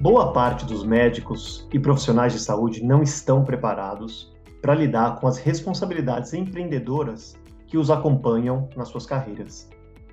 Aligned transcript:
Boa 0.00 0.32
parte 0.32 0.64
dos 0.64 0.84
médicos 0.84 1.66
e 1.72 1.78
profissionais 1.78 2.32
de 2.32 2.38
saúde 2.38 2.84
não 2.84 3.02
estão 3.02 3.44
preparados 3.44 4.32
para 4.62 4.72
lidar 4.72 5.16
com 5.18 5.26
as 5.26 5.38
responsabilidades 5.38 6.32
empreendedoras 6.32 7.36
que 7.66 7.76
os 7.76 7.90
acompanham 7.90 8.68
nas 8.76 8.90
suas 8.90 9.04
carreiras. 9.04 9.68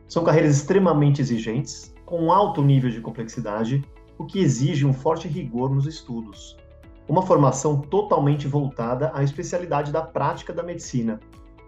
São 0.08 0.24
carreiras 0.24 0.58
extremamente 0.58 1.22
exigentes, 1.22 1.94
com 2.04 2.32
alto 2.32 2.64
nível 2.64 2.90
de 2.90 3.00
complexidade, 3.00 3.88
o 4.18 4.26
que 4.26 4.40
exige 4.40 4.88
um 4.88 4.94
forte 4.94 5.28
rigor 5.28 5.70
nos 5.70 5.86
estudos. 5.86 6.58
Uma 7.08 7.22
formação 7.22 7.80
totalmente 7.80 8.48
voltada 8.48 9.12
à 9.14 9.24
especialidade 9.24 9.92
da 9.92 10.02
prática 10.02 10.52
da 10.52 10.64
medicina, 10.64 11.20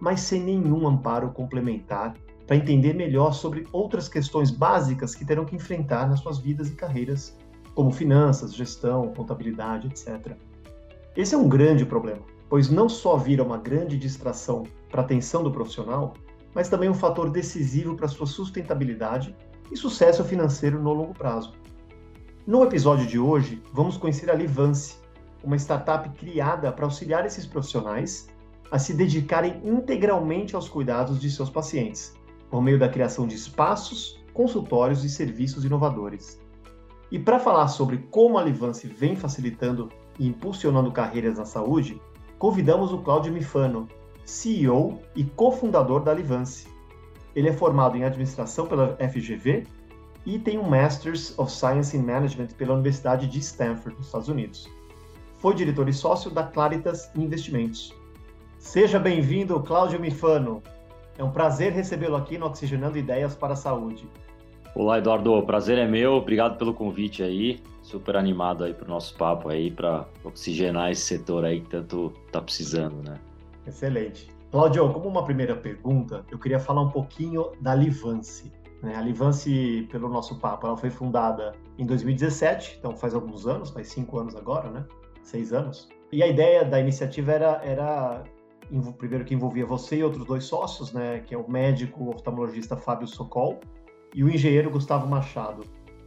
mas 0.01 0.21
sem 0.21 0.41
nenhum 0.41 0.87
amparo 0.87 1.29
complementar 1.29 2.15
para 2.47 2.55
entender 2.55 2.93
melhor 2.93 3.33
sobre 3.33 3.67
outras 3.71 4.09
questões 4.09 4.49
básicas 4.49 5.13
que 5.13 5.23
terão 5.23 5.45
que 5.45 5.55
enfrentar 5.55 6.09
nas 6.09 6.19
suas 6.19 6.39
vidas 6.39 6.69
e 6.69 6.75
carreiras 6.75 7.37
como 7.77 7.91
finanças, 7.91 8.55
gestão, 8.55 9.13
contabilidade, 9.13 9.85
etc. 9.85 10.35
Esse 11.15 11.35
é 11.35 11.37
um 11.37 11.47
grande 11.47 11.85
problema, 11.85 12.23
pois 12.49 12.71
não 12.71 12.89
só 12.89 13.15
vira 13.17 13.43
uma 13.43 13.59
grande 13.59 13.99
distração 13.99 14.63
para 14.89 15.03
a 15.03 15.05
atenção 15.05 15.43
do 15.43 15.51
profissional, 15.51 16.15
mas 16.55 16.69
também 16.69 16.89
um 16.89 16.95
fator 16.95 17.29
decisivo 17.29 17.95
para 17.95 18.07
sua 18.07 18.25
sustentabilidade 18.25 19.35
e 19.71 19.77
sucesso 19.77 20.23
financeiro 20.23 20.81
no 20.81 20.91
longo 20.91 21.13
prazo. 21.13 21.53
No 22.47 22.63
episódio 22.63 23.05
de 23.05 23.19
hoje, 23.19 23.61
vamos 23.71 23.95
conhecer 23.95 24.31
a 24.31 24.33
Livance, 24.33 24.95
uma 25.43 25.55
startup 25.55 26.09
criada 26.17 26.71
para 26.71 26.85
auxiliar 26.85 27.27
esses 27.27 27.45
profissionais 27.45 28.27
a 28.71 28.79
se 28.79 28.91
dedicarem 28.91 29.61
integralmente 29.63 30.55
aos 30.55 30.67
cuidados 30.67 31.19
de 31.19 31.29
seus 31.29 31.51
pacientes, 31.51 32.15
por 32.49 32.59
meio 32.59 32.79
da 32.79 32.89
criação 32.89 33.27
de 33.27 33.35
espaços, 33.35 34.19
consultórios 34.33 35.03
e 35.03 35.09
serviços 35.09 35.63
inovadores. 35.63 36.39
E 37.11 37.17
para 37.17 37.39
falar 37.39 37.67
sobre 37.69 37.99
como 38.11 38.37
a 38.37 38.43
Livance 38.43 38.85
vem 38.87 39.15
facilitando 39.15 39.89
e 40.19 40.27
impulsionando 40.27 40.91
carreiras 40.91 41.37
na 41.37 41.45
saúde, 41.45 42.01
convidamos 42.37 42.91
o 42.91 42.97
Cláudio 42.99 43.31
Mifano, 43.31 43.87
CEO 44.25 44.99
e 45.15 45.23
cofundador 45.23 46.01
da 46.03 46.13
Livance. 46.13 46.67
Ele 47.33 47.47
é 47.47 47.53
formado 47.53 47.95
em 47.95 48.03
administração 48.03 48.67
pela 48.67 48.97
FGV 48.97 49.65
e 50.25 50.37
tem 50.37 50.57
um 50.57 50.67
Masters 50.67 51.37
of 51.39 51.49
Science 51.49 51.95
in 51.95 52.01
Management 52.01 52.47
pela 52.57 52.73
Universidade 52.73 53.27
de 53.27 53.39
Stanford, 53.39 53.95
nos 53.95 54.07
Estados 54.07 54.27
Unidos. 54.27 54.69
Foi 55.37 55.53
diretor 55.53 55.87
e 55.87 55.93
sócio 55.93 56.29
da 56.29 56.43
Claritas 56.43 57.09
Investimentos. 57.15 57.93
Seja 58.59 58.99
bem-vindo, 58.99 59.57
Cláudio 59.61 59.99
Mifano. 59.99 60.61
É 61.17 61.23
um 61.23 61.31
prazer 61.31 61.71
recebê-lo 61.71 62.17
aqui 62.17 62.37
no 62.37 62.47
Oxigenando 62.47 62.97
Ideias 62.97 63.35
para 63.35 63.53
a 63.53 63.55
Saúde. 63.55 64.09
Olá, 64.79 64.99
Eduardo. 64.99 65.41
Prazer 65.41 65.79
é 65.79 65.87
meu. 65.87 66.13
Obrigado 66.13 66.55
pelo 66.55 66.71
convite 66.71 67.23
aí. 67.23 67.59
Super 67.81 68.15
animado 68.15 68.63
aí 68.63 68.75
para 68.75 68.85
o 68.85 68.87
nosso 68.87 69.17
papo 69.17 69.49
aí, 69.49 69.71
para 69.71 70.05
oxigenar 70.23 70.91
esse 70.91 71.01
setor 71.01 71.43
aí 71.43 71.61
que 71.61 71.69
tanto 71.69 72.13
está 72.27 72.39
precisando, 72.39 73.01
né? 73.01 73.15
Excelente. 73.65 74.29
Claudio, 74.51 74.93
como 74.93 75.09
uma 75.09 75.25
primeira 75.25 75.55
pergunta, 75.55 76.23
eu 76.29 76.37
queria 76.37 76.59
falar 76.59 76.81
um 76.81 76.91
pouquinho 76.91 77.53
da 77.59 77.73
Livance. 77.73 78.51
Né? 78.83 78.95
A 78.95 79.01
Livance, 79.01 79.87
pelo 79.91 80.09
nosso 80.09 80.39
papo, 80.39 80.67
ela 80.67 80.77
foi 80.77 80.91
fundada 80.91 81.53
em 81.79 81.83
2017, 81.83 82.75
então 82.77 82.95
faz 82.95 83.15
alguns 83.15 83.47
anos, 83.47 83.71
faz 83.71 83.87
cinco 83.87 84.19
anos 84.19 84.35
agora, 84.35 84.69
né? 84.69 84.85
Seis 85.23 85.53
anos. 85.53 85.89
E 86.11 86.21
a 86.21 86.27
ideia 86.27 86.63
da 86.63 86.79
iniciativa 86.79 87.31
era, 87.31 87.61
era 87.65 88.23
primeiro 88.99 89.25
que 89.25 89.33
envolvia 89.33 89.65
você 89.65 89.97
e 89.97 90.03
outros 90.03 90.23
dois 90.23 90.43
sócios, 90.43 90.93
né? 90.93 91.23
Que 91.25 91.33
é 91.33 91.37
o 91.37 91.49
médico 91.49 92.11
oftalmologista 92.11 92.77
Fábio 92.77 93.07
Socol 93.07 93.59
e 94.13 94.23
o 94.23 94.29
engenheiro 94.29 94.69
Gustavo 94.69 95.07
Machado. 95.07 95.63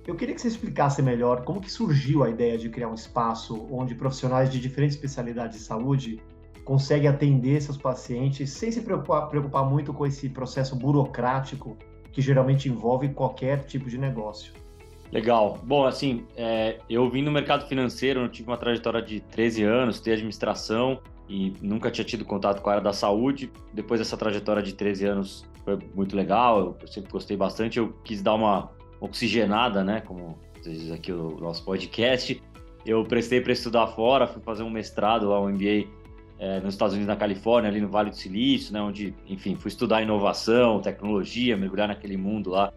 Eu 0.06 0.14
queria 0.16 0.34
que 0.34 0.40
você 0.40 0.48
explicasse 0.48 1.02
melhor 1.02 1.44
como 1.44 1.60
que 1.60 1.70
surgiu 1.70 2.24
a 2.24 2.30
ideia 2.30 2.56
de 2.58 2.68
criar 2.68 2.88
um 2.88 2.94
espaço 2.94 3.66
onde 3.70 3.94
profissionais 3.94 4.50
de 4.50 4.58
diferentes 4.58 4.96
especialidades 4.96 5.58
de 5.58 5.64
saúde 5.64 6.20
conseguem 6.64 7.08
atender 7.08 7.60
seus 7.60 7.76
pacientes 7.76 8.50
sem 8.50 8.70
se 8.70 8.82
preocupar, 8.82 9.28
preocupar 9.28 9.64
muito 9.64 9.92
com 9.92 10.06
esse 10.06 10.28
processo 10.28 10.74
burocrático 10.76 11.76
que 12.12 12.20
geralmente 12.20 12.68
envolve 12.68 13.08
qualquer 13.10 13.64
tipo 13.64 13.88
de 13.88 13.98
negócio. 13.98 14.52
Legal. 15.12 15.58
Bom, 15.64 15.84
assim, 15.84 16.24
é, 16.36 16.78
eu 16.88 17.10
vim 17.10 17.22
no 17.22 17.32
mercado 17.32 17.66
financeiro, 17.66 18.20
eu 18.20 18.28
tive 18.28 18.48
uma 18.48 18.56
trajetória 18.56 19.02
de 19.02 19.20
13 19.20 19.64
anos, 19.64 20.00
tenho 20.00 20.14
administração 20.14 21.00
e 21.28 21.52
nunca 21.60 21.90
tinha 21.90 22.04
tido 22.04 22.24
contato 22.24 22.62
com 22.62 22.70
a 22.70 22.74
área 22.74 22.84
da 22.84 22.92
saúde. 22.92 23.50
Depois 23.72 24.00
dessa 24.00 24.16
trajetória 24.16 24.62
de 24.62 24.74
13 24.74 25.06
anos, 25.06 25.44
foi 25.76 25.88
muito 25.94 26.16
legal, 26.16 26.76
eu 26.80 26.88
sempre 26.88 27.10
gostei 27.10 27.36
bastante. 27.36 27.78
Eu 27.78 27.92
quis 28.04 28.22
dar 28.22 28.34
uma 28.34 28.70
oxigenada, 29.00 29.84
né? 29.84 30.00
Como 30.00 30.38
diz 30.62 30.90
aqui 30.90 31.12
o 31.12 31.38
nosso 31.40 31.64
podcast. 31.64 32.42
Eu 32.84 33.04
prestei 33.04 33.40
para 33.40 33.52
estudar 33.52 33.86
fora, 33.88 34.26
fui 34.26 34.42
fazer 34.42 34.62
um 34.62 34.70
mestrado 34.70 35.28
lá, 35.28 35.40
um 35.40 35.50
MBA 35.50 35.86
é, 36.38 36.60
nos 36.60 36.74
Estados 36.74 36.94
Unidos, 36.94 37.08
na 37.08 37.16
Califórnia, 37.16 37.70
ali 37.70 37.80
no 37.80 37.88
Vale 37.88 38.10
do 38.10 38.16
Silício, 38.16 38.72
né? 38.72 38.80
Onde, 38.80 39.14
enfim, 39.26 39.54
fui 39.54 39.68
estudar 39.68 40.02
inovação, 40.02 40.80
tecnologia, 40.80 41.56
mergulhar 41.56 41.88
naquele 41.88 42.16
mundo 42.16 42.50
lá. 42.50 42.72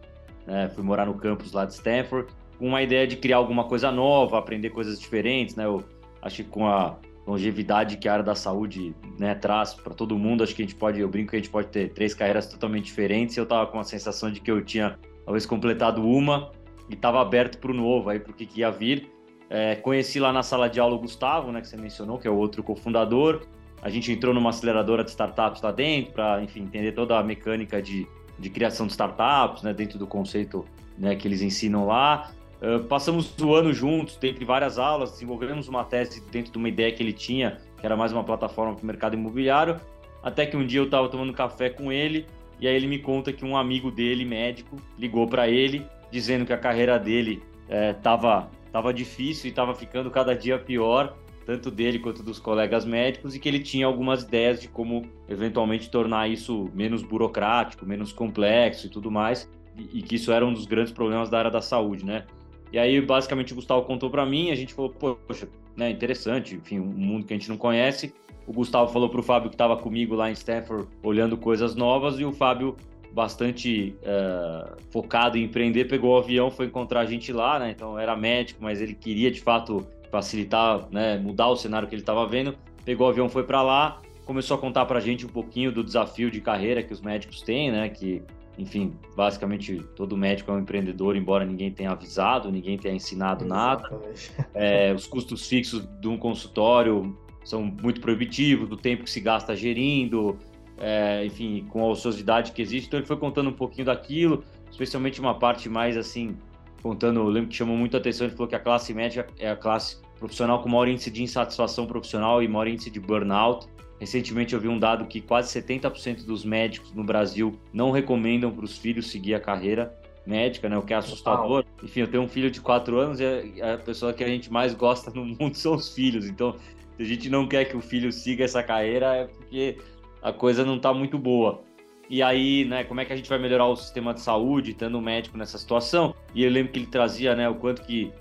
Né, 0.46 0.70
fui 0.76 0.84
morar 0.84 1.06
no 1.06 1.14
campus 1.14 1.54
lá 1.54 1.64
de 1.64 1.74
Stanford, 1.74 2.28
com 2.60 2.68
uma 2.68 2.82
ideia 2.82 3.08
de 3.08 3.16
criar 3.16 3.38
alguma 3.38 3.64
coisa 3.64 3.90
nova, 3.90 4.38
aprender 4.38 4.72
coisas 4.72 5.00
diferentes, 5.00 5.56
né? 5.56 5.66
Eu 5.66 5.82
acho 6.22 6.44
que 6.44 6.50
com 6.50 6.68
a 6.68 6.98
longevidade 7.26 7.98
que 7.98 8.08
a 8.08 8.14
área 8.14 8.24
da 8.24 8.36
saúde 8.36 8.96
né, 9.18 9.34
traz 9.36 9.74
para 9.74 9.94
todo 9.94 10.18
mundo. 10.18 10.44
Acho 10.44 10.56
que 10.56 10.62
a 10.62 10.66
gente 10.66 10.76
pode, 10.76 11.00
eu 11.00 11.08
brinco 11.08 11.32
que 11.32 11.38
a 11.38 11.40
gente 11.40 11.50
pode 11.50 11.68
ter 11.70 11.92
três 11.94 12.14
carreiras 12.14 12.48
totalmente 12.48 12.86
diferentes. 12.86 13.38
Eu 13.38 13.44
estava 13.44 13.66
com 13.70 13.80
a 13.80 13.84
sensação 13.84 14.32
de 14.32 14.40
que 14.40 14.52
eu 14.52 14.64
tinha 14.64 14.98
talvez 15.26 15.46
completado 15.46 16.06
uma 16.06 16.52
e 16.90 16.94
estava 16.94 17.22
aberto 17.22 17.58
para 17.60 17.72
o 17.72 17.74
novo, 17.74 18.10
aí 18.10 18.20
para 18.20 18.32
o 18.32 18.34
que, 18.36 18.48
ia 18.60 18.70
vir. 18.70 19.10
É, 19.50 19.76
conheci 19.76 20.20
lá 20.20 20.34
na 20.34 20.44
sala 20.44 20.70
de 20.70 20.80
aula 20.80 20.96
o 20.96 21.00
Gustavo, 21.00 21.52
né, 21.52 21.62
que 21.62 21.68
você 21.68 21.78
mencionou, 21.78 22.18
que 22.18 22.28
é 22.28 22.32
o 22.32 22.36
outro 22.36 22.62
cofundador. 22.64 23.42
A 23.82 23.90
gente 23.90 24.12
entrou 24.12 24.34
numa 24.34 24.50
aceleradora 24.50 25.04
de 25.04 25.10
startups 25.10 25.62
lá 25.62 25.72
dentro 25.72 26.14
para, 26.14 26.42
enfim, 26.42 26.64
entender 26.64 26.94
toda 26.94 27.20
a 27.20 27.24
mecânica 27.24 27.82
de, 27.82 28.08
de 28.40 28.50
criação 28.50 28.86
de 28.86 28.94
startups, 28.94 29.62
né, 29.64 29.74
dentro 29.74 30.00
do 30.00 30.08
conceito 30.08 30.66
né, 30.98 31.16
que 31.16 31.28
eles 31.28 31.42
ensinam 31.42 31.86
lá. 31.86 32.32
Uh, 32.64 32.82
passamos 32.86 33.38
o 33.42 33.54
ano 33.54 33.74
juntos, 33.74 34.16
dentre 34.16 34.46
várias 34.46 34.80
aulas, 34.80 35.12
desenvolvemos 35.12 35.68
uma 35.68 35.84
tese 35.84 36.24
dentro 36.32 36.50
de 36.50 36.58
uma 36.58 36.70
ideia 36.70 36.94
que 36.94 37.04
ele 37.04 37.12
tinha, 37.12 37.60
que 37.78 37.86
era 37.86 37.98
mais 37.98 38.14
uma 38.14 38.24
plataforma 38.24 38.74
para 38.74 38.84
o 38.84 38.86
mercado 38.86 39.16
imobiliário, 39.16 39.82
até 40.24 40.46
que 40.46 40.56
um 40.56 40.66
dia 40.66 40.80
eu 40.80 40.86
estava 40.86 41.10
tomando 41.10 41.34
café 41.34 41.70
com 41.70 41.92
ele 41.92 42.26
e 42.62 42.66
aí 42.66 42.74
ele 42.74 42.88
me 42.88 43.00
conta 43.00 43.34
que 43.34 43.44
um 43.44 43.58
amigo 43.58 43.92
dele, 43.92 44.24
médico, 44.24 44.78
ligou 44.98 45.28
para 45.28 45.50
ele 45.50 45.86
dizendo 46.10 46.46
que 46.46 46.54
a 46.54 46.58
carreira 46.58 46.98
dele 46.98 47.44
estava 47.68 48.50
é, 48.50 48.72
tava 48.72 48.94
difícil 48.94 49.48
e 49.48 49.50
estava 49.50 49.76
ficando 49.76 50.10
cada 50.10 50.34
dia 50.34 50.58
pior, 50.58 51.18
tanto 51.46 51.70
dele 51.70 52.00
quanto 52.00 52.24
dos 52.24 52.40
colegas 52.40 52.86
médicos, 52.86 53.36
e 53.36 53.40
que 53.40 53.50
ele 53.50 53.60
tinha 53.60 53.86
algumas 53.86 54.24
ideias 54.24 54.62
de 54.62 54.70
como 54.70 55.06
eventualmente 55.28 55.90
tornar 55.90 56.30
isso 56.30 56.70
menos 56.74 57.04
burocrático, 57.04 57.86
menos 57.86 58.14
complexo 58.14 58.88
e 58.88 58.90
tudo 58.90 59.12
mais, 59.12 59.50
e, 59.78 60.00
e 60.00 60.02
que 60.02 60.16
isso 60.16 60.32
era 60.32 60.46
um 60.46 60.54
dos 60.54 60.66
grandes 60.66 60.94
problemas 60.94 61.30
da 61.30 61.40
área 61.40 61.52
da 61.52 61.62
saúde, 61.62 62.06
né? 62.06 62.26
E 62.74 62.80
aí, 62.80 63.00
basicamente, 63.00 63.54
o 63.54 63.56
Gustavo 63.56 63.84
contou 63.84 64.10
para 64.10 64.26
mim, 64.26 64.50
a 64.50 64.56
gente 64.56 64.74
falou, 64.74 64.90
poxa, 64.90 65.48
né, 65.78 65.92
interessante, 65.92 66.56
enfim, 66.56 66.80
um 66.80 66.86
mundo 66.86 67.24
que 67.24 67.32
a 67.32 67.38
gente 67.38 67.48
não 67.48 67.56
conhece. 67.56 68.12
O 68.48 68.52
Gustavo 68.52 68.92
falou 68.92 69.08
para 69.10 69.20
o 69.20 69.24
Fábio 69.24 69.50
que 69.50 69.54
estava 69.54 69.78
comigo 69.78 70.16
lá 70.16 70.28
em 70.28 70.34
Stanford, 70.34 70.88
olhando 71.04 71.38
coisas 71.38 71.76
novas, 71.76 72.20
e 72.20 72.26
o 72.26 72.32
Fábio, 72.32 72.76
bastante 73.12 73.96
uh, 74.02 74.76
focado 74.92 75.38
em 75.38 75.44
empreender, 75.44 75.86
pegou 75.86 76.16
o 76.16 76.18
avião, 76.18 76.50
foi 76.50 76.66
encontrar 76.66 77.02
a 77.02 77.06
gente 77.06 77.32
lá, 77.32 77.60
né? 77.60 77.70
Então, 77.70 77.98
era 77.98 78.16
médico, 78.16 78.60
mas 78.64 78.82
ele 78.82 78.96
queria, 78.96 79.30
de 79.30 79.40
fato, 79.40 79.86
facilitar, 80.12 80.88
né, 80.92 81.20
mudar 81.20 81.50
o 81.50 81.56
cenário 81.56 81.88
que 81.88 81.94
ele 81.94 82.02
estava 82.02 82.26
vendo. 82.26 82.56
Pegou 82.84 83.06
o 83.06 83.10
avião, 83.12 83.30
foi 83.30 83.44
para 83.44 83.62
lá, 83.62 84.02
começou 84.26 84.58
a 84.58 84.60
contar 84.60 84.88
para 84.88 84.98
a 84.98 85.02
gente 85.02 85.28
um 85.28 85.30
pouquinho 85.30 85.72
do 85.72 85.84
desafio 85.84 86.32
de 86.32 86.42
carreira 86.42 86.82
que 86.82 86.92
os 86.92 87.02
médicos 87.02 87.44
têm, 87.44 87.72
né? 87.72 87.88
Que 87.88 88.24
enfim, 88.58 88.94
basicamente 89.16 89.84
todo 89.96 90.16
médico 90.16 90.52
é 90.52 90.54
um 90.54 90.60
empreendedor, 90.60 91.16
embora 91.16 91.46
ninguém 91.46 91.72
tenha 91.72 91.92
avisado, 91.92 92.52
ninguém 92.52 92.78
tenha 92.78 92.96
ensinado 92.96 93.46
Exatamente. 93.46 94.32
nada. 94.38 94.48
É, 94.54 94.94
os 94.94 95.08
custos 95.08 95.48
fixos 95.48 95.88
de 96.00 96.08
um 96.08 96.18
consultório 96.18 97.18
são 97.44 97.64
muito 97.64 98.00
proibitivos, 98.00 98.70
do 98.70 98.78
tempo 98.78 99.04
que 99.04 99.10
se 99.10 99.20
gasta 99.20 99.56
gerindo, 99.56 100.38
é, 100.78 101.26
enfim, 101.26 101.66
com 101.70 101.82
a 101.82 101.88
ociosidade 101.88 102.52
que 102.52 102.62
existe. 102.62 102.88
Então 102.88 103.00
ele 103.00 103.08
foi 103.08 103.18
contando 103.18 103.50
um 103.50 103.54
pouquinho 103.54 103.86
daquilo, 103.86 104.44
especialmente 104.70 105.20
uma 105.20 105.38
parte 105.38 105.68
mais 105.68 105.98
assim, 105.98 106.38
contando, 106.82 107.20
eu 107.20 107.28
lembro 107.28 107.50
que 107.50 107.56
chamou 107.56 107.76
muita 107.76 107.98
atenção, 107.98 108.28
ele 108.28 108.36
falou 108.36 108.48
que 108.48 108.56
a 108.56 108.60
classe 108.60 108.94
média 108.94 109.26
é 109.40 109.50
a 109.50 109.56
classe 109.56 110.02
profissional 110.20 110.62
com 110.62 110.70
maior 110.70 110.88
índice 110.88 111.10
de 111.12 111.24
insatisfação 111.24 111.86
profissional 111.86 112.42
e 112.42 112.48
maior 112.48 112.68
índice 112.68 112.90
de 112.90 113.00
burnout. 113.00 113.68
Recentemente 114.04 114.54
eu 114.54 114.60
vi 114.60 114.68
um 114.68 114.78
dado 114.78 115.06
que 115.06 115.22
quase 115.22 115.58
70% 115.62 116.26
dos 116.26 116.44
médicos 116.44 116.92
no 116.92 117.06
Brasil 117.06 117.58
não 117.72 117.90
recomendam 117.90 118.52
para 118.52 118.66
os 118.66 118.78
filhos 118.78 119.10
seguir 119.10 119.34
a 119.34 119.40
carreira 119.40 119.98
médica, 120.28 120.68
né? 120.68 120.78
O 120.78 120.82
que 120.82 120.94
é 120.94 120.98
assustador. 120.98 121.64
Enfim, 121.82 122.02
eu 122.02 122.08
tenho 122.08 122.22
um 122.22 122.28
filho 122.28 122.52
de 122.52 122.60
4 122.60 123.00
anos 123.00 123.22
e 123.22 123.62
a 123.62 123.78
pessoa 123.78 124.12
que 124.12 124.22
a 124.22 124.28
gente 124.28 124.52
mais 124.52 124.74
gosta 124.74 125.10
no 125.10 125.24
mundo 125.24 125.56
são 125.56 125.76
os 125.76 125.96
filhos. 125.96 126.28
Então, 126.28 126.58
se 126.98 127.02
a 127.02 127.06
gente 127.06 127.30
não 127.30 127.48
quer 127.48 127.64
que 127.64 127.78
o 127.78 127.82
filho 127.82 128.12
siga 128.12 128.44
essa 128.44 128.62
carreira, 128.62 129.16
é 129.16 129.26
porque 129.26 129.78
a 130.22 130.34
coisa 130.34 130.66
não 130.66 130.76
está 130.76 130.94
muito 130.94 131.18
boa. 131.18 131.64
E 132.10 132.22
aí, 132.22 132.66
né, 132.66 132.84
como 132.84 133.00
é 133.00 133.06
que 133.06 133.14
a 133.14 133.16
gente 133.16 133.30
vai 133.30 133.40
melhorar 133.40 133.68
o 133.68 133.76
sistema 133.78 134.14
de 134.14 134.20
saúde, 134.20 134.74
tendo 134.74 134.98
um 134.98 135.02
médico 135.02 135.38
nessa 135.38 135.58
situação? 135.58 136.14
E 136.36 136.44
eu 136.44 136.52
lembro 136.52 136.74
que 136.74 136.80
ele 136.80 136.88
trazia, 136.88 137.34
né, 137.38 137.48
o 137.48 137.56
quanto 137.56 137.84
que 137.84 138.12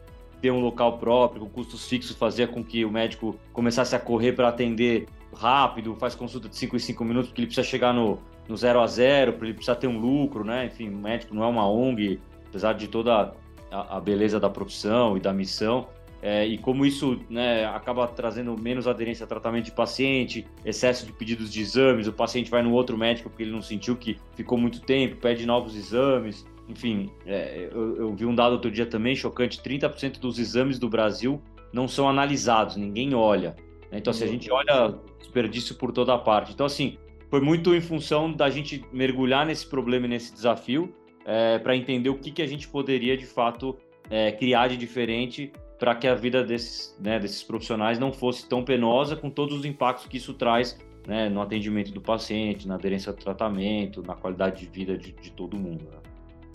ter 0.41 0.53
um 0.53 0.61
local 0.61 0.97
próprio, 0.99 1.43
com 1.43 1.49
custos 1.51 1.89
fixos, 1.89 2.15
fazia 2.15 2.47
com 2.47 2.63
que 2.63 2.85
o 2.85 2.91
médico 2.91 3.37
começasse 3.53 3.97
a 3.97 3.99
correr 3.99 4.33
para 4.35 4.47
atender 4.47 5.09
rápido, 5.35 5.97
faz 5.97 6.15
consulta 6.15 6.49
de 6.49 6.57
5 6.57 6.77
em 6.77 6.79
5 6.79 7.05
minutos, 7.05 7.29
porque 7.29 7.41
ele 7.41 7.47
precisa 7.47 7.67
chegar 7.67 7.93
no, 7.93 8.19
no 8.49 8.57
zero 8.57 8.81
a 8.81 8.87
zero, 8.87 9.37
ele 9.43 9.55
precisa 9.55 9.75
ter 9.75 9.87
um 9.87 9.99
lucro, 9.99 10.45
né? 10.45 10.67
Enfim, 10.67 10.89
o 10.89 10.97
médico 10.97 11.35
não 11.35 11.45
é 11.45 11.47
uma 11.47 11.69
ONG, 11.69 12.21
apesar 12.49 12.75
de 12.75 12.89
toda 12.89 13.35
a, 13.71 13.97
a 13.97 14.01
beleza 14.01 14.39
da 14.39 14.51
profissão 14.51 15.17
e 15.17 15.21
da 15.21 15.33
missão. 15.33 15.89
É, 16.23 16.47
e 16.47 16.57
como 16.57 16.87
isso 16.87 17.19
né, 17.29 17.65
acaba 17.65 18.07
trazendo 18.07 18.57
menos 18.57 18.87
aderência 18.87 19.25
a 19.25 19.27
tratamento 19.27 19.65
de 19.65 19.73
paciente, 19.73 20.47
excesso 20.65 21.05
de 21.05 21.13
pedidos 21.13 21.53
de 21.53 21.61
exames, 21.61 22.07
o 22.07 22.13
paciente 22.13 22.49
vai 22.49 22.63
no 22.63 22.73
outro 22.73 22.97
médico 22.97 23.29
porque 23.29 23.43
ele 23.43 23.51
não 23.51 23.61
sentiu 23.61 23.97
que 23.97 24.17
ficou 24.37 24.57
muito 24.57 24.81
tempo, 24.83 25.17
pede 25.17 25.45
novos 25.45 25.75
exames. 25.75 26.47
Enfim, 26.69 27.11
é, 27.27 27.69
eu, 27.73 27.97
eu, 27.97 28.15
vi 28.15 28.25
um 28.25 28.35
dado 28.35 28.53
outro 28.53 28.71
dia 28.71 28.87
também 28.87 29.17
chocante: 29.17 29.61
30% 29.61 30.21
dos 30.21 30.39
exames 30.39 30.79
do 30.79 30.89
Brasil 30.89 31.43
não 31.73 31.89
são 31.89 32.09
analisados, 32.09 32.77
ninguém 32.77 33.15
olha. 33.15 33.57
Né? 33.93 33.99
Então, 33.99 34.11
assim, 34.11 34.25
a 34.25 34.29
gente 34.29 34.51
olha 34.51 34.99
desperdício 35.19 35.75
por 35.75 35.93
toda 35.93 36.17
parte. 36.19 36.53
Então, 36.53 36.65
assim, 36.65 36.97
foi 37.29 37.41
muito 37.41 37.75
em 37.75 37.81
função 37.81 38.33
da 38.33 38.49
gente 38.49 38.83
mergulhar 38.91 39.47
nesse 39.47 39.67
problema 39.67 40.07
e 40.07 40.09
nesse 40.09 40.33
desafio 40.33 40.93
é, 41.25 41.59
para 41.59 41.77
entender 41.77 42.09
o 42.09 42.17
que, 42.17 42.33
que 42.33 42.43
a 42.43 42.47
gente 42.47 42.67
poderia, 42.67 43.17
de 43.17 43.27
fato, 43.27 43.77
é, 44.11 44.33
criar 44.33 44.69
de 44.69 44.77
diferente 44.77 45.53
para 45.79 45.95
que 45.95 46.07
a 46.07 46.15
vida 46.15 46.45
desses, 46.45 46.97
né, 47.01 47.19
desses 47.19 47.43
profissionais 47.43 47.99
não 47.99 48.13
fosse 48.13 48.49
tão 48.49 48.65
penosa 48.65 49.17
com 49.17 49.29
todos 49.29 49.59
os 49.59 49.65
impactos 49.65 50.07
que 50.07 50.17
isso 50.17 50.33
traz 50.33 50.79
né, 51.07 51.29
no 51.29 51.41
atendimento 51.41 51.91
do 51.93 52.01
paciente, 52.01 52.69
na 52.69 52.77
aderência 52.77 53.11
ao 53.11 53.17
tratamento, 53.17 54.03
na 54.03 54.15
qualidade 54.15 54.65
de 54.65 54.71
vida 54.71 54.97
de, 54.97 55.13
de 55.13 55.33
todo 55.33 55.57
mundo. 55.57 55.85
Né? 55.91 55.99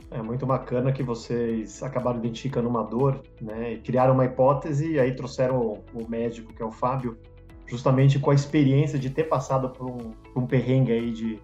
É 0.10 0.22
muito 0.22 0.46
bacana 0.46 0.92
que 0.92 1.04
vocês 1.04 1.84
acabaram 1.84 2.20
identificando 2.20 2.70
uma 2.70 2.84
dor, 2.84 3.22
né, 3.42 3.74
e 3.74 3.78
criaram 3.80 4.14
uma 4.14 4.26
hipótese 4.26 4.94
e 4.94 5.00
aí 5.00 5.14
trouxeram 5.14 5.84
o 5.94 6.10
médico, 6.10 6.54
que 6.54 6.62
é 6.62 6.66
o 6.66 6.72
Fábio, 6.72 7.18
justamente 7.66 8.18
com 8.18 8.32
a 8.32 8.34
experiência 8.34 8.98
de 8.98 9.10
ter 9.10 9.26
passado 9.26 9.70
por 9.70 9.86
um, 9.90 10.12
por 10.34 10.44
um 10.44 10.48
perrengue 10.48 10.94
aí 10.94 11.12
de 11.12 11.40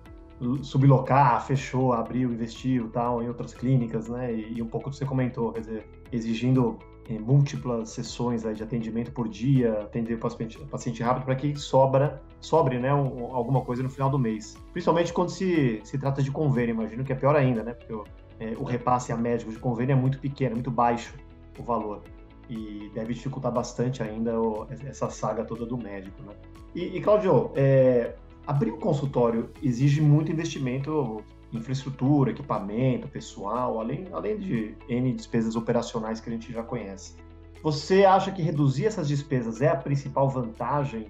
sublocar, 0.62 1.46
fechou, 1.46 1.94
abriu, 1.94 2.32
investiu 2.32 2.90
tal, 2.90 3.22
em 3.22 3.28
outras 3.28 3.54
clínicas, 3.54 4.10
né? 4.10 4.34
E, 4.34 4.58
e 4.58 4.62
um 4.62 4.68
pouco 4.68 4.90
que 4.90 4.96
você 4.96 5.06
comentou, 5.06 5.52
quer 5.52 5.62
dizer, 5.62 5.86
exigindo 6.12 6.78
eh, 7.10 7.20
múltiplas 7.20 7.90
sessões 7.90 8.46
aí 8.46 8.54
de 8.54 8.64
atendimento 8.64 9.12
por 9.12 9.28
dia, 9.28 9.82
atender 9.82 10.16
o 10.16 10.18
paciente, 10.18 10.60
paciente 10.66 11.02
rápido 11.02 11.26
para 11.26 11.36
que 11.36 11.56
sobra, 11.56 12.22
sobre, 12.42 12.78
né, 12.78 12.94
um, 12.94 13.34
alguma 13.34 13.62
coisa 13.62 13.82
no 13.82 13.90
final 13.90 14.10
do 14.10 14.20
mês. 14.20 14.58
Principalmente 14.74 15.14
quando 15.14 15.30
se, 15.30 15.80
se 15.84 15.98
trata 15.98 16.22
de 16.22 16.30
convênio, 16.30 16.74
imagino 16.74 17.04
que 17.04 17.14
é 17.14 17.16
pior 17.16 17.36
ainda, 17.36 17.64
né? 17.64 17.74
Porque 17.74 17.94
o, 17.94 18.04
é, 18.44 18.56
o 18.58 18.64
repasse 18.64 19.12
a 19.12 19.18
médico 19.18 19.52
de 19.52 19.60
convênio 19.60 19.94
é 19.94 19.96
muito 19.96 20.20
pequeno, 20.20 20.56
muito 20.56 20.72
baixo 20.72 21.14
o 21.58 21.64
valor 21.64 22.02
e 22.50 22.92
deve 22.94 23.14
dificultar 23.14 23.52
bastante 23.52 24.04
ainda 24.04 24.40
o, 24.40 24.68
essa 24.86 25.10
saga 25.10 25.46
toda 25.46 25.66
do 25.66 25.78
médico, 25.78 26.22
né? 26.24 26.34
E, 26.76 26.98
e 26.98 27.02
Claudio, 27.02 27.52
é, 27.56 28.16
abrir 28.46 28.72
um 28.72 28.80
consultório 28.80 29.50
exige 29.62 30.02
muito 30.02 30.32
investimento 30.32 31.24
em 31.52 31.58
infraestrutura, 31.58 32.32
equipamento, 32.32 33.08
pessoal, 33.08 33.80
além, 33.80 34.08
além 34.12 34.38
de 34.38 34.76
N 34.90 35.14
despesas 35.14 35.56
operacionais 35.56 36.20
que 36.20 36.30
a 36.30 36.34
gente 36.34 36.52
já 36.52 36.64
conhece. 36.64 37.16
Você 37.62 38.04
acha 38.04 38.32
que 38.32 38.42
reduzir 38.42 38.88
essas 38.88 39.08
despesas 39.08 39.62
é 39.62 39.70
a 39.70 39.76
principal 39.76 40.28
vantagem, 40.30 41.08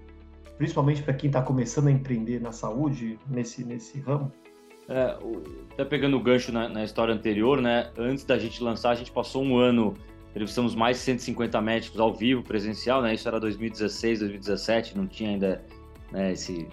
principalmente 0.57 1.01
para 1.01 1.13
quem 1.13 1.27
está 1.27 1.41
começando 1.41 1.87
a 1.87 1.91
empreender 1.91 2.39
na 2.39 2.51
saúde, 2.51 3.17
nesse, 3.27 3.63
nesse 3.63 3.99
ramo? 3.99 4.31
É, 4.89 5.17
até 5.71 5.85
pegando 5.85 6.17
o 6.17 6.19
gancho 6.19 6.51
na, 6.51 6.67
na 6.67 6.83
história 6.83 7.13
anterior, 7.13 7.61
né? 7.61 7.91
Antes 7.97 8.23
da 8.23 8.37
gente 8.37 8.61
lançar, 8.61 8.91
a 8.91 8.95
gente 8.95 9.11
passou 9.11 9.43
um 9.43 9.57
ano 9.57 9.95
entrevistamos 10.33 10.73
mais 10.73 10.97
de 10.97 11.03
150 11.03 11.61
médicos 11.61 11.99
ao 11.99 12.11
vivo, 12.11 12.41
presencial, 12.41 13.01
né? 13.03 13.13
Isso 13.13 13.27
era 13.27 13.39
2016, 13.39 14.19
2017, 14.19 14.97
não 14.97 15.05
tinha 15.05 15.29
ainda 15.29 15.63
né, 16.11 16.31
esse, 16.33 16.67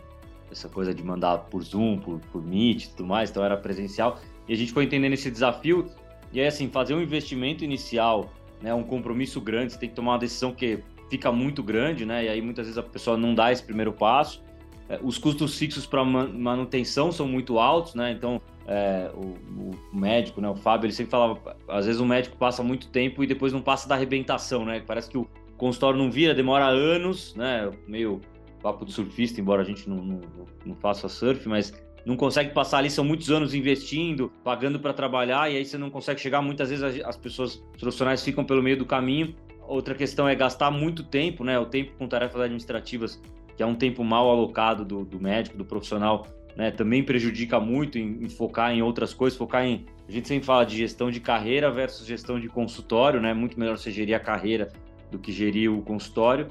essa 0.50 0.66
coisa 0.66 0.94
de 0.94 1.04
mandar 1.04 1.38
por 1.50 1.62
Zoom, 1.62 1.98
por, 1.98 2.18
por 2.32 2.42
Meet 2.42 2.84
e 2.84 2.90
tudo 2.90 3.06
mais, 3.06 3.30
então 3.30 3.44
era 3.44 3.58
presencial. 3.58 4.18
E 4.48 4.54
a 4.54 4.56
gente 4.56 4.72
foi 4.72 4.84
entendendo 4.84 5.12
esse 5.12 5.30
desafio. 5.30 5.86
E 6.32 6.40
aí, 6.40 6.46
assim, 6.46 6.70
fazer 6.70 6.94
um 6.94 7.02
investimento 7.02 7.62
inicial, 7.62 8.32
né, 8.62 8.72
um 8.72 8.82
compromisso 8.82 9.40
grande, 9.42 9.74
você 9.74 9.78
tem 9.78 9.90
que 9.90 9.94
tomar 9.94 10.12
uma 10.12 10.18
decisão 10.18 10.54
que 10.54 10.82
fica 11.10 11.30
muito 11.30 11.62
grande, 11.62 12.06
né? 12.06 12.24
E 12.24 12.28
aí 12.30 12.40
muitas 12.40 12.66
vezes 12.66 12.78
a 12.78 12.82
pessoa 12.82 13.16
não 13.16 13.34
dá 13.34 13.52
esse 13.52 13.62
primeiro 13.62 13.92
passo. 13.92 14.42
É, 14.90 14.98
os 15.04 15.18
custos 15.18 15.56
fixos 15.56 15.86
para 15.86 16.04
manutenção 16.04 17.12
são 17.12 17.28
muito 17.28 17.60
altos, 17.60 17.94
né? 17.94 18.10
Então, 18.10 18.42
é, 18.66 19.08
o, 19.14 19.36
o, 19.62 19.96
médico, 19.96 20.40
né, 20.40 20.48
o 20.48 20.56
Fábio, 20.56 20.86
ele 20.86 20.92
sempre 20.92 21.12
falava, 21.12 21.56
às 21.68 21.86
vezes 21.86 22.00
o 22.00 22.04
médico 22.04 22.36
passa 22.36 22.60
muito 22.60 22.88
tempo 22.88 23.22
e 23.22 23.26
depois 23.26 23.52
não 23.52 23.62
passa 23.62 23.88
da 23.88 23.94
arrebentação, 23.94 24.64
né? 24.64 24.82
Parece 24.84 25.08
que 25.08 25.16
o 25.16 25.28
consultório 25.56 25.96
não 25.96 26.10
vira, 26.10 26.34
demora 26.34 26.66
anos, 26.66 27.36
né? 27.36 27.70
Meio 27.86 28.20
papo 28.60 28.84
do 28.84 28.90
surfista, 28.90 29.40
embora 29.40 29.62
a 29.62 29.64
gente 29.64 29.88
não, 29.88 29.96
não, 29.96 30.20
não 30.66 30.74
faça 30.74 31.08
surf, 31.08 31.48
mas 31.48 31.72
não 32.04 32.16
consegue 32.16 32.50
passar 32.50 32.78
ali, 32.78 32.90
são 32.90 33.04
muitos 33.04 33.30
anos 33.30 33.54
investindo, 33.54 34.32
pagando 34.42 34.80
para 34.80 34.92
trabalhar, 34.92 35.50
e 35.52 35.56
aí 35.56 35.64
você 35.64 35.78
não 35.78 35.88
consegue 35.88 36.20
chegar. 36.20 36.42
Muitas 36.42 36.68
vezes 36.68 37.04
as 37.04 37.16
pessoas, 37.16 37.62
profissionais 37.78 38.24
ficam 38.24 38.44
pelo 38.44 38.62
meio 38.62 38.76
do 38.76 38.84
caminho. 38.84 39.36
Outra 39.68 39.94
questão 39.94 40.28
é 40.28 40.34
gastar 40.34 40.70
muito 40.70 41.04
tempo, 41.04 41.44
né? 41.44 41.58
O 41.58 41.66
tempo 41.66 41.92
com 41.96 42.08
tarefas 42.08 42.40
administrativas, 42.40 43.22
que 43.60 43.62
é 43.62 43.66
um 43.66 43.74
tempo 43.74 44.02
mal 44.02 44.30
alocado 44.30 44.86
do, 44.86 45.04
do 45.04 45.20
médico, 45.20 45.54
do 45.54 45.66
profissional, 45.66 46.26
né, 46.56 46.70
também 46.70 47.02
prejudica 47.04 47.60
muito 47.60 47.98
em, 47.98 48.24
em, 48.24 48.28
focar 48.30 48.72
em 48.72 48.80
outras 48.80 49.12
coisas, 49.12 49.38
focar 49.38 49.66
em. 49.66 49.84
A 50.08 50.10
gente 50.10 50.26
sempre 50.28 50.46
fala 50.46 50.64
de 50.64 50.78
gestão 50.78 51.10
de 51.10 51.20
carreira 51.20 51.70
versus 51.70 52.06
gestão 52.06 52.40
de 52.40 52.48
consultório, 52.48 53.20
né? 53.20 53.34
Muito 53.34 53.60
melhor 53.60 53.76
você 53.76 53.90
gerir 53.90 54.16
a 54.16 54.18
carreira 54.18 54.68
do 55.10 55.18
que 55.18 55.30
gerir 55.30 55.70
o 55.70 55.82
consultório. 55.82 56.48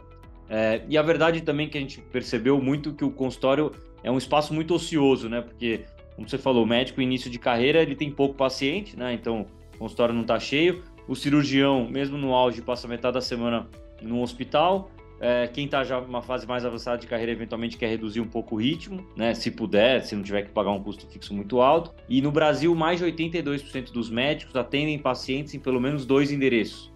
É, 0.48 0.84
e 0.88 1.00
a 1.00 1.02
verdade 1.02 1.42
também 1.42 1.68
que 1.68 1.80
a 1.80 1.82
gente 1.82 2.00
percebeu 2.00 2.62
muito 2.62 2.94
que 2.94 3.04
o 3.04 3.10
consultório 3.10 3.72
é 4.04 4.12
um 4.12 4.18
espaço 4.20 4.54
muito 4.54 4.76
ocioso, 4.76 5.28
né? 5.28 5.42
Porque, 5.42 5.86
como 6.16 6.30
você 6.30 6.38
falou, 6.38 6.64
o 6.64 6.68
médico 6.68 7.02
início 7.02 7.28
de 7.28 7.40
carreira 7.40 7.82
ele 7.82 7.96
tem 7.96 8.12
pouco 8.12 8.36
paciente, 8.36 8.96
né? 8.96 9.14
Então 9.14 9.48
o 9.74 9.80
consultório 9.80 10.14
não 10.14 10.22
está 10.22 10.40
cheio. 10.40 10.84
O 11.08 11.16
cirurgião, 11.16 11.90
mesmo 11.90 12.20
no 12.20 12.36
auge, 12.36 12.62
passa 12.62 12.88
metade 12.88 13.16
da 13.16 13.22
semana 13.22 13.68
no 14.00 14.22
hospital. 14.22 14.92
É, 15.22 15.48
quem 15.48 15.66
está 15.66 15.84
já 15.84 16.00
numa 16.00 16.22
fase 16.22 16.48
mais 16.48 16.66
avançada 16.66 16.98
de 16.98 17.06
carreira 17.06 17.32
eventualmente 17.32 17.78
quer 17.78 17.88
reduzir 17.88 18.22
um 18.22 18.28
pouco 18.28 18.56
o 18.56 18.58
ritmo, 18.58 19.06
né? 19.18 19.34
Se 19.34 19.52
puder, 19.52 20.02
se 20.02 20.16
não 20.16 20.24
tiver 20.24 20.44
que 20.44 20.52
pagar 20.52 20.72
um 20.72 20.82
custo 20.82 21.06
fixo 21.08 21.34
muito 21.34 21.60
alto. 21.60 21.94
E 22.08 22.22
no 22.22 22.32
Brasil, 22.32 22.74
mais 22.74 23.00
de 23.00 23.06
82% 23.06 23.92
dos 23.92 24.10
médicos 24.10 24.56
atendem 24.56 24.98
pacientes 24.98 25.54
em 25.54 25.60
pelo 25.60 25.80
menos 25.82 26.06
dois 26.06 26.32
endereços. 26.32 26.92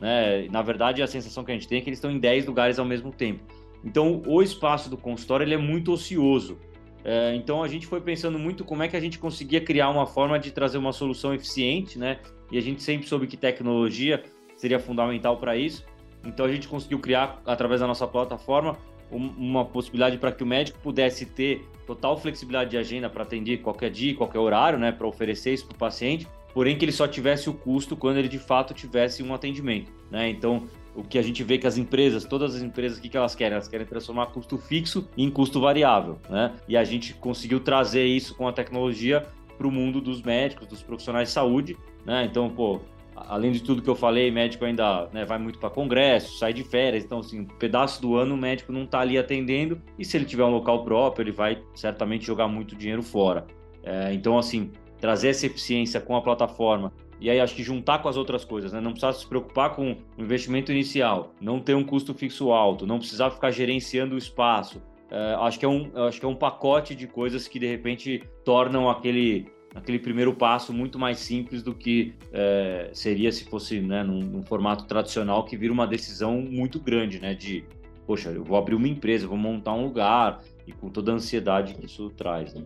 Né? 0.00 0.48
Na 0.50 0.62
verdade, 0.62 1.02
a 1.02 1.06
sensação 1.06 1.44
que 1.44 1.52
a 1.52 1.54
gente 1.54 1.68
tem 1.68 1.78
é 1.78 1.80
que 1.80 1.88
eles 1.88 1.98
estão 1.98 2.10
em 2.10 2.18
10 2.18 2.46
lugares 2.46 2.78
ao 2.78 2.84
mesmo 2.84 3.12
tempo. 3.12 3.44
Então, 3.84 4.22
o 4.26 4.42
espaço 4.42 4.90
do 4.90 4.96
consultório 4.96 5.44
ele 5.44 5.54
é 5.54 5.58
muito 5.58 5.92
ocioso. 5.92 6.58
É, 7.04 7.34
então, 7.34 7.62
a 7.62 7.68
gente 7.68 7.86
foi 7.86 8.00
pensando 8.00 8.38
muito 8.38 8.64
como 8.64 8.82
é 8.82 8.88
que 8.88 8.96
a 8.96 9.00
gente 9.00 9.18
conseguia 9.18 9.60
criar 9.60 9.88
uma 9.90 10.06
forma 10.06 10.38
de 10.38 10.50
trazer 10.50 10.76
uma 10.76 10.92
solução 10.92 11.32
eficiente, 11.32 11.98
né? 11.98 12.18
E 12.50 12.58
a 12.58 12.60
gente 12.60 12.82
sempre 12.82 13.06
soube 13.06 13.26
que 13.26 13.36
tecnologia 13.36 14.22
seria 14.56 14.78
fundamental 14.78 15.38
para 15.38 15.56
isso. 15.56 15.84
Então 16.24 16.46
a 16.46 16.52
gente 16.52 16.68
conseguiu 16.68 16.98
criar, 16.98 17.40
através 17.46 17.80
da 17.80 17.86
nossa 17.86 18.06
plataforma, 18.06 18.76
uma 19.10 19.64
possibilidade 19.64 20.18
para 20.18 20.30
que 20.30 20.42
o 20.42 20.46
médico 20.46 20.78
pudesse 20.78 21.26
ter 21.26 21.68
total 21.86 22.16
flexibilidade 22.16 22.70
de 22.70 22.76
agenda 22.76 23.10
para 23.10 23.24
atender 23.24 23.58
qualquer 23.58 23.90
dia, 23.90 24.14
qualquer 24.14 24.38
horário, 24.38 24.78
né, 24.78 24.92
para 24.92 25.06
oferecer 25.06 25.52
isso 25.52 25.66
para 25.66 25.74
o 25.74 25.78
paciente, 25.78 26.28
porém 26.54 26.78
que 26.78 26.84
ele 26.84 26.92
só 26.92 27.08
tivesse 27.08 27.50
o 27.50 27.54
custo 27.54 27.96
quando 27.96 28.18
ele 28.18 28.28
de 28.28 28.38
fato 28.38 28.72
tivesse 28.72 29.22
um 29.22 29.34
atendimento, 29.34 29.90
né? 30.10 30.28
Então, 30.28 30.68
o 30.94 31.02
que 31.02 31.18
a 31.18 31.22
gente 31.22 31.42
vê 31.42 31.58
que 31.58 31.66
as 31.66 31.78
empresas, 31.78 32.24
todas 32.24 32.54
as 32.54 32.62
empresas, 32.62 32.98
o 32.98 33.02
que, 33.02 33.08
que 33.08 33.16
elas 33.16 33.34
querem? 33.34 33.54
Elas 33.54 33.68
querem 33.68 33.86
transformar 33.86 34.26
custo 34.26 34.58
fixo 34.58 35.08
em 35.16 35.30
custo 35.30 35.60
variável, 35.60 36.18
né? 36.28 36.54
E 36.68 36.76
a 36.76 36.84
gente 36.84 37.14
conseguiu 37.14 37.60
trazer 37.60 38.04
isso 38.04 38.34
com 38.36 38.46
a 38.46 38.52
tecnologia 38.52 39.26
para 39.56 39.66
o 39.66 39.70
mundo 39.70 40.00
dos 40.00 40.22
médicos, 40.22 40.66
dos 40.66 40.82
profissionais 40.82 41.28
de 41.28 41.34
saúde, 41.34 41.76
né? 42.04 42.24
Então, 42.24 42.48
pô, 42.48 42.80
além 43.14 43.52
de 43.52 43.62
tudo 43.62 43.82
que 43.82 43.88
eu 43.90 43.94
falei, 43.94 44.30
médico 44.30 44.64
ainda 44.64 45.08
né, 45.12 45.24
vai 45.24 45.38
muito 45.38 45.58
para 45.58 45.70
congresso, 45.70 46.38
sai 46.38 46.52
de 46.52 46.64
férias, 46.64 47.04
então 47.04 47.20
assim, 47.20 47.40
um 47.40 47.44
pedaço 47.44 48.00
do 48.00 48.16
ano 48.16 48.34
o 48.34 48.38
médico 48.38 48.72
não 48.72 48.84
está 48.84 49.00
ali 49.00 49.18
atendendo 49.18 49.80
e 49.98 50.04
se 50.04 50.16
ele 50.16 50.24
tiver 50.24 50.44
um 50.44 50.50
local 50.50 50.84
próprio, 50.84 51.22
ele 51.22 51.32
vai 51.32 51.62
certamente 51.74 52.26
jogar 52.26 52.48
muito 52.48 52.74
dinheiro 52.76 53.02
fora. 53.02 53.46
É, 53.82 54.12
então 54.12 54.38
assim, 54.38 54.70
trazer 55.00 55.28
essa 55.28 55.46
eficiência 55.46 56.00
com 56.00 56.16
a 56.16 56.22
plataforma 56.22 56.92
e 57.20 57.28
aí 57.28 57.38
acho 57.38 57.54
que 57.54 57.62
juntar 57.62 57.98
com 57.98 58.08
as 58.08 58.16
outras 58.16 58.44
coisas, 58.44 58.72
né? 58.72 58.80
Não 58.80 58.92
precisar 58.92 59.12
se 59.12 59.26
preocupar 59.26 59.74
com 59.74 59.92
o 59.92 60.22
investimento 60.22 60.72
inicial, 60.72 61.34
não 61.38 61.60
ter 61.60 61.74
um 61.74 61.84
custo 61.84 62.14
fixo 62.14 62.50
alto, 62.50 62.86
não 62.86 62.98
precisar 62.98 63.30
ficar 63.30 63.50
gerenciando 63.50 64.14
o 64.14 64.18
espaço. 64.18 64.82
É, 65.10 65.34
acho, 65.40 65.58
que 65.58 65.64
é 65.64 65.68
um, 65.68 65.90
acho 66.06 66.18
que 66.18 66.24
é 66.24 66.28
um 66.28 66.34
pacote 66.34 66.94
de 66.94 67.06
coisas 67.06 67.46
que 67.46 67.58
de 67.58 67.66
repente 67.66 68.22
tornam 68.42 68.88
aquele, 68.88 69.48
aquele 69.74 69.98
primeiro 69.98 70.34
passo 70.34 70.72
muito 70.72 70.98
mais 70.98 71.18
simples 71.18 71.62
do 71.62 71.74
que 71.74 72.14
é, 72.32 72.90
seria 72.92 73.30
se 73.30 73.44
fosse 73.44 73.80
né, 73.80 74.02
num, 74.02 74.20
num, 74.20 74.42
formato 74.42 74.84
tradicional 74.84 75.44
que 75.44 75.56
vira 75.56 75.72
uma 75.72 75.86
decisão 75.86 76.40
muito 76.40 76.80
grande, 76.80 77.20
né? 77.20 77.34
De, 77.34 77.64
poxa, 78.06 78.30
eu 78.30 78.42
vou 78.42 78.56
abrir 78.56 78.74
uma 78.74 78.88
empresa, 78.88 79.28
vou 79.28 79.38
montar 79.38 79.72
um 79.72 79.84
lugar 79.84 80.40
e 80.66 80.72
com 80.72 80.88
toda 80.88 81.12
a 81.12 81.14
ansiedade 81.14 81.74
que 81.74 81.86
isso 81.86 82.10
traz. 82.10 82.54
Né? 82.54 82.64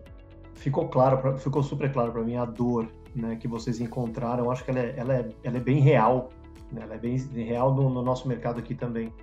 Ficou 0.55 0.87
claro, 0.87 1.37
ficou 1.37 1.61
super 1.61 1.91
claro 1.91 2.11
para 2.11 2.23
mim 2.23 2.35
a 2.35 2.45
dor 2.45 2.87
né, 3.15 3.35
que 3.35 3.47
vocês 3.47 3.79
encontraram, 3.79 4.49
acho 4.49 4.63
que 4.63 4.71
ela 4.71 4.79
é, 4.79 4.93
ela 4.97 5.13
é, 5.15 5.29
ela 5.43 5.57
é 5.57 5.59
bem 5.59 5.79
real, 5.79 6.29
né, 6.71 6.81
ela 6.83 6.95
é 6.95 6.97
bem 6.97 7.17
real 7.35 7.73
no, 7.73 7.89
no 7.89 8.01
nosso 8.01 8.27
mercado 8.27 8.59
aqui 8.59 8.73
também. 8.73 9.13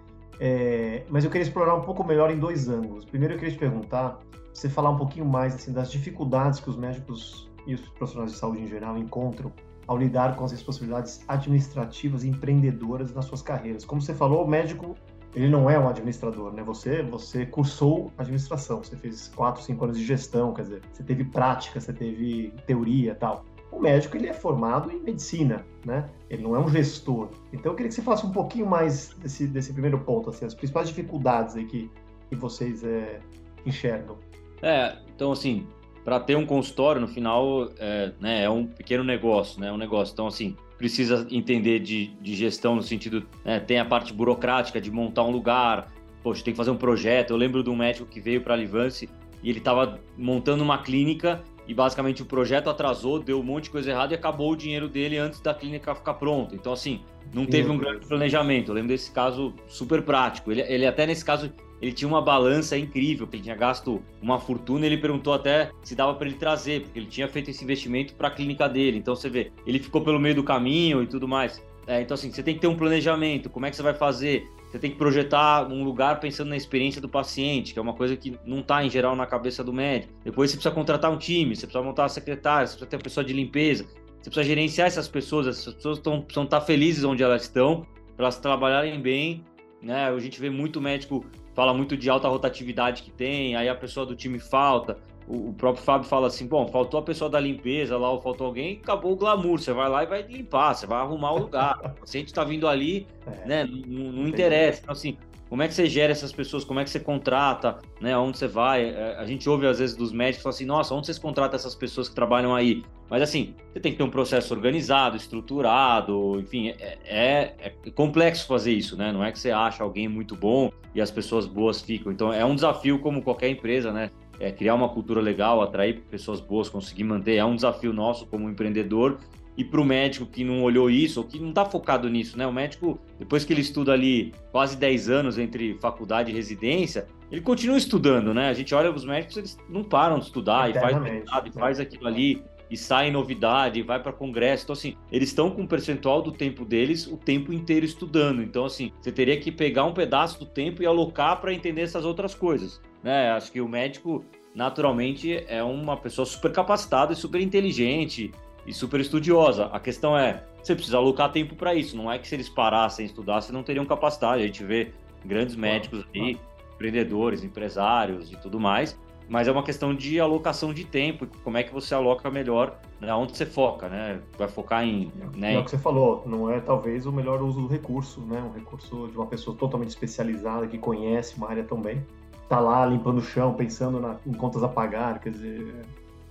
É, 0.40 1.04
mas 1.08 1.24
eu 1.24 1.30
queria 1.30 1.44
explorar 1.44 1.74
um 1.74 1.82
pouco 1.82 2.02
melhor 2.04 2.30
em 2.30 2.38
dois 2.38 2.68
ângulos. 2.68 3.04
Primeiro, 3.04 3.34
eu 3.34 3.38
queria 3.38 3.52
te 3.52 3.58
perguntar, 3.58 4.18
você 4.52 4.68
falar 4.68 4.90
um 4.90 4.96
pouquinho 4.96 5.26
mais 5.26 5.54
assim, 5.54 5.72
das 5.72 5.90
dificuldades 5.90 6.58
que 6.58 6.70
os 6.70 6.76
médicos 6.76 7.51
e 7.66 7.74
os 7.74 7.80
profissionais 7.90 8.32
de 8.32 8.38
saúde 8.38 8.62
em 8.62 8.66
geral 8.66 8.96
encontram 8.98 9.52
ao 9.86 9.98
lidar 9.98 10.36
com 10.36 10.44
as 10.44 10.52
responsabilidades 10.52 11.24
administrativas 11.28 12.24
e 12.24 12.28
empreendedoras 12.28 13.12
nas 13.12 13.24
suas 13.24 13.42
carreiras. 13.42 13.84
Como 13.84 14.00
você 14.00 14.14
falou, 14.14 14.44
o 14.44 14.48
médico 14.48 14.94
ele 15.34 15.48
não 15.48 15.68
é 15.68 15.78
um 15.78 15.88
administrador, 15.88 16.52
né? 16.52 16.62
Você, 16.62 17.02
você 17.02 17.46
cursou 17.46 18.12
administração, 18.18 18.84
você 18.84 18.96
fez 18.96 19.28
quatro, 19.28 19.62
cinco 19.62 19.84
anos 19.84 19.98
de 19.98 20.04
gestão, 20.04 20.52
quer 20.52 20.62
dizer, 20.62 20.82
você 20.92 21.02
teve 21.02 21.24
prática, 21.24 21.80
você 21.80 21.92
teve 21.92 22.52
teoria, 22.66 23.14
tal 23.14 23.44
o 23.72 23.80
médico 23.80 24.16
ele 24.16 24.28
é 24.28 24.34
formado 24.34 24.90
em 24.90 25.00
medicina, 25.00 25.64
né? 25.84 26.08
Ele 26.28 26.42
não 26.42 26.54
é 26.54 26.58
um 26.58 26.68
gestor. 26.68 27.30
Então 27.52 27.72
eu 27.72 27.76
queria 27.76 27.88
que 27.88 27.94
você 27.94 28.02
falasse 28.02 28.26
um 28.26 28.30
pouquinho 28.30 28.66
mais 28.66 29.14
desse, 29.14 29.46
desse 29.46 29.72
primeiro 29.72 29.98
ponto, 29.98 30.28
assim, 30.28 30.44
as 30.44 30.54
principais 30.54 30.88
dificuldades 30.88 31.56
aí 31.56 31.64
que, 31.64 31.90
que 32.28 32.36
vocês 32.36 32.84
é, 32.84 33.18
enxergam. 33.64 34.18
É, 34.60 34.98
então 35.14 35.32
assim, 35.32 35.66
para 36.04 36.18
ter 36.18 36.36
um 36.36 36.44
consultório 36.44 37.00
no 37.00 37.08
final 37.08 37.70
é, 37.78 38.12
né, 38.20 38.44
é 38.44 38.50
um 38.50 38.66
pequeno 38.66 39.04
negócio, 39.04 39.60
né? 39.60 39.70
Um 39.72 39.76
negócio. 39.76 40.12
Então 40.12 40.26
assim, 40.26 40.56
precisa 40.76 41.26
entender 41.30 41.78
de, 41.78 42.08
de 42.20 42.34
gestão 42.34 42.74
no 42.74 42.82
sentido, 42.82 43.26
né, 43.44 43.60
tem 43.60 43.78
a 43.78 43.84
parte 43.84 44.12
burocrática 44.12 44.80
de 44.80 44.90
montar 44.90 45.22
um 45.22 45.30
lugar, 45.30 45.92
poxa, 46.22 46.42
tem 46.42 46.52
que 46.52 46.56
fazer 46.56 46.70
um 46.70 46.76
projeto. 46.76 47.30
Eu 47.30 47.36
lembro 47.36 47.62
de 47.62 47.70
um 47.70 47.76
médico 47.76 48.06
que 48.06 48.20
veio 48.20 48.40
para 48.40 48.54
a 48.54 48.56
Livance 48.56 49.08
e 49.42 49.48
ele 49.48 49.58
estava 49.58 50.00
montando 50.16 50.62
uma 50.62 50.78
clínica 50.78 51.42
e 51.72 51.74
basicamente 51.74 52.20
o 52.20 52.26
projeto 52.26 52.68
atrasou, 52.68 53.18
deu 53.18 53.40
um 53.40 53.42
monte 53.42 53.64
de 53.64 53.70
coisa 53.70 53.90
errada 53.90 54.12
e 54.12 54.14
acabou 54.14 54.52
o 54.52 54.56
dinheiro 54.56 54.90
dele 54.90 55.16
antes 55.16 55.40
da 55.40 55.54
clínica 55.54 55.94
ficar 55.94 56.12
pronta. 56.14 56.54
Então, 56.54 56.70
assim, 56.70 57.00
não 57.32 57.46
teve 57.46 57.70
um 57.70 57.78
grande 57.78 58.06
planejamento. 58.06 58.70
Eu 58.70 58.74
lembro 58.74 58.88
desse 58.88 59.10
caso 59.10 59.54
super 59.66 60.02
prático. 60.02 60.52
Ele, 60.52 60.60
ele 60.60 60.86
até 60.86 61.06
nesse 61.06 61.24
caso, 61.24 61.50
ele 61.80 61.92
tinha 61.92 62.06
uma 62.06 62.20
balança 62.20 62.76
incrível, 62.76 63.26
que 63.26 63.36
ele 63.36 63.44
tinha 63.44 63.56
gasto 63.56 64.02
uma 64.20 64.38
fortuna. 64.38 64.84
Ele 64.84 64.98
perguntou 64.98 65.32
até 65.32 65.70
se 65.82 65.94
dava 65.94 66.12
para 66.12 66.26
ele 66.26 66.36
trazer, 66.36 66.82
porque 66.82 66.98
ele 66.98 67.06
tinha 67.06 67.26
feito 67.26 67.50
esse 67.50 67.64
investimento 67.64 68.14
para 68.16 68.28
a 68.28 68.30
clínica 68.30 68.68
dele. 68.68 68.98
Então, 68.98 69.16
você 69.16 69.30
vê, 69.30 69.50
ele 69.66 69.78
ficou 69.78 70.02
pelo 70.02 70.20
meio 70.20 70.34
do 70.34 70.44
caminho 70.44 71.02
e 71.02 71.06
tudo 71.06 71.26
mais. 71.26 71.64
É, 71.86 72.02
então, 72.02 72.14
assim, 72.14 72.30
você 72.30 72.42
tem 72.42 72.54
que 72.54 72.60
ter 72.60 72.66
um 72.66 72.76
planejamento. 72.76 73.48
Como 73.48 73.64
é 73.64 73.70
que 73.70 73.76
você 73.76 73.82
vai 73.82 73.94
fazer? 73.94 74.46
Você 74.72 74.78
tem 74.78 74.90
que 74.90 74.96
projetar 74.96 75.70
um 75.70 75.84
lugar 75.84 76.18
pensando 76.18 76.48
na 76.48 76.56
experiência 76.56 76.98
do 76.98 77.06
paciente, 77.06 77.74
que 77.74 77.78
é 77.78 77.82
uma 77.82 77.92
coisa 77.92 78.16
que 78.16 78.38
não 78.46 78.60
está 78.60 78.82
em 78.82 78.88
geral 78.88 79.14
na 79.14 79.26
cabeça 79.26 79.62
do 79.62 79.70
médico. 79.70 80.14
Depois 80.24 80.50
você 80.50 80.56
precisa 80.56 80.74
contratar 80.74 81.12
um 81.12 81.18
time, 81.18 81.54
você 81.54 81.66
precisa 81.66 81.84
montar 81.84 82.06
a 82.06 82.08
secretária, 82.08 82.66
você 82.66 82.72
precisa 82.72 82.88
ter 82.88 82.96
uma 82.96 83.02
pessoa 83.02 83.22
de 83.22 83.34
limpeza, 83.34 83.84
você 83.84 84.30
precisa 84.30 84.44
gerenciar 84.44 84.86
essas 84.86 85.06
pessoas, 85.08 85.46
essas 85.46 85.74
pessoas 85.74 85.98
tão, 85.98 86.22
precisam 86.22 86.44
estar 86.44 86.60
tá 86.60 86.64
felizes 86.64 87.04
onde 87.04 87.22
elas 87.22 87.42
estão, 87.42 87.86
para 88.16 88.24
elas 88.24 88.38
trabalharem 88.38 88.98
bem. 88.98 89.44
Né? 89.82 90.08
A 90.08 90.18
gente 90.18 90.40
vê 90.40 90.48
muito 90.48 90.80
médico 90.80 91.22
fala 91.54 91.74
muito 91.74 91.96
de 91.96 92.08
alta 92.08 92.28
rotatividade 92.28 93.02
que 93.02 93.10
tem, 93.10 93.54
aí 93.56 93.68
a 93.68 93.74
pessoa 93.74 94.06
do 94.06 94.16
time 94.16 94.38
falta 94.38 94.98
o 95.26 95.52
próprio 95.52 95.84
Fábio 95.84 96.08
fala 96.08 96.26
assim: 96.26 96.46
bom, 96.46 96.66
faltou 96.68 97.00
a 97.00 97.02
pessoa 97.02 97.30
da 97.30 97.40
limpeza 97.40 97.96
lá, 97.96 98.10
ou 98.10 98.20
faltou 98.20 98.46
alguém, 98.46 98.80
acabou 98.82 99.12
o 99.12 99.16
glamour. 99.16 99.58
Você 99.58 99.72
vai 99.72 99.88
lá 99.88 100.02
e 100.02 100.06
vai 100.06 100.22
limpar, 100.22 100.74
você 100.74 100.86
vai 100.86 101.00
arrumar 101.00 101.32
o 101.32 101.38
lugar. 101.38 101.78
O 101.84 102.00
paciente 102.00 102.28
está 102.28 102.44
vindo 102.44 102.68
ali, 102.68 103.06
é, 103.26 103.46
né? 103.46 103.64
Não, 103.64 104.12
não 104.12 104.28
interessa. 104.28 104.80
Então, 104.82 104.92
assim, 104.92 105.16
como 105.52 105.62
é 105.62 105.68
que 105.68 105.74
você 105.74 105.86
gera 105.86 106.10
essas 106.10 106.32
pessoas? 106.32 106.64
Como 106.64 106.80
é 106.80 106.84
que 106.84 106.88
você 106.88 106.98
contrata? 106.98 107.78
Né? 108.00 108.16
Onde 108.16 108.38
você 108.38 108.48
vai? 108.48 108.88
É, 108.88 109.16
a 109.18 109.26
gente 109.26 109.46
ouve 109.50 109.66
às 109.66 109.78
vezes 109.78 109.94
dos 109.94 110.10
médicos 110.10 110.46
assim: 110.46 110.64
nossa, 110.64 110.94
onde 110.94 111.04
vocês 111.04 111.18
contratam 111.18 111.56
essas 111.56 111.74
pessoas 111.74 112.08
que 112.08 112.14
trabalham 112.14 112.54
aí? 112.54 112.82
Mas 113.10 113.20
assim, 113.20 113.54
você 113.70 113.78
tem 113.78 113.92
que 113.92 113.98
ter 113.98 114.04
um 114.04 114.08
processo 114.08 114.54
organizado, 114.54 115.14
estruturado, 115.14 116.40
enfim, 116.40 116.70
é, 116.70 116.98
é, 117.04 117.54
é 117.58 117.90
complexo 117.90 118.46
fazer 118.46 118.72
isso, 118.72 118.96
né? 118.96 119.12
Não 119.12 119.22
é 119.22 119.30
que 119.30 119.38
você 119.38 119.50
acha 119.50 119.84
alguém 119.84 120.08
muito 120.08 120.34
bom 120.34 120.72
e 120.94 121.02
as 121.02 121.10
pessoas 121.10 121.46
boas 121.46 121.82
ficam. 121.82 122.10
Então 122.10 122.32
é 122.32 122.42
um 122.46 122.54
desafio 122.54 122.98
como 123.00 123.20
qualquer 123.20 123.50
empresa, 123.50 123.92
né? 123.92 124.10
É, 124.42 124.50
criar 124.50 124.74
uma 124.74 124.88
cultura 124.88 125.20
legal, 125.20 125.62
atrair 125.62 126.02
pessoas 126.10 126.40
boas, 126.40 126.68
conseguir 126.68 127.04
manter, 127.04 127.36
é 127.36 127.44
um 127.44 127.54
desafio 127.54 127.92
nosso 127.92 128.26
como 128.26 128.50
empreendedor. 128.50 129.18
E 129.56 129.62
para 129.62 129.80
o 129.80 129.84
médico 129.84 130.26
que 130.26 130.42
não 130.42 130.62
olhou 130.62 130.90
isso, 130.90 131.20
ou 131.20 131.26
que 131.26 131.38
não 131.38 131.50
está 131.50 131.64
focado 131.64 132.08
nisso, 132.08 132.36
né? 132.38 132.46
O 132.46 132.52
médico, 132.52 132.98
depois 133.18 133.44
que 133.44 133.52
ele 133.52 133.60
estuda 133.60 133.92
ali 133.92 134.34
quase 134.50 134.76
10 134.76 135.10
anos 135.10 135.38
entre 135.38 135.74
faculdade 135.74 136.32
e 136.32 136.34
residência, 136.34 137.06
ele 137.30 137.42
continua 137.42 137.76
estudando, 137.76 138.34
né? 138.34 138.48
A 138.48 138.54
gente 138.54 138.74
olha 138.74 138.90
os 138.90 139.04
médicos, 139.04 139.36
eles 139.36 139.58
não 139.68 139.84
param 139.84 140.18
de 140.18 140.24
estudar 140.24 140.70
e 140.70 140.74
faz 140.74 141.00
mercado, 141.00 141.48
e 141.48 141.52
faz 141.52 141.78
aquilo 141.78 142.08
ali 142.08 142.42
e 142.70 142.76
sai 142.76 143.10
novidade, 143.10 143.78
e 143.78 143.82
vai 143.82 144.02
para 144.02 144.12
congresso. 144.12 144.64
Então, 144.64 144.72
assim, 144.72 144.96
eles 145.12 145.28
estão 145.28 145.50
com 145.50 145.62
um 145.62 145.66
percentual 145.66 146.22
do 146.22 146.32
tempo 146.32 146.64
deles 146.64 147.06
o 147.06 147.18
tempo 147.18 147.52
inteiro 147.52 147.84
estudando. 147.84 148.42
Então, 148.42 148.64
assim, 148.64 148.90
você 148.98 149.12
teria 149.12 149.38
que 149.38 149.52
pegar 149.52 149.84
um 149.84 149.92
pedaço 149.92 150.38
do 150.40 150.46
tempo 150.46 150.82
e 150.82 150.86
alocar 150.86 151.40
para 151.40 151.52
entender 151.52 151.82
essas 151.82 152.06
outras 152.06 152.34
coisas. 152.34 152.80
Né? 153.02 153.30
Acho 153.30 153.50
que 153.50 153.60
o 153.60 153.68
médico, 153.68 154.24
naturalmente, 154.54 155.44
é 155.48 155.62
uma 155.62 155.96
pessoa 155.96 156.24
super 156.24 156.52
capacitada 156.52 157.12
e 157.12 157.16
super 157.16 157.40
inteligente 157.40 158.32
e 158.66 158.72
super 158.72 159.00
estudiosa. 159.00 159.66
A 159.66 159.80
questão 159.80 160.16
é, 160.16 160.44
você 160.62 160.74
precisa 160.74 160.96
alocar 160.96 161.32
tempo 161.32 161.56
para 161.56 161.74
isso. 161.74 161.96
Não 161.96 162.10
é 162.10 162.18
que 162.18 162.28
se 162.28 162.34
eles 162.34 162.48
parassem 162.48 163.04
estudar, 163.04 163.40
você 163.40 163.52
não 163.52 163.62
teriam 163.62 163.84
capacidade. 163.84 164.42
A 164.42 164.46
gente 164.46 164.64
vê 164.64 164.92
grandes 165.24 165.56
médicos 165.56 166.04
aí, 166.14 166.38
empreendedores, 166.74 167.42
empresários 167.42 168.32
e 168.32 168.36
tudo 168.36 168.60
mais. 168.60 168.98
Mas 169.28 169.48
é 169.48 169.52
uma 169.52 169.62
questão 169.62 169.94
de 169.94 170.20
alocação 170.20 170.74
de 170.74 170.84
tempo, 170.84 171.26
como 171.42 171.56
é 171.56 171.62
que 171.62 171.72
você 171.72 171.94
aloca 171.94 172.30
melhor, 172.30 172.78
né, 173.00 173.14
onde 173.14 173.34
você 173.36 173.46
foca, 173.46 173.88
né? 173.88 174.20
Vai 174.36 174.48
focar 174.48 174.84
em. 174.84 175.10
Né, 175.34 175.54
é 175.54 175.58
o 175.58 175.64
que 175.64 175.70
você 175.70 175.78
falou, 175.78 176.24
não 176.26 176.50
é 176.50 176.60
talvez 176.60 177.06
o 177.06 177.12
melhor 177.12 177.40
uso 177.40 177.62
do 177.62 177.66
recurso, 177.66 178.20
né? 178.20 178.42
Um 178.42 178.52
recurso 178.52 179.08
de 179.08 179.16
uma 179.16 179.26
pessoa 179.26 179.56
totalmente 179.56 179.90
especializada, 179.90 180.66
que 180.66 180.76
conhece 180.76 181.36
uma 181.36 181.48
área 181.48 181.64
tão 181.64 181.80
bem 181.80 182.04
tá 182.52 182.60
lá 182.60 182.84
limpando 182.84 183.16
o 183.16 183.22
chão, 183.22 183.54
pensando 183.54 183.98
na, 183.98 184.16
em 184.26 184.32
contas 184.34 184.62
a 184.62 184.68
pagar, 184.68 185.18
quer 185.20 185.30
dizer, 185.30 185.74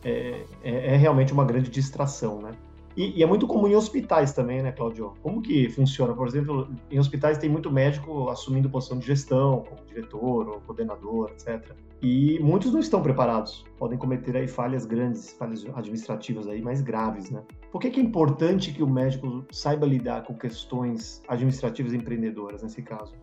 é, 0.03 0.43
é, 0.63 0.93
é 0.93 0.95
realmente 0.95 1.33
uma 1.33 1.43
grande 1.43 1.71
distração, 1.71 2.39
né? 2.39 2.51
E, 2.95 3.19
e, 3.19 3.23
é 3.23 3.25
muito 3.25 3.47
comum 3.47 3.67
em 3.67 3.75
hospitais 3.75 4.31
também, 4.31 4.61
né, 4.61 4.71
Claudio? 4.71 5.13
Como 5.23 5.41
que 5.41 5.67
funciona? 5.69 6.13
Por 6.13 6.27
exemplo, 6.27 6.69
em 6.91 6.99
hospitais 6.99 7.39
tem 7.39 7.49
muito 7.49 7.71
médico 7.71 8.29
assumindo 8.29 8.69
posição 8.69 8.99
de 8.99 9.07
gestão, 9.07 9.63
como 9.67 9.83
diretor 9.87 10.47
ou 10.47 10.61
coordenador, 10.61 11.31
etc. 11.31 11.73
E 12.03 12.37
muitos 12.39 12.71
não 12.71 12.81
estão 12.81 13.01
preparados, 13.01 13.65
podem 13.79 13.97
cometer 13.97 14.37
aí 14.37 14.47
falhas 14.47 14.85
grandes, 14.85 15.31
falhas 15.31 15.65
administrativas 15.73 16.47
aí 16.47 16.61
mais 16.61 16.81
graves, 16.81 17.31
né? 17.31 17.41
Por 17.71 17.81
que, 17.81 17.89
que 17.89 17.99
é 17.99 18.03
importante 18.03 18.71
que 18.71 18.83
o 18.83 18.87
médico 18.87 19.43
saiba 19.51 19.87
lidar 19.87 20.23
com 20.23 20.35
questões 20.35 21.23
administrativas 21.27 21.93
e 21.93 21.97
empreendedoras 21.97 22.61
nesse 22.61 22.83
caso? 22.83 23.13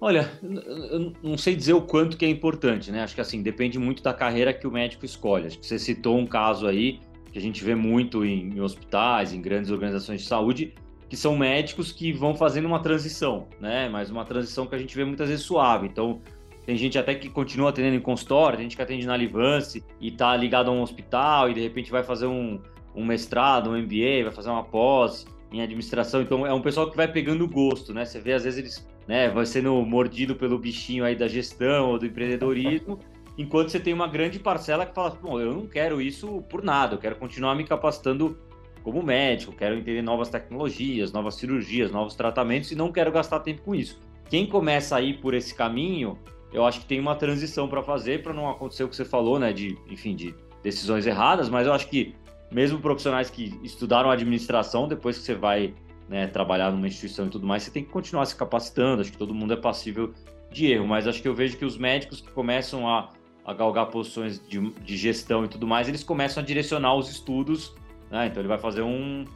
Olha, 0.00 0.30
eu 0.42 1.12
não 1.22 1.36
sei 1.36 1.56
dizer 1.56 1.72
o 1.72 1.82
quanto 1.82 2.16
que 2.16 2.24
é 2.24 2.28
importante, 2.28 2.92
né? 2.92 3.02
Acho 3.02 3.16
que 3.16 3.20
assim, 3.20 3.42
depende 3.42 3.78
muito 3.78 4.00
da 4.00 4.14
carreira 4.14 4.52
que 4.52 4.66
o 4.66 4.70
médico 4.70 5.04
escolhe. 5.04 5.48
Acho 5.48 5.58
que 5.58 5.66
você 5.66 5.78
citou 5.78 6.16
um 6.16 6.26
caso 6.26 6.68
aí 6.68 7.00
que 7.32 7.38
a 7.38 7.42
gente 7.42 7.64
vê 7.64 7.74
muito 7.74 8.24
em, 8.24 8.48
em 8.48 8.60
hospitais, 8.60 9.32
em 9.32 9.40
grandes 9.40 9.70
organizações 9.70 10.22
de 10.22 10.28
saúde, 10.28 10.72
que 11.08 11.16
são 11.16 11.36
médicos 11.36 11.90
que 11.90 12.12
vão 12.12 12.34
fazendo 12.34 12.66
uma 12.66 12.80
transição, 12.80 13.48
né? 13.60 13.88
Mas 13.88 14.08
uma 14.08 14.24
transição 14.24 14.66
que 14.66 14.74
a 14.74 14.78
gente 14.78 14.94
vê 14.94 15.04
muitas 15.04 15.28
vezes 15.28 15.44
suave. 15.44 15.88
Então, 15.88 16.20
tem 16.64 16.76
gente 16.76 16.96
até 16.96 17.14
que 17.14 17.28
continua 17.28 17.70
atendendo 17.70 17.96
em 17.96 18.00
consultório, 18.00 18.56
tem 18.56 18.66
gente 18.66 18.76
que 18.76 18.82
atende 18.82 19.06
na 19.06 19.16
Livance 19.16 19.82
e 20.00 20.10
tá 20.12 20.36
ligado 20.36 20.70
a 20.70 20.72
um 20.72 20.82
hospital 20.82 21.50
e 21.50 21.54
de 21.54 21.60
repente 21.60 21.90
vai 21.90 22.04
fazer 22.04 22.26
um, 22.26 22.60
um 22.94 23.04
mestrado, 23.04 23.70
um 23.70 23.76
MBA, 23.76 24.22
vai 24.24 24.32
fazer 24.32 24.50
uma 24.50 24.62
pós 24.62 25.26
em 25.50 25.60
administração. 25.60 26.22
Então, 26.22 26.46
é 26.46 26.52
um 26.52 26.60
pessoal 26.60 26.88
que 26.88 26.96
vai 26.96 27.08
pegando 27.08 27.48
gosto, 27.48 27.92
né? 27.92 28.04
Você 28.04 28.20
vê, 28.20 28.34
às 28.34 28.44
vezes, 28.44 28.58
eles 28.58 28.86
né, 29.08 29.30
vai 29.30 29.46
sendo 29.46 29.74
mordido 29.86 30.36
pelo 30.36 30.58
bichinho 30.58 31.02
aí 31.02 31.16
da 31.16 31.26
gestão 31.26 31.88
ou 31.90 31.98
do 31.98 32.04
empreendedorismo, 32.04 33.00
enquanto 33.38 33.70
você 33.70 33.80
tem 33.80 33.94
uma 33.94 34.06
grande 34.06 34.38
parcela 34.38 34.84
que 34.84 34.94
fala, 34.94 35.10
bom, 35.10 35.40
eu 35.40 35.54
não 35.54 35.66
quero 35.66 36.00
isso 36.00 36.42
por 36.50 36.62
nada, 36.62 36.94
eu 36.94 36.98
quero 36.98 37.16
continuar 37.16 37.54
me 37.54 37.64
capacitando 37.64 38.38
como 38.84 39.02
médico, 39.02 39.52
quero 39.52 39.76
entender 39.76 40.02
novas 40.02 40.28
tecnologias, 40.28 41.10
novas 41.10 41.36
cirurgias, 41.36 41.90
novos 41.90 42.14
tratamentos 42.14 42.70
e 42.70 42.74
não 42.74 42.92
quero 42.92 43.10
gastar 43.10 43.40
tempo 43.40 43.62
com 43.62 43.74
isso. 43.74 43.98
Quem 44.28 44.46
começa 44.46 44.96
a 44.96 45.00
ir 45.00 45.20
por 45.20 45.32
esse 45.32 45.54
caminho, 45.54 46.18
eu 46.52 46.64
acho 46.64 46.80
que 46.80 46.86
tem 46.86 47.00
uma 47.00 47.14
transição 47.16 47.66
para 47.66 47.82
fazer 47.82 48.22
para 48.22 48.34
não 48.34 48.48
acontecer 48.48 48.84
o 48.84 48.88
que 48.88 48.96
você 48.96 49.04
falou, 49.06 49.38
né, 49.38 49.54
de, 49.54 49.76
enfim, 49.88 50.14
de 50.14 50.34
decisões 50.62 51.06
erradas, 51.06 51.48
mas 51.48 51.66
eu 51.66 51.72
acho 51.72 51.88
que 51.88 52.14
mesmo 52.50 52.78
profissionais 52.78 53.30
que 53.30 53.58
estudaram 53.62 54.10
administração, 54.10 54.86
depois 54.86 55.18
que 55.18 55.24
você 55.24 55.34
vai 55.34 55.74
né, 56.08 56.26
trabalhar 56.26 56.70
numa 56.70 56.86
instituição 56.86 57.26
e 57.26 57.30
tudo 57.30 57.46
mais, 57.46 57.62
você 57.62 57.70
tem 57.70 57.84
que 57.84 57.90
continuar 57.90 58.24
se 58.26 58.34
capacitando. 58.34 59.02
Acho 59.02 59.12
que 59.12 59.18
todo 59.18 59.34
mundo 59.34 59.52
é 59.52 59.56
passível 59.56 60.12
de 60.50 60.72
erro, 60.72 60.86
mas 60.86 61.06
acho 61.06 61.20
que 61.20 61.28
eu 61.28 61.34
vejo 61.34 61.56
que 61.56 61.64
os 61.64 61.76
médicos 61.76 62.20
que 62.20 62.30
começam 62.30 62.88
a, 62.88 63.10
a 63.44 63.52
galgar 63.52 63.86
posições 63.86 64.40
de, 64.48 64.58
de 64.70 64.96
gestão 64.96 65.44
e 65.44 65.48
tudo 65.48 65.66
mais, 65.66 65.88
eles 65.88 66.02
começam 66.02 66.42
a 66.42 66.46
direcionar 66.46 66.94
os 66.94 67.10
estudos. 67.10 67.74
Né? 68.10 68.26
Então 68.26 68.40
ele 68.40 68.48
vai 68.48 68.58
fazer 68.58 68.80
um, 68.80 69.26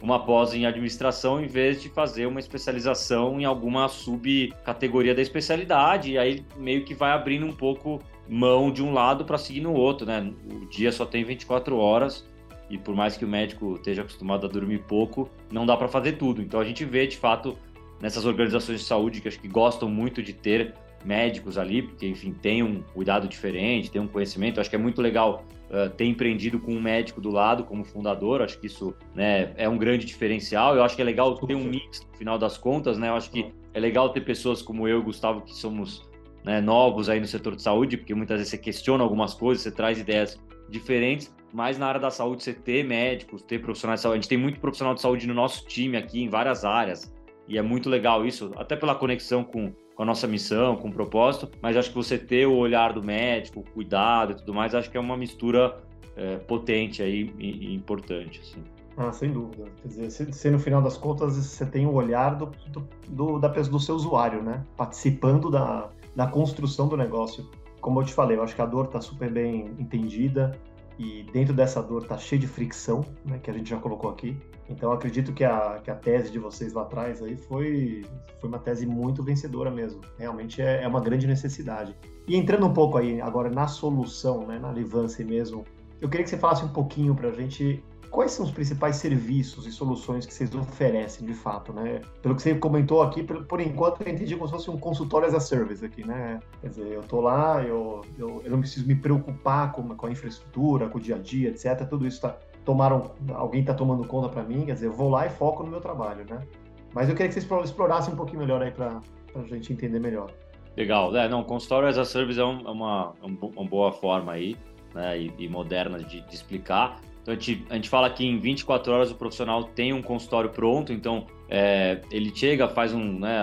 uma 0.00 0.24
pós 0.24 0.54
em 0.54 0.64
administração 0.64 1.42
em 1.42 1.46
vez 1.46 1.82
de 1.82 1.90
fazer 1.90 2.26
uma 2.26 2.40
especialização 2.40 3.38
em 3.38 3.44
alguma 3.44 3.88
subcategoria 3.88 5.14
da 5.14 5.20
especialidade, 5.20 6.12
e 6.12 6.18
aí 6.18 6.44
meio 6.56 6.84
que 6.84 6.94
vai 6.94 7.12
abrindo 7.12 7.44
um 7.44 7.52
pouco 7.52 8.00
mão 8.26 8.72
de 8.72 8.82
um 8.82 8.94
lado 8.94 9.24
para 9.26 9.36
seguir 9.36 9.60
no 9.60 9.74
outro, 9.74 10.06
né? 10.06 10.32
O 10.50 10.66
dia 10.66 10.90
só 10.90 11.04
tem 11.04 11.22
24 11.22 11.76
horas 11.76 12.24
e 12.72 12.78
por 12.78 12.96
mais 12.96 13.18
que 13.18 13.24
o 13.24 13.28
médico 13.28 13.74
esteja 13.74 14.00
acostumado 14.00 14.46
a 14.46 14.48
dormir 14.48 14.78
pouco, 14.88 15.28
não 15.52 15.66
dá 15.66 15.76
para 15.76 15.88
fazer 15.88 16.12
tudo. 16.12 16.40
Então 16.40 16.58
a 16.58 16.64
gente 16.64 16.86
vê 16.86 17.06
de 17.06 17.18
fato 17.18 17.58
nessas 18.00 18.24
organizações 18.24 18.80
de 18.80 18.86
saúde 18.86 19.20
que 19.20 19.28
acho 19.28 19.38
que 19.38 19.46
gostam 19.46 19.90
muito 19.90 20.22
de 20.22 20.32
ter 20.32 20.74
médicos 21.04 21.58
ali, 21.58 21.82
porque 21.82 22.06
enfim 22.06 22.32
tem 22.32 22.62
um 22.62 22.80
cuidado 22.80 23.28
diferente, 23.28 23.90
tem 23.90 24.00
um 24.00 24.08
conhecimento. 24.08 24.58
Acho 24.58 24.70
que 24.70 24.76
é 24.76 24.78
muito 24.78 25.02
legal 25.02 25.44
uh, 25.68 25.90
ter 25.90 26.06
empreendido 26.06 26.58
com 26.58 26.72
um 26.72 26.80
médico 26.80 27.20
do 27.20 27.30
lado 27.30 27.64
como 27.64 27.84
fundador. 27.84 28.40
Acho 28.40 28.58
que 28.58 28.68
isso 28.68 28.94
né, 29.14 29.52
é 29.56 29.68
um 29.68 29.76
grande 29.76 30.06
diferencial. 30.06 30.74
Eu 30.74 30.82
acho 30.82 30.96
que 30.96 31.02
é 31.02 31.04
legal 31.04 31.34
ter 31.34 31.54
um 31.54 31.64
mix 31.64 32.00
no 32.10 32.16
final 32.16 32.38
das 32.38 32.56
contas, 32.56 32.96
né? 32.96 33.10
Eu 33.10 33.16
acho 33.16 33.30
que 33.30 33.52
é 33.74 33.80
legal 33.80 34.08
ter 34.08 34.22
pessoas 34.22 34.62
como 34.62 34.88
eu 34.88 35.00
e 35.00 35.02
Gustavo 35.02 35.42
que 35.42 35.54
somos 35.54 36.08
né, 36.42 36.58
novos 36.58 37.10
aí 37.10 37.20
no 37.20 37.26
setor 37.26 37.54
de 37.54 37.62
saúde, 37.62 37.98
porque 37.98 38.14
muitas 38.14 38.38
vezes 38.38 38.50
você 38.50 38.58
questiona 38.58 39.04
algumas 39.04 39.34
coisas, 39.34 39.62
você 39.62 39.70
traz 39.70 39.98
ideias 39.98 40.40
diferentes, 40.70 41.30
mas 41.52 41.78
na 41.78 41.86
área 41.86 42.00
da 42.00 42.10
saúde 42.10 42.42
você 42.42 42.52
ter 42.52 42.84
médicos, 42.84 43.42
ter 43.42 43.60
profissionais 43.60 44.00
de 44.00 44.02
saúde. 44.02 44.18
A 44.18 44.20
gente 44.20 44.28
tem 44.28 44.38
muito 44.38 44.58
profissional 44.58 44.94
de 44.94 45.00
saúde 45.00 45.26
no 45.26 45.34
nosso 45.34 45.66
time 45.66 45.96
aqui, 45.96 46.22
em 46.22 46.28
várias 46.28 46.64
áreas, 46.64 47.12
e 47.46 47.58
é 47.58 47.62
muito 47.62 47.90
legal 47.90 48.24
isso, 48.24 48.50
até 48.56 48.76
pela 48.76 48.94
conexão 48.94 49.44
com, 49.44 49.72
com 49.94 50.02
a 50.02 50.06
nossa 50.06 50.26
missão, 50.26 50.76
com 50.76 50.88
o 50.88 50.92
propósito, 50.92 51.50
mas 51.60 51.76
acho 51.76 51.90
que 51.90 51.96
você 51.96 52.16
ter 52.16 52.46
o 52.46 52.56
olhar 52.56 52.92
do 52.92 53.02
médico, 53.02 53.60
o 53.60 53.64
cuidado 53.64 54.32
e 54.32 54.36
tudo 54.36 54.54
mais, 54.54 54.74
acho 54.74 54.90
que 54.90 54.96
é 54.96 55.00
uma 55.00 55.16
mistura 55.16 55.82
é, 56.16 56.36
potente 56.38 57.02
aí 57.02 57.32
e, 57.38 57.66
e 57.66 57.74
importante. 57.74 58.40
Assim. 58.40 58.62
Ah, 58.96 59.10
sem 59.12 59.32
dúvida. 59.32 59.64
Quer 59.80 59.88
dizer, 59.88 60.10
se, 60.10 60.32
se, 60.32 60.50
no 60.50 60.58
final 60.58 60.82
das 60.82 60.96
contas 60.96 61.34
você 61.34 61.64
tem 61.64 61.86
o 61.86 61.92
olhar 61.92 62.36
do, 62.36 62.46
do, 62.68 62.88
do, 63.08 63.38
da, 63.38 63.48
do 63.48 63.80
seu 63.80 63.94
usuário, 63.94 64.42
né? 64.42 64.62
Participando 64.76 65.50
da, 65.50 65.88
da 66.14 66.26
construção 66.26 66.88
do 66.88 66.96
negócio. 66.96 67.48
Como 67.80 68.00
eu 68.00 68.04
te 68.04 68.12
falei, 68.12 68.36
eu 68.36 68.42
acho 68.42 68.54
que 68.54 68.62
a 68.62 68.66
dor 68.66 68.86
está 68.86 69.00
super 69.00 69.30
bem 69.30 69.74
entendida 69.78 70.56
e 70.98 71.24
dentro 71.32 71.54
dessa 71.54 71.82
dor 71.82 72.02
está 72.02 72.18
cheio 72.18 72.40
de 72.40 72.46
fricção, 72.46 73.04
né, 73.24 73.38
que 73.38 73.50
a 73.50 73.54
gente 73.54 73.70
já 73.70 73.78
colocou 73.78 74.10
aqui. 74.10 74.36
Então 74.68 74.92
acredito 74.92 75.32
que 75.32 75.44
a, 75.44 75.80
que 75.82 75.90
a 75.90 75.94
tese 75.94 76.30
de 76.30 76.38
vocês 76.38 76.72
lá 76.72 76.82
atrás 76.82 77.22
aí 77.22 77.36
foi, 77.36 78.04
foi 78.40 78.48
uma 78.48 78.58
tese 78.58 78.86
muito 78.86 79.22
vencedora 79.22 79.70
mesmo. 79.70 80.00
Realmente 80.18 80.62
é, 80.62 80.82
é 80.82 80.88
uma 80.88 81.00
grande 81.00 81.26
necessidade. 81.26 81.94
E 82.26 82.36
entrando 82.36 82.66
um 82.66 82.72
pouco 82.72 82.98
aí 82.98 83.20
agora 83.20 83.50
na 83.50 83.66
solução, 83.66 84.46
né, 84.46 84.58
na 84.58 84.72
Livance 84.72 85.22
mesmo, 85.24 85.64
eu 86.00 86.08
queria 86.08 86.24
que 86.24 86.30
você 86.30 86.38
falasse 86.38 86.64
um 86.64 86.68
pouquinho 86.68 87.14
para 87.14 87.28
a 87.28 87.32
gente 87.32 87.82
quais 88.12 88.30
são 88.32 88.44
os 88.44 88.52
principais 88.52 88.96
serviços 88.96 89.66
e 89.66 89.72
soluções 89.72 90.26
que 90.26 90.34
vocês 90.34 90.54
oferecem 90.54 91.26
de 91.26 91.32
fato, 91.32 91.72
né? 91.72 92.02
Pelo 92.20 92.36
que 92.36 92.42
você 92.42 92.54
comentou 92.54 93.00
aqui, 93.02 93.22
por, 93.22 93.44
por 93.46 93.58
enquanto 93.58 94.02
eu 94.02 94.12
entendi 94.12 94.36
como 94.36 94.46
se 94.46 94.52
fosse 94.52 94.70
um 94.70 94.76
consultório 94.76 95.26
as 95.26 95.34
a 95.34 95.40
service 95.40 95.82
aqui, 95.84 96.06
né? 96.06 96.38
Quer 96.60 96.68
dizer, 96.68 96.86
eu 96.88 97.02
tô 97.02 97.22
lá, 97.22 97.62
eu, 97.64 98.02
eu, 98.18 98.42
eu 98.44 98.50
não 98.50 98.60
preciso 98.60 98.86
me 98.86 98.94
preocupar 98.94 99.72
com, 99.72 99.88
com 99.96 100.06
a 100.06 100.10
infraestrutura, 100.10 100.88
com 100.88 100.98
o 100.98 101.00
dia 101.00 101.16
a 101.16 101.18
dia, 101.18 101.48
etc. 101.48 101.88
Tudo 101.88 102.06
isso 102.06 102.20
tá, 102.20 102.36
tomaram, 102.66 103.10
alguém 103.32 103.62
está 103.62 103.72
tomando 103.72 104.06
conta 104.06 104.28
para 104.28 104.42
mim, 104.42 104.66
quer 104.66 104.74
dizer, 104.74 104.86
eu 104.86 104.92
vou 104.92 105.08
lá 105.08 105.26
e 105.26 105.30
foco 105.30 105.62
no 105.62 105.70
meu 105.70 105.80
trabalho, 105.80 106.26
né? 106.28 106.46
Mas 106.94 107.08
eu 107.08 107.14
queria 107.14 107.32
que 107.32 107.40
vocês 107.40 107.64
explorassem 107.64 108.12
um 108.12 108.16
pouquinho 108.16 108.40
melhor 108.40 108.60
aí 108.60 108.70
para 108.70 109.00
a 109.34 109.42
gente 109.44 109.72
entender 109.72 109.98
melhor. 109.98 110.30
Legal, 110.76 111.16
é, 111.16 111.26
não, 111.30 111.42
consultório 111.42 111.88
as 111.88 111.96
a 111.96 112.04
service 112.04 112.38
é, 112.38 112.44
um, 112.44 112.60
é 112.68 112.70
uma, 112.70 113.14
é 113.22 113.26
uma 113.26 113.66
boa 113.66 113.90
forma 113.90 114.32
aí, 114.32 114.54
né, 114.94 115.18
e, 115.18 115.32
e 115.38 115.48
moderna 115.48 115.98
de, 115.98 116.20
de 116.20 116.34
explicar. 116.34 117.00
Então 117.22 117.32
a 117.32 117.38
gente, 117.38 117.64
a 117.70 117.74
gente 117.74 117.88
fala 117.88 118.10
que 118.10 118.24
em 118.24 118.38
24 118.38 118.92
horas 118.92 119.10
o 119.10 119.14
profissional 119.14 119.64
tem 119.64 119.92
um 119.92 120.02
consultório 120.02 120.50
pronto, 120.50 120.92
então 120.92 121.26
é, 121.48 122.00
ele 122.10 122.32
chega, 122.34 122.68
faz 122.68 122.92
um. 122.92 123.20
Né, 123.20 123.38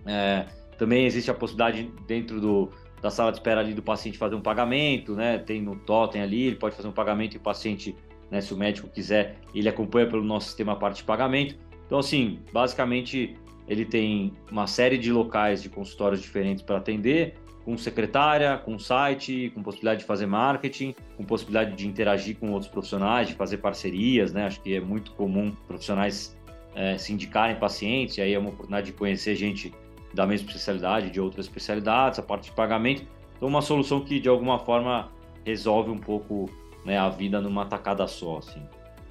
é, 0.05 0.45
também 0.77 1.05
existe 1.05 1.29
a 1.29 1.33
possibilidade 1.33 1.91
dentro 2.07 2.39
do, 2.39 2.69
da 3.01 3.09
sala 3.09 3.31
de 3.31 3.37
espera 3.37 3.61
ali 3.61 3.73
do 3.73 3.81
paciente 3.81 4.17
fazer 4.17 4.35
um 4.35 4.41
pagamento, 4.41 5.13
né? 5.13 5.37
Tem 5.37 5.61
no 5.61 5.75
totem 5.75 6.21
ali, 6.21 6.43
ele 6.43 6.55
pode 6.55 6.75
fazer 6.75 6.87
um 6.87 6.93
pagamento 6.93 7.33
e 7.35 7.37
o 7.37 7.41
paciente, 7.41 7.95
né, 8.31 8.41
se 8.41 8.53
o 8.53 8.57
médico 8.57 8.87
quiser, 8.89 9.37
ele 9.53 9.67
acompanha 9.67 10.07
pelo 10.07 10.23
nosso 10.23 10.47
sistema 10.47 10.73
a 10.73 10.75
parte 10.75 10.97
de 10.97 11.03
pagamento. 11.03 11.55
Então, 11.85 11.99
assim, 11.99 12.39
basicamente 12.53 13.35
ele 13.67 13.85
tem 13.85 14.33
uma 14.51 14.67
série 14.67 14.97
de 14.97 15.11
locais 15.11 15.61
de 15.61 15.69
consultórios 15.69 16.21
diferentes 16.21 16.63
para 16.63 16.77
atender, 16.77 17.35
com 17.63 17.77
secretária, 17.77 18.57
com 18.57 18.79
site, 18.79 19.51
com 19.53 19.61
possibilidade 19.61 19.99
de 19.99 20.05
fazer 20.05 20.25
marketing, 20.25 20.95
com 21.15 21.23
possibilidade 21.23 21.75
de 21.75 21.87
interagir 21.87 22.35
com 22.37 22.51
outros 22.51 22.71
profissionais, 22.71 23.27
de 23.27 23.35
fazer 23.35 23.57
parcerias, 23.57 24.33
né? 24.33 24.45
Acho 24.45 24.59
que 24.61 24.75
é 24.75 24.79
muito 24.79 25.11
comum 25.11 25.51
profissionais 25.67 26.35
é, 26.73 26.97
se 26.97 27.13
indicarem 27.13 27.57
pacientes, 27.57 28.17
e 28.17 28.21
aí 28.21 28.33
é 28.33 28.39
uma 28.39 28.49
oportunidade 28.49 28.87
de 28.87 28.93
conhecer 28.93 29.35
gente 29.35 29.71
da 30.13 30.25
mesma 30.25 30.47
especialidade, 30.47 31.11
de 31.11 31.21
outras 31.21 31.45
especialidades, 31.45 32.17
a 32.17 32.23
parte 32.23 32.45
de 32.45 32.55
pagamento. 32.55 33.03
Então, 33.37 33.47
uma 33.47 33.61
solução 33.61 34.01
que, 34.01 34.19
de 34.19 34.27
alguma 34.27 34.57
forma, 34.57 35.11
resolve 35.45 35.91
um 35.91 35.97
pouco 35.99 36.49
né, 36.89 36.97
a 36.97 37.07
vida 37.07 37.39
numa 37.39 37.65
tacada 37.65 38.07
só. 38.07 38.39
Assim. 38.39 38.61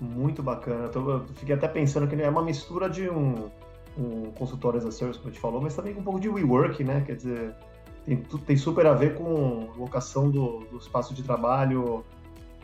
Muito 0.00 0.42
bacana. 0.42 0.90
Eu 0.92 1.24
fiquei 1.36 1.54
até 1.54 1.68
pensando 1.68 2.08
que 2.08 2.20
é 2.20 2.28
uma 2.28 2.42
mistura 2.42 2.90
de 2.90 3.08
um, 3.08 3.48
um 3.96 4.32
consultório 4.32 4.78
as 4.78 4.84
a 4.84 4.90
service, 4.90 5.18
como 5.18 5.30
a 5.30 5.32
gente 5.32 5.40
falou, 5.40 5.60
mas 5.60 5.74
também 5.74 5.96
um 5.96 6.02
pouco 6.02 6.18
de 6.18 6.28
WeWork, 6.28 6.82
né? 6.82 7.02
Quer 7.06 7.16
dizer, 7.16 7.54
tem, 8.04 8.16
tem 8.16 8.56
super 8.56 8.86
a 8.86 8.94
ver 8.94 9.14
com 9.14 9.68
locação 9.76 10.28
do, 10.28 10.64
do 10.70 10.78
espaço 10.78 11.14
de 11.14 11.22
trabalho, 11.22 12.04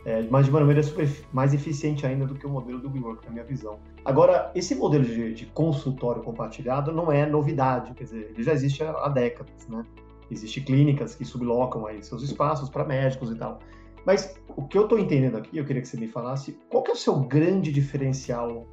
é, 0.05 0.23
mas 0.29 0.47
de 0.47 0.51
uma 0.51 0.61
maneira 0.61 0.83
super, 0.83 1.09
mais 1.33 1.55
eficiente 1.55 2.05
ainda 2.05 2.27
do 2.27 2.35
que 2.35 2.45
o 2.45 2.51
modelo 2.51 2.81
do 2.81 2.91
WeWork, 2.91 3.25
na 3.27 3.33
minha 3.33 3.45
visão. 3.45 3.79
Agora, 4.05 4.51
esse 4.55 4.75
modelo 4.75 5.05
de, 5.05 5.33
de, 5.33 5.47
consultório 5.47 6.23
compartilhado 6.23 6.91
não 6.91 7.11
é 7.11 7.25
novidade, 7.25 7.95
quer 7.95 8.05
dizer, 8.05 8.31
ele 8.35 8.43
já 8.43 8.53
existe 8.53 8.83
há 8.83 9.09
décadas, 9.09 9.69
né? 9.69 9.85
Existem 10.31 10.65
clínicas 10.65 11.15
que 11.15 11.25
sublocam 11.25 11.87
aí 11.87 12.03
seus 12.03 12.23
espaços 12.23 12.69
para 12.69 12.85
médicos 12.85 13.31
e 13.31 13.37
tal. 13.37 13.61
Mas 14.05 14.35
o 14.57 14.63
que 14.63 14.77
eu 14.77 14.83
estou 14.85 14.99
entendendo 14.99 15.37
aqui, 15.37 15.57
eu 15.57 15.65
queria 15.65 15.81
que 15.81 15.89
você 15.89 15.97
me 15.97 16.09
falasse, 16.09 16.59
qual 16.69 16.83
que 16.83 16.91
é 16.91 16.95
o 16.95 16.97
seu 16.97 17.21
grande 17.21 17.73
diferencial 17.73 18.67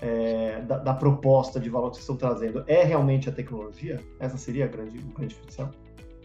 é, 0.00 0.60
da, 0.62 0.78
da, 0.78 0.94
proposta 0.94 1.58
de 1.58 1.68
valor 1.68 1.90
que 1.90 1.96
vocês 1.96 2.08
estão 2.08 2.16
trazendo? 2.16 2.64
É 2.66 2.84
realmente 2.84 3.28
a 3.28 3.32
tecnologia? 3.32 4.00
Essa 4.20 4.36
seria 4.36 4.64
a 4.64 4.68
grande, 4.68 4.98
o 4.98 5.12
grande 5.12 5.34
diferencial? 5.34 5.70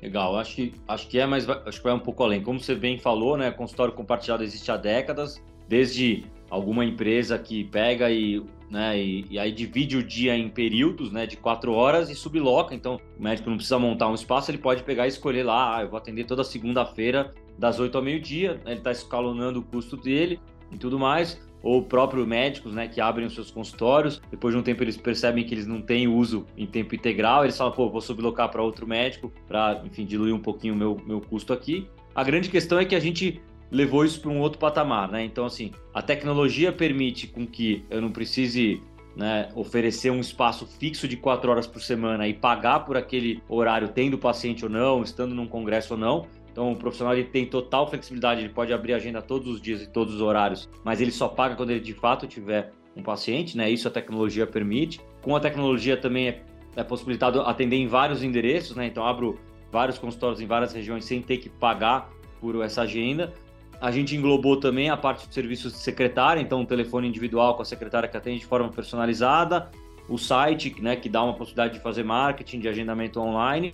Legal, 0.01 0.37
acho 0.37 0.55
que, 0.55 0.73
acho 0.87 1.07
que 1.07 1.17
é, 1.17 1.25
mas 1.25 1.47
acho 1.49 1.77
que 1.77 1.83
vai 1.83 1.93
um 1.93 1.99
pouco 1.99 2.23
além. 2.23 2.43
Como 2.43 2.59
você 2.59 2.75
bem 2.75 2.99
falou, 2.99 3.37
né, 3.37 3.51
consultório 3.51 3.93
compartilhado 3.93 4.43
existe 4.43 4.69
há 4.69 4.77
décadas, 4.77 5.41
desde 5.67 6.25
alguma 6.49 6.85
empresa 6.85 7.39
que 7.39 7.63
pega 7.63 8.11
e, 8.11 8.45
né, 8.69 8.99
e, 8.99 9.25
e, 9.29 9.39
aí 9.39 9.51
divide 9.51 9.97
o 9.97 10.03
dia 10.03 10.35
em 10.35 10.49
períodos, 10.49 11.11
né, 11.11 11.25
de 11.25 11.37
quatro 11.37 11.73
horas 11.73 12.09
e 12.09 12.15
subloca. 12.15 12.75
Então, 12.75 12.99
o 13.17 13.23
médico 13.23 13.49
não 13.49 13.55
precisa 13.55 13.79
montar 13.79 14.09
um 14.09 14.13
espaço, 14.13 14.51
ele 14.51 14.57
pode 14.57 14.83
pegar 14.83 15.05
e 15.05 15.09
escolher 15.09 15.43
lá, 15.43 15.77
ah, 15.77 15.81
eu 15.81 15.89
vou 15.89 15.97
atender 15.97 16.25
toda 16.25 16.43
segunda-feira 16.43 17.33
das 17.57 17.79
8 17.79 17.97
ao 17.97 18.03
meio-dia, 18.03 18.55
né, 18.65 18.71
ele 18.71 18.79
está 18.79 18.91
escalonando 18.91 19.59
o 19.59 19.63
custo 19.63 19.95
dele 19.97 20.39
e 20.71 20.77
tudo 20.77 20.99
mais 20.99 21.39
ou 21.63 21.81
próprio 21.81 22.27
médicos, 22.27 22.73
né, 22.73 22.89
que 22.89 22.99
abrem 22.99 23.25
os 23.25 23.33
seus 23.33 23.49
consultórios, 23.49 24.21
depois 24.29 24.53
de 24.53 24.59
um 24.59 24.63
tempo 24.63 24.83
eles 24.83 24.97
percebem 24.97 25.45
que 25.45 25.53
eles 25.53 25.65
não 25.65 25.81
têm 25.81 26.09
uso 26.09 26.45
em 26.57 26.67
tempo 26.67 26.93
integral, 26.93 27.45
eles 27.45 27.57
falam, 27.57 27.71
pô, 27.71 27.89
vou 27.89 28.01
sublocar 28.01 28.49
para 28.49 28.61
outro 28.61 28.85
médico 28.85 29.31
para, 29.47 29.81
enfim, 29.85 30.05
diluir 30.05 30.35
um 30.35 30.39
pouquinho 30.39 30.73
o 30.73 30.77
meu, 30.77 31.01
meu 31.07 31.21
custo 31.21 31.53
aqui. 31.53 31.87
A 32.13 32.21
grande 32.21 32.49
questão 32.49 32.77
é 32.77 32.83
que 32.83 32.93
a 32.93 32.99
gente 32.99 33.41
levou 33.71 34.03
isso 34.03 34.19
para 34.19 34.29
um 34.29 34.39
outro 34.39 34.59
patamar, 34.59 35.09
né? 35.09 35.23
Então, 35.23 35.45
assim, 35.45 35.71
a 35.93 36.01
tecnologia 36.01 36.71
permite 36.71 37.27
com 37.27 37.47
que 37.47 37.83
eu 37.89 38.01
não 38.01 38.11
precise 38.11 38.81
né, 39.15 39.49
oferecer 39.55 40.11
um 40.11 40.19
espaço 40.19 40.67
fixo 40.67 41.07
de 41.07 41.15
quatro 41.15 41.49
horas 41.49 41.65
por 41.65 41.81
semana 41.81 42.27
e 42.27 42.33
pagar 42.33 42.81
por 42.81 42.97
aquele 42.97 43.41
horário, 43.47 43.87
tendo 43.87 44.17
paciente 44.17 44.63
ou 44.63 44.69
não, 44.69 45.01
estando 45.01 45.33
num 45.33 45.47
congresso 45.47 45.93
ou 45.93 45.99
não, 45.99 46.27
então, 46.53 46.71
o 46.71 46.75
profissional 46.75 47.15
ele 47.15 47.23
tem 47.23 47.47
total 47.47 47.89
flexibilidade, 47.89 48.41
ele 48.41 48.53
pode 48.53 48.71
abrir 48.71 48.93
a 48.93 48.97
agenda 48.97 49.23
todos 49.23 49.47
os 49.47 49.59
dias 49.59 49.81
e 49.81 49.87
todos 49.89 50.13
os 50.13 50.21
horários, 50.21 50.69
mas 50.83 51.01
ele 51.01 51.11
só 51.11 51.27
paga 51.27 51.55
quando 51.55 51.71
ele 51.71 51.79
de 51.79 51.95
fato 51.95 52.27
tiver 52.27 52.71
um 52.95 53.01
paciente, 53.01 53.57
né? 53.57 53.71
Isso 53.71 53.87
a 53.87 53.91
tecnologia 53.91 54.45
permite. 54.45 55.01
Com 55.23 55.35
a 55.35 55.39
tecnologia 55.39 55.97
também 55.97 56.27
é, 56.27 56.43
é 56.75 56.83
possibilitado 56.83 57.41
atender 57.41 57.77
em 57.77 57.87
vários 57.87 58.21
endereços, 58.21 58.75
né? 58.75 58.85
Então, 58.85 59.03
abro 59.03 59.39
vários 59.71 59.97
consultórios 59.97 60.39
em 60.39 60.45
várias 60.45 60.71
regiões 60.73 61.05
sem 61.05 61.23
ter 61.23 61.37
que 61.37 61.49
pagar 61.49 62.11
por 62.39 62.63
essa 62.63 62.83
agenda. 62.83 63.33
A 63.81 63.89
gente 63.89 64.15
englobou 64.15 64.57
também 64.57 64.91
a 64.91 64.95
parte 64.95 65.27
de 65.27 65.33
serviços 65.33 65.73
de 65.73 65.79
secretária, 65.79 66.39
então 66.39 66.61
um 66.61 66.65
telefone 66.65 67.07
individual 67.07 67.55
com 67.55 67.63
a 67.63 67.65
secretária 67.65 68.07
que 68.07 68.15
atende 68.15 68.41
de 68.41 68.45
forma 68.45 68.69
personalizada, 68.69 69.71
o 70.07 70.19
site, 70.19 70.79
né, 70.79 70.95
que 70.95 71.09
dá 71.09 71.23
uma 71.23 71.33
possibilidade 71.33 71.73
de 71.73 71.79
fazer 71.79 72.03
marketing, 72.03 72.59
de 72.59 72.67
agendamento 72.67 73.19
online. 73.19 73.73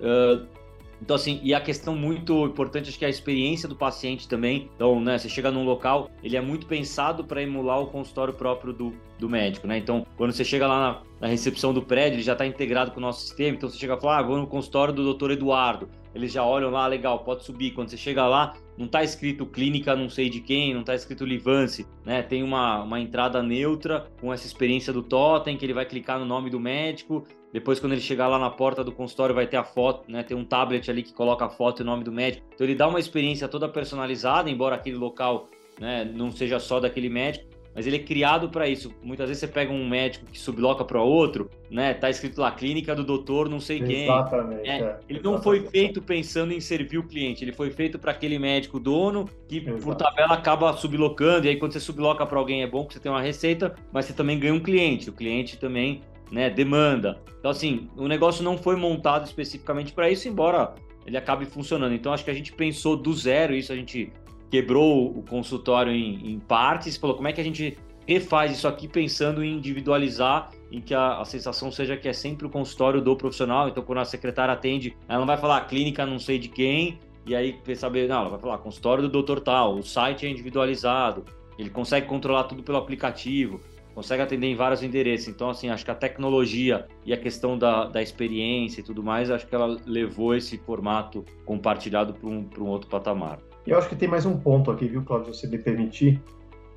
Uh, 0.00 0.59
então, 1.02 1.16
assim, 1.16 1.40
e 1.42 1.54
a 1.54 1.60
questão 1.60 1.96
muito 1.96 2.46
importante, 2.46 2.90
acho 2.90 2.98
que 2.98 3.04
é 3.04 3.08
a 3.08 3.10
experiência 3.10 3.68
do 3.68 3.74
paciente 3.74 4.28
também. 4.28 4.68
Então, 4.74 5.00
né, 5.00 5.18
você 5.18 5.28
chega 5.28 5.50
num 5.50 5.64
local, 5.64 6.10
ele 6.22 6.36
é 6.36 6.40
muito 6.40 6.66
pensado 6.66 7.24
para 7.24 7.42
emular 7.42 7.80
o 7.80 7.86
consultório 7.86 8.34
próprio 8.34 8.72
do, 8.72 8.92
do 9.18 9.28
médico, 9.28 9.66
né? 9.66 9.78
Então, 9.78 10.06
quando 10.16 10.32
você 10.32 10.44
chega 10.44 10.66
lá 10.66 10.80
na, 10.80 11.02
na 11.22 11.28
recepção 11.28 11.72
do 11.72 11.82
prédio, 11.82 12.16
ele 12.16 12.22
já 12.22 12.32
está 12.32 12.46
integrado 12.46 12.90
com 12.90 12.98
o 12.98 13.00
nosso 13.00 13.22
sistema. 13.22 13.56
Então, 13.56 13.68
você 13.68 13.78
chega 13.78 13.94
e 13.94 14.00
fala, 14.00 14.18
ah, 14.18 14.22
vou 14.22 14.36
no 14.36 14.46
consultório 14.46 14.92
do 14.92 15.02
doutor 15.02 15.30
Eduardo. 15.30 15.88
Eles 16.14 16.32
já 16.32 16.44
olham 16.44 16.70
lá, 16.70 16.86
legal, 16.86 17.20
pode 17.20 17.44
subir. 17.44 17.70
Quando 17.70 17.88
você 17.88 17.96
chega 17.96 18.26
lá, 18.26 18.54
não 18.76 18.86
está 18.86 19.02
escrito 19.02 19.46
clínica 19.46 19.94
não 19.94 20.08
sei 20.08 20.28
de 20.28 20.40
quem, 20.40 20.74
não 20.74 20.80
está 20.80 20.94
escrito 20.94 21.24
Livance, 21.24 21.86
né? 22.04 22.20
Tem 22.20 22.42
uma, 22.42 22.82
uma 22.82 23.00
entrada 23.00 23.42
neutra 23.42 24.06
com 24.20 24.32
essa 24.32 24.46
experiência 24.46 24.92
do 24.92 25.02
totem, 25.02 25.56
que 25.56 25.64
ele 25.64 25.72
vai 25.72 25.86
clicar 25.86 26.18
no 26.18 26.24
nome 26.24 26.50
do 26.50 26.58
médico, 26.58 27.24
depois, 27.52 27.80
quando 27.80 27.92
ele 27.92 28.00
chegar 28.00 28.28
lá 28.28 28.38
na 28.38 28.50
porta 28.50 28.84
do 28.84 28.92
consultório, 28.92 29.34
vai 29.34 29.46
ter 29.46 29.56
a 29.56 29.64
foto, 29.64 30.10
né? 30.10 30.22
Tem 30.22 30.36
um 30.36 30.44
tablet 30.44 30.88
ali 30.90 31.02
que 31.02 31.12
coloca 31.12 31.44
a 31.44 31.48
foto 31.48 31.80
e 31.80 31.82
o 31.82 31.86
nome 31.86 32.04
do 32.04 32.12
médico. 32.12 32.46
Então, 32.54 32.66
ele 32.66 32.76
dá 32.76 32.86
uma 32.86 33.00
experiência 33.00 33.48
toda 33.48 33.68
personalizada, 33.68 34.48
embora 34.48 34.76
aquele 34.76 34.96
local 34.96 35.48
né, 35.80 36.04
não 36.04 36.30
seja 36.30 36.60
só 36.60 36.78
daquele 36.78 37.08
médico, 37.08 37.46
mas 37.74 37.86
ele 37.86 37.96
é 37.96 38.00
criado 38.00 38.48
para 38.48 38.68
isso. 38.68 38.92
Muitas 39.02 39.28
vezes 39.28 39.40
você 39.40 39.48
pega 39.48 39.72
um 39.72 39.88
médico 39.88 40.26
que 40.26 40.38
subloca 40.38 40.84
para 40.84 41.00
outro, 41.00 41.48
né? 41.70 41.94
Tá 41.94 42.10
escrito 42.10 42.40
lá 42.40 42.50
clínica 42.50 42.94
do 42.94 43.04
doutor 43.04 43.48
não 43.48 43.60
sei 43.60 43.80
quem. 43.80 44.04
Exatamente. 44.04 44.68
É, 44.68 44.80
é, 44.80 44.98
ele 45.08 45.20
não 45.22 45.40
foi 45.40 45.60
feito 45.68 46.02
pensando 46.02 46.52
em 46.52 46.60
servir 46.60 46.98
o 46.98 47.04
cliente, 47.04 47.44
ele 47.44 47.52
foi 47.52 47.70
feito 47.70 47.98
para 47.98 48.10
aquele 48.10 48.38
médico 48.38 48.80
dono 48.80 49.28
que 49.48 49.60
por 49.60 49.94
tabela 49.94 50.34
acaba 50.34 50.72
sublocando. 50.72 51.46
E 51.46 51.50
aí 51.50 51.56
quando 51.56 51.72
você 51.72 51.80
subloca 51.80 52.26
para 52.26 52.38
alguém 52.38 52.62
é 52.62 52.66
bom 52.66 52.84
que 52.84 52.94
você 52.94 53.00
tem 53.00 53.10
uma 53.10 53.22
receita, 53.22 53.74
mas 53.92 54.04
você 54.04 54.12
também 54.12 54.38
ganha 54.38 54.54
um 54.54 54.60
cliente. 54.60 55.08
O 55.08 55.12
cliente 55.12 55.56
também 55.56 56.02
né, 56.30 56.48
demanda. 56.48 57.20
Então, 57.38 57.50
assim, 57.50 57.88
o 57.96 58.06
negócio 58.06 58.44
não 58.44 58.56
foi 58.56 58.76
montado 58.76 59.26
especificamente 59.26 59.92
para 59.92 60.10
isso, 60.10 60.28
embora 60.28 60.74
ele 61.06 61.16
acabe 61.16 61.46
funcionando. 61.46 61.94
Então, 61.94 62.12
acho 62.12 62.24
que 62.24 62.30
a 62.30 62.34
gente 62.34 62.52
pensou 62.52 62.96
do 62.96 63.12
zero 63.12 63.54
isso, 63.54 63.72
a 63.72 63.76
gente 63.76 64.12
quebrou 64.50 65.16
o 65.16 65.22
consultório 65.22 65.92
em, 65.92 66.32
em 66.32 66.38
partes, 66.38 66.96
falou 66.96 67.16
como 67.16 67.28
é 67.28 67.32
que 67.32 67.40
a 67.40 67.44
gente 67.44 67.78
refaz 68.06 68.50
isso 68.50 68.66
aqui 68.66 68.88
pensando 68.88 69.44
em 69.44 69.54
individualizar, 69.56 70.50
em 70.70 70.80
que 70.80 70.92
a, 70.92 71.18
a, 71.20 71.24
sensação 71.24 71.70
seja 71.70 71.96
que 71.96 72.08
é 72.08 72.12
sempre 72.12 72.46
o 72.46 72.50
consultório 72.50 73.00
do 73.00 73.16
profissional. 73.16 73.68
Então, 73.68 73.82
quando 73.82 73.98
a 73.98 74.04
secretária 74.04 74.52
atende, 74.52 74.96
ela 75.08 75.20
não 75.20 75.26
vai 75.26 75.36
falar 75.36 75.60
clínica 75.66 76.04
não 76.04 76.18
sei 76.18 76.38
de 76.38 76.48
quem, 76.48 76.98
e 77.24 77.34
aí 77.34 77.56
saber, 77.76 78.08
não, 78.08 78.20
ela 78.20 78.30
vai 78.30 78.40
falar 78.40 78.58
consultório 78.58 79.02
do 79.02 79.08
doutor 79.08 79.40
tal, 79.40 79.76
o 79.76 79.82
site 79.82 80.26
é 80.26 80.28
individualizado, 80.30 81.24
ele 81.58 81.70
consegue 81.70 82.06
controlar 82.06 82.44
tudo 82.44 82.62
pelo 82.62 82.78
aplicativo 82.78 83.60
consegue 83.94 84.22
atender 84.22 84.46
em 84.46 84.54
vários 84.54 84.82
endereços. 84.82 85.28
Então, 85.28 85.50
assim, 85.50 85.68
acho 85.68 85.84
que 85.84 85.90
a 85.90 85.94
tecnologia 85.94 86.86
e 87.04 87.12
a 87.12 87.16
questão 87.16 87.58
da, 87.58 87.86
da 87.86 88.02
experiência 88.02 88.80
e 88.80 88.84
tudo 88.84 89.02
mais, 89.02 89.30
acho 89.30 89.46
que 89.46 89.54
ela 89.54 89.76
levou 89.86 90.34
esse 90.34 90.58
formato 90.58 91.24
compartilhado 91.44 92.14
para 92.14 92.28
um, 92.28 92.48
um 92.58 92.66
outro 92.66 92.88
patamar. 92.88 93.38
Eu 93.66 93.78
acho 93.78 93.88
que 93.88 93.96
tem 93.96 94.08
mais 94.08 94.24
um 94.24 94.38
ponto 94.38 94.70
aqui, 94.70 94.88
viu, 94.88 95.02
Cláudio, 95.02 95.34
se 95.34 95.46
me 95.46 95.58
permitir, 95.58 96.20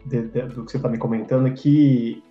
de, 0.06 0.23
de, 0.23 0.41
do 0.43 0.65
que 0.65 0.71
você 0.71 0.78
está 0.78 0.89
me 0.89 0.97
comentando, 0.97 1.47
é 1.47 1.52
que 1.52 2.21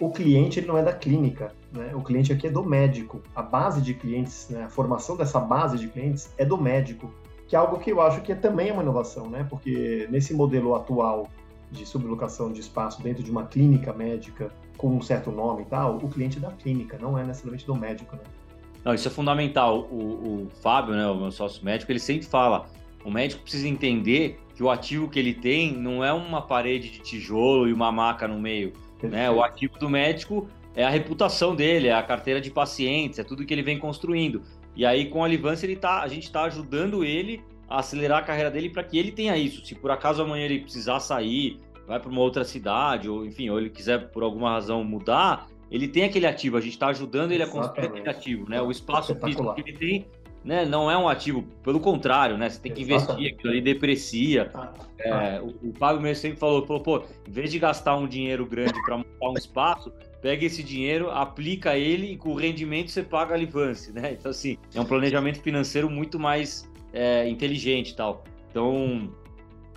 o 0.00 0.10
cliente 0.10 0.60
ele 0.60 0.66
não 0.66 0.78
é 0.78 0.82
da 0.82 0.92
clínica, 0.92 1.52
né? 1.72 1.90
O 1.94 2.02
cliente 2.02 2.32
aqui 2.32 2.46
é 2.46 2.50
do 2.50 2.64
médico. 2.64 3.20
A 3.34 3.42
base 3.42 3.82
de 3.82 3.94
clientes, 3.94 4.48
né? 4.48 4.64
a 4.64 4.68
formação 4.68 5.16
dessa 5.16 5.40
base 5.40 5.76
de 5.76 5.88
clientes 5.88 6.32
é 6.38 6.44
do 6.44 6.56
médico, 6.56 7.12
que 7.46 7.56
é 7.56 7.58
algo 7.58 7.78
que 7.78 7.90
eu 7.90 8.00
acho 8.00 8.20
que 8.22 8.32
é 8.32 8.34
também 8.34 8.70
uma 8.70 8.82
inovação, 8.82 9.28
né? 9.28 9.46
Porque 9.48 10.06
nesse 10.10 10.32
modelo 10.34 10.74
atual 10.74 11.28
de 11.70 11.84
sublocação 11.84 12.52
de 12.52 12.60
espaço 12.60 13.02
dentro 13.02 13.22
de 13.22 13.30
uma 13.30 13.46
clínica 13.46 13.92
médica 13.92 14.52
com 14.76 14.96
um 14.96 15.02
certo 15.02 15.30
nome 15.30 15.62
e 15.62 15.66
tal, 15.66 15.96
o 15.96 16.08
cliente 16.08 16.38
é 16.38 16.40
da 16.40 16.52
clínica, 16.52 16.98
não 17.00 17.18
é 17.18 17.24
necessariamente 17.24 17.66
do 17.66 17.74
médico, 17.74 18.16
né? 18.16 18.22
Não, 18.84 18.94
isso 18.94 19.08
é 19.08 19.10
fundamental. 19.10 19.88
O, 19.90 20.46
o 20.46 20.48
Fábio, 20.62 20.94
né, 20.94 21.06
o 21.06 21.16
meu 21.16 21.32
sócio 21.32 21.64
médico, 21.64 21.90
ele 21.90 21.98
sempre 21.98 22.26
fala: 22.26 22.66
o 23.04 23.10
médico 23.10 23.42
precisa 23.42 23.68
entender 23.68 24.40
que 24.54 24.62
o 24.62 24.70
ativo 24.70 25.08
que 25.08 25.18
ele 25.18 25.34
tem 25.34 25.76
não 25.76 26.04
é 26.04 26.12
uma 26.12 26.42
parede 26.42 26.90
de 26.90 27.00
tijolo 27.00 27.68
e 27.68 27.72
uma 27.72 27.90
maca 27.92 28.26
no 28.26 28.40
meio. 28.40 28.72
Né? 29.02 29.30
O 29.30 29.42
ativo 29.42 29.78
do 29.78 29.90
médico 29.90 30.48
é 30.74 30.84
a 30.84 30.90
reputação 30.90 31.54
dele, 31.54 31.88
é 31.88 31.92
a 31.92 32.02
carteira 32.02 32.40
de 32.40 32.50
pacientes, 32.50 33.18
é 33.18 33.24
tudo 33.24 33.44
que 33.44 33.52
ele 33.52 33.62
vem 33.62 33.78
construindo. 33.78 34.42
E 34.74 34.86
aí, 34.86 35.06
com 35.06 35.24
a 35.24 35.28
Livance, 35.28 35.66
ele 35.66 35.76
tá, 35.76 36.02
a 36.02 36.08
gente 36.08 36.24
está 36.24 36.44
ajudando 36.44 37.04
ele 37.04 37.42
acelerar 37.68 38.18
a 38.18 38.22
carreira 38.22 38.50
dele 38.50 38.70
para 38.70 38.82
que 38.82 38.98
ele 38.98 39.12
tenha 39.12 39.36
isso. 39.36 39.64
Se 39.64 39.74
por 39.74 39.90
acaso 39.90 40.22
amanhã 40.22 40.44
ele 40.44 40.60
precisar 40.60 41.00
sair, 41.00 41.60
vai 41.86 42.00
para 42.00 42.10
uma 42.10 42.20
outra 42.20 42.44
cidade, 42.44 43.08
ou 43.08 43.24
enfim, 43.24 43.50
ou 43.50 43.58
ele 43.58 43.70
quiser 43.70 44.10
por 44.10 44.22
alguma 44.22 44.50
razão 44.50 44.82
mudar, 44.84 45.48
ele 45.70 45.88
tem 45.88 46.04
aquele 46.04 46.26
ativo. 46.26 46.56
A 46.56 46.60
gente 46.60 46.72
está 46.72 46.88
ajudando 46.88 47.32
ele 47.32 47.42
Exatamente. 47.42 47.66
a 47.66 47.72
construir 47.72 47.86
aquele 47.86 48.10
ativo, 48.10 48.48
né? 48.48 48.62
O 48.62 48.70
espaço 48.70 49.14
físico 49.14 49.54
que 49.54 49.60
ele 49.60 49.72
tem 49.72 50.06
né, 50.44 50.64
não 50.64 50.90
é 50.90 50.96
um 50.96 51.08
ativo, 51.08 51.42
pelo 51.62 51.80
contrário, 51.80 52.38
né? 52.38 52.48
Você 52.48 52.60
tem 52.60 52.72
que 52.72 52.82
Exatamente. 52.82 53.12
investir, 53.12 53.34
aquilo 53.34 53.52
ali 53.52 53.60
deprecia. 53.60 54.50
Ah, 54.54 54.72
é, 54.98 55.10
ah. 55.10 55.42
O, 55.42 55.68
o 55.68 55.72
Pablo 55.72 56.00
mesmo 56.00 56.22
sempre 56.22 56.38
falou, 56.38 56.66
falou, 56.66 56.82
pô, 56.82 57.02
em 57.26 57.30
vez 57.30 57.50
de 57.50 57.58
gastar 57.58 57.96
um 57.96 58.06
dinheiro 58.06 58.46
grande 58.46 58.80
para 58.82 58.98
montar 58.98 59.30
um 59.30 59.34
espaço, 59.34 59.92
pega 60.22 60.44
esse 60.44 60.62
dinheiro, 60.62 61.10
aplica 61.10 61.76
ele 61.76 62.12
e 62.12 62.16
com 62.16 62.30
o 62.30 62.34
rendimento 62.34 62.90
você 62.90 63.02
paga 63.02 63.34
a 63.34 63.38
Livance, 63.38 63.92
né? 63.92 64.16
Então, 64.18 64.30
assim, 64.30 64.56
é 64.74 64.80
um 64.80 64.84
planejamento 64.84 65.40
financeiro 65.40 65.90
muito 65.90 66.18
mais 66.18 66.67
é, 66.92 67.28
inteligente 67.28 67.90
e 67.90 67.96
tal. 67.96 68.24
Então, 68.50 69.10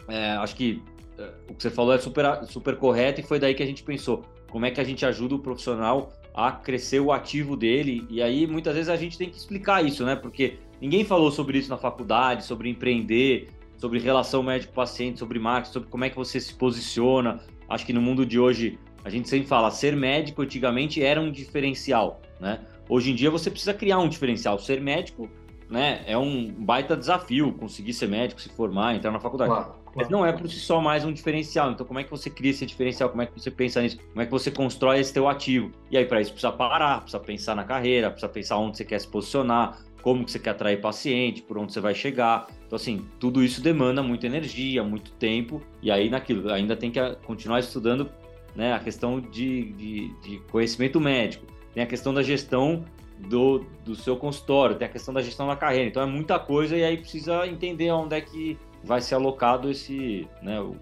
é, 0.07 0.31
acho 0.33 0.55
que 0.55 0.81
é, 1.17 1.29
o 1.49 1.53
que 1.53 1.63
você 1.63 1.69
falou 1.69 1.93
é 1.93 1.97
super, 1.97 2.25
super 2.45 2.75
correto 2.77 3.21
e 3.21 3.23
foi 3.23 3.39
daí 3.39 3.53
que 3.53 3.63
a 3.63 3.65
gente 3.65 3.83
pensou, 3.83 4.23
como 4.49 4.65
é 4.65 4.71
que 4.71 4.81
a 4.81 4.83
gente 4.83 5.05
ajuda 5.05 5.35
o 5.35 5.39
profissional 5.39 6.11
a 6.33 6.51
crescer 6.51 6.99
o 6.99 7.11
ativo 7.11 7.55
dele. 7.55 8.05
E 8.09 8.21
aí, 8.21 8.47
muitas 8.47 8.73
vezes, 8.73 8.89
a 8.89 8.95
gente 8.95 9.17
tem 9.17 9.29
que 9.29 9.37
explicar 9.37 9.85
isso, 9.85 10.05
né? 10.05 10.15
Porque 10.15 10.57
ninguém 10.79 11.03
falou 11.03 11.31
sobre 11.31 11.57
isso 11.57 11.69
na 11.69 11.77
faculdade, 11.77 12.45
sobre 12.45 12.69
empreender, 12.69 13.49
sobre 13.77 13.99
relação 13.99 14.41
médico-paciente, 14.41 15.19
sobre 15.19 15.39
marketing, 15.39 15.73
sobre 15.73 15.89
como 15.89 16.05
é 16.05 16.09
que 16.09 16.15
você 16.15 16.39
se 16.39 16.53
posiciona. 16.53 17.39
Acho 17.67 17.85
que 17.85 17.93
no 17.93 18.01
mundo 18.01 18.25
de 18.25 18.39
hoje, 18.39 18.79
a 19.03 19.09
gente 19.09 19.27
sempre 19.27 19.47
fala, 19.47 19.71
ser 19.71 19.95
médico 19.95 20.41
antigamente 20.41 21.03
era 21.03 21.19
um 21.19 21.31
diferencial, 21.31 22.21
né? 22.39 22.59
Hoje 22.87 23.11
em 23.11 23.15
dia 23.15 23.31
você 23.31 23.49
precisa 23.49 23.73
criar 23.73 23.99
um 23.99 24.09
diferencial. 24.09 24.59
Ser 24.59 24.81
médico, 24.81 25.29
né, 25.71 26.03
é 26.05 26.17
um 26.17 26.51
baita 26.51 26.97
desafio 26.97 27.53
conseguir 27.53 27.93
ser 27.93 28.07
médico, 28.07 28.41
se 28.41 28.49
formar, 28.49 28.93
entrar 28.93 29.09
na 29.09 29.19
faculdade. 29.19 29.51
Claro. 29.51 29.73
Mas 29.95 30.09
não 30.09 30.25
é 30.25 30.31
por 30.31 30.49
si 30.49 30.59
só 30.59 30.81
mais 30.81 31.03
um 31.05 31.11
diferencial. 31.11 31.71
Então, 31.71 31.85
como 31.85 31.99
é 31.99 32.03
que 32.03 32.11
você 32.11 32.29
cria 32.29 32.51
esse 32.51 32.65
diferencial? 32.65 33.09
Como 33.09 33.21
é 33.21 33.25
que 33.25 33.33
você 33.33 33.49
pensa 33.49 33.81
nisso? 33.81 33.97
Como 33.97 34.21
é 34.21 34.25
que 34.25 34.31
você 34.31 34.51
constrói 34.51 34.99
esse 34.99 35.13
teu 35.13 35.27
ativo? 35.27 35.71
E 35.89 35.97
aí, 35.97 36.05
para 36.05 36.21
isso, 36.21 36.31
precisa 36.31 36.51
parar, 36.51 37.01
precisa 37.01 37.19
pensar 37.19 37.55
na 37.55 37.63
carreira, 37.63 38.09
precisa 38.09 38.31
pensar 38.31 38.57
onde 38.57 38.77
você 38.77 38.85
quer 38.85 38.99
se 38.99 39.07
posicionar, 39.07 39.79
como 40.01 40.25
que 40.25 40.31
você 40.31 40.39
quer 40.39 40.51
atrair 40.51 40.79
paciente, 40.79 41.41
por 41.41 41.57
onde 41.57 41.73
você 41.73 41.79
vai 41.79 41.93
chegar. 41.93 42.47
Então, 42.65 42.75
assim, 42.75 43.05
tudo 43.19 43.43
isso 43.43 43.61
demanda 43.61 44.03
muita 44.03 44.27
energia, 44.27 44.83
muito 44.83 45.11
tempo. 45.13 45.61
E 45.81 45.89
aí, 45.89 46.09
naquilo, 46.09 46.51
ainda 46.51 46.75
tem 46.75 46.91
que 46.91 46.99
continuar 47.25 47.59
estudando 47.59 48.09
né, 48.55 48.73
a 48.73 48.79
questão 48.79 49.19
de, 49.19 49.71
de, 49.73 50.13
de 50.21 50.39
conhecimento 50.51 50.99
médico. 50.99 51.45
Tem 51.73 51.83
a 51.83 51.87
questão 51.87 52.13
da 52.13 52.23
gestão 52.23 52.83
do, 53.27 53.65
do 53.83 53.95
seu 53.95 54.17
consultório, 54.17 54.75
tem 54.75 54.87
a 54.87 54.91
questão 54.91 55.13
da 55.13 55.21
gestão 55.21 55.47
da 55.47 55.55
carreira. 55.55 55.87
Então, 55.87 56.01
é 56.01 56.05
muita 56.05 56.39
coisa 56.39 56.75
e 56.75 56.83
aí 56.83 56.97
precisa 56.97 57.47
entender 57.47 57.91
onde 57.91 58.15
é 58.15 58.21
que 58.21 58.57
vai 58.83 59.01
ser 59.01 59.15
alocado 59.15 59.69
esse, 59.69 60.27
né, 60.41 60.59
o, 60.59 60.75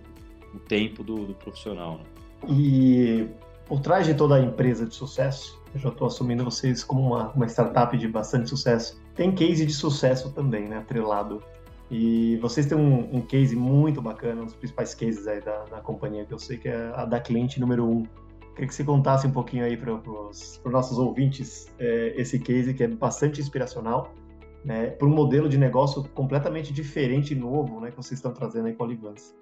o 0.53 0.59
tempo 0.59 1.03
do, 1.03 1.25
do 1.25 1.33
profissional. 1.33 1.97
Né? 1.97 2.03
E 2.49 3.27
por 3.65 3.79
trás 3.81 4.05
de 4.05 4.13
toda 4.13 4.35
a 4.35 4.39
empresa 4.39 4.85
de 4.85 4.95
sucesso, 4.95 5.61
eu 5.73 5.79
já 5.79 5.89
estou 5.89 6.07
assumindo 6.07 6.43
vocês 6.43 6.83
como 6.83 7.01
uma, 7.01 7.29
uma 7.31 7.45
startup 7.47 7.95
de 7.97 8.07
bastante 8.07 8.49
sucesso, 8.49 8.99
tem 9.15 9.31
case 9.31 9.65
de 9.65 9.73
sucesso 9.73 10.31
também, 10.31 10.67
né, 10.67 10.77
atrelado. 10.77 11.43
E 11.91 12.37
vocês 12.37 12.67
têm 12.67 12.77
um, 12.77 13.17
um 13.17 13.21
case 13.21 13.55
muito 13.55 14.01
bacana, 14.01 14.41
um 14.41 14.45
dos 14.45 14.53
principais 14.53 14.93
cases 14.93 15.27
aí 15.27 15.41
da, 15.41 15.65
da 15.65 15.81
companhia, 15.81 16.23
que 16.23 16.33
eu 16.33 16.39
sei 16.39 16.57
que 16.57 16.69
é 16.69 16.91
a 16.95 17.03
da 17.03 17.19
cliente 17.19 17.59
número 17.59 17.85
um. 17.85 18.03
Queria 18.59 18.67
que 18.67 18.75
você 18.75 18.83
contasse 18.83 19.25
um 19.25 19.31
pouquinho 19.31 19.63
aí 19.63 19.77
para 19.77 19.93
os 19.93 20.59
nossos 20.65 20.97
ouvintes 20.97 21.71
é, 21.79 22.13
esse 22.17 22.37
case 22.37 22.73
que 22.73 22.83
é 22.83 22.89
bastante 22.89 23.39
inspiracional 23.39 24.13
né, 24.65 24.87
para 24.87 25.07
um 25.07 25.11
modelo 25.11 25.47
de 25.47 25.57
negócio 25.57 26.03
completamente 26.09 26.73
diferente 26.73 27.31
e 27.31 27.37
novo, 27.37 27.79
né, 27.79 27.89
que 27.89 27.95
vocês 27.95 28.17
estão 28.17 28.33
trazendo 28.33 28.67
aí 28.67 28.73
com 28.73 28.83
a 28.83 28.87
Livance. 28.87 29.33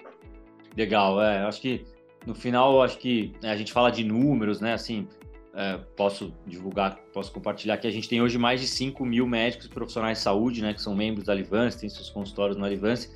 Legal, 0.76 1.20
é, 1.20 1.40
acho 1.46 1.60
que 1.60 1.84
no 2.28 2.36
final, 2.36 2.84
acho 2.84 3.00
que 3.00 3.34
né, 3.42 3.50
a 3.50 3.58
gente 3.58 3.74
fala 3.74 3.90
de 3.90 4.04
números, 4.04 4.62
né, 4.62 4.74
assim, 4.74 5.08
é, 5.56 5.80
posso 5.96 6.32
divulgar, 6.46 7.00
posso 7.12 7.32
compartilhar 7.32 7.78
que 7.78 7.88
a 7.88 7.92
gente 7.92 8.08
tem 8.08 8.22
hoje 8.22 8.38
mais 8.38 8.62
de 8.62 8.68
5 8.68 9.04
mil 9.04 9.26
médicos 9.26 9.68
profissionais 9.68 10.20
de 10.20 10.24
saúde, 10.26 10.62
né, 10.62 10.76
que 10.76 10.82
são 10.82 10.94
membros 10.96 11.26
da 11.26 11.34
Livance, 11.34 11.80
tem 11.80 11.90
seus 11.90 12.12
consultórios 12.12 12.56
na 12.56 12.70
Livance, 12.70 13.12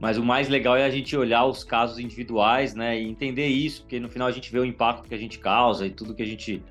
mas 0.00 0.16
o 0.16 0.24
mais 0.24 0.48
legal 0.48 0.76
é 0.76 0.84
a 0.84 0.90
gente 0.90 1.16
olhar 1.16 1.44
os 1.44 1.62
casos 1.62 1.98
individuais, 1.98 2.74
né, 2.74 3.00
e 3.00 3.08
entender 3.08 3.46
isso, 3.46 3.82
porque 3.82 4.00
no 4.00 4.08
final 4.08 4.26
a 4.26 4.32
gente 4.32 4.50
vê 4.50 4.58
o 4.58 4.64
impacto 4.64 5.06
que 5.06 5.14
a 5.14 5.18
gente 5.18 5.38
causa 5.38 5.86
e 5.86 5.90
tudo 5.90 6.14
que 6.14 6.22
a 6.22 6.26
gente 6.26 6.62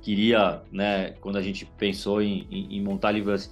queria, 0.00 0.62
né, 0.70 1.14
quando 1.20 1.36
a 1.36 1.42
gente 1.42 1.66
pensou 1.76 2.22
em, 2.22 2.46
em, 2.50 2.76
em 2.76 2.80
montar 2.80 3.08
a 3.08 3.12
Livance. 3.12 3.50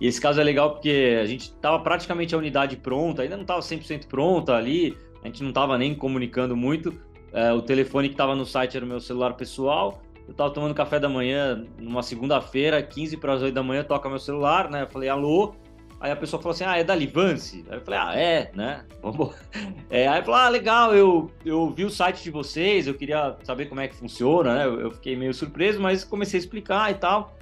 E 0.00 0.06
esse 0.06 0.20
caso 0.20 0.40
é 0.40 0.44
legal 0.44 0.70
porque 0.70 1.18
a 1.20 1.26
gente 1.26 1.42
estava 1.42 1.80
praticamente 1.80 2.34
a 2.34 2.38
unidade 2.38 2.76
pronta, 2.76 3.22
ainda 3.22 3.34
não 3.36 3.42
estava 3.42 3.60
100% 3.60 4.06
pronta 4.06 4.54
ali, 4.54 4.96
a 5.22 5.26
gente 5.26 5.42
não 5.42 5.48
estava 5.48 5.76
nem 5.76 5.94
comunicando 5.94 6.56
muito. 6.56 6.94
É, 7.32 7.52
o 7.52 7.60
telefone 7.60 8.08
que 8.08 8.14
estava 8.14 8.34
no 8.36 8.46
site 8.46 8.76
era 8.76 8.86
o 8.86 8.88
meu 8.88 9.00
celular 9.00 9.34
pessoal. 9.34 10.00
Eu 10.26 10.32
estava 10.32 10.50
tomando 10.50 10.74
café 10.74 11.00
da 11.00 11.08
manhã 11.08 11.64
numa 11.78 12.02
segunda-feira, 12.02 12.82
15 12.82 13.16
para 13.16 13.32
as 13.32 13.42
8 13.42 13.54
da 13.54 13.62
manhã, 13.62 13.82
toca 13.82 14.08
meu 14.08 14.18
celular, 14.18 14.70
né? 14.70 14.82
Eu 14.82 14.86
falei, 14.88 15.08
alô. 15.08 15.54
Aí 16.00 16.10
a 16.10 16.16
pessoa 16.16 16.40
falou 16.40 16.54
assim: 16.54 16.64
ah, 16.64 16.76
é 16.76 16.84
da 16.84 16.94
Livance? 16.94 17.64
Aí 17.68 17.78
eu 17.78 17.80
falei: 17.80 18.00
ah, 18.00 18.14
é, 18.18 18.50
né? 18.54 18.84
Vamos. 19.02 19.34
É, 19.88 20.08
aí 20.08 20.20
falou: 20.22 20.40
ah, 20.40 20.48
legal, 20.48 20.94
eu, 20.94 21.30
eu 21.44 21.70
vi 21.70 21.84
o 21.84 21.90
site 21.90 22.22
de 22.22 22.30
vocês, 22.30 22.86
eu 22.86 22.94
queria 22.94 23.36
saber 23.44 23.66
como 23.66 23.80
é 23.80 23.88
que 23.88 23.94
funciona, 23.94 24.54
né? 24.54 24.66
Eu, 24.66 24.80
eu 24.80 24.90
fiquei 24.90 25.16
meio 25.16 25.32
surpreso, 25.32 25.80
mas 25.80 26.04
comecei 26.04 26.38
a 26.38 26.42
explicar 26.42 26.90
e 26.90 26.94
tal 26.94 27.36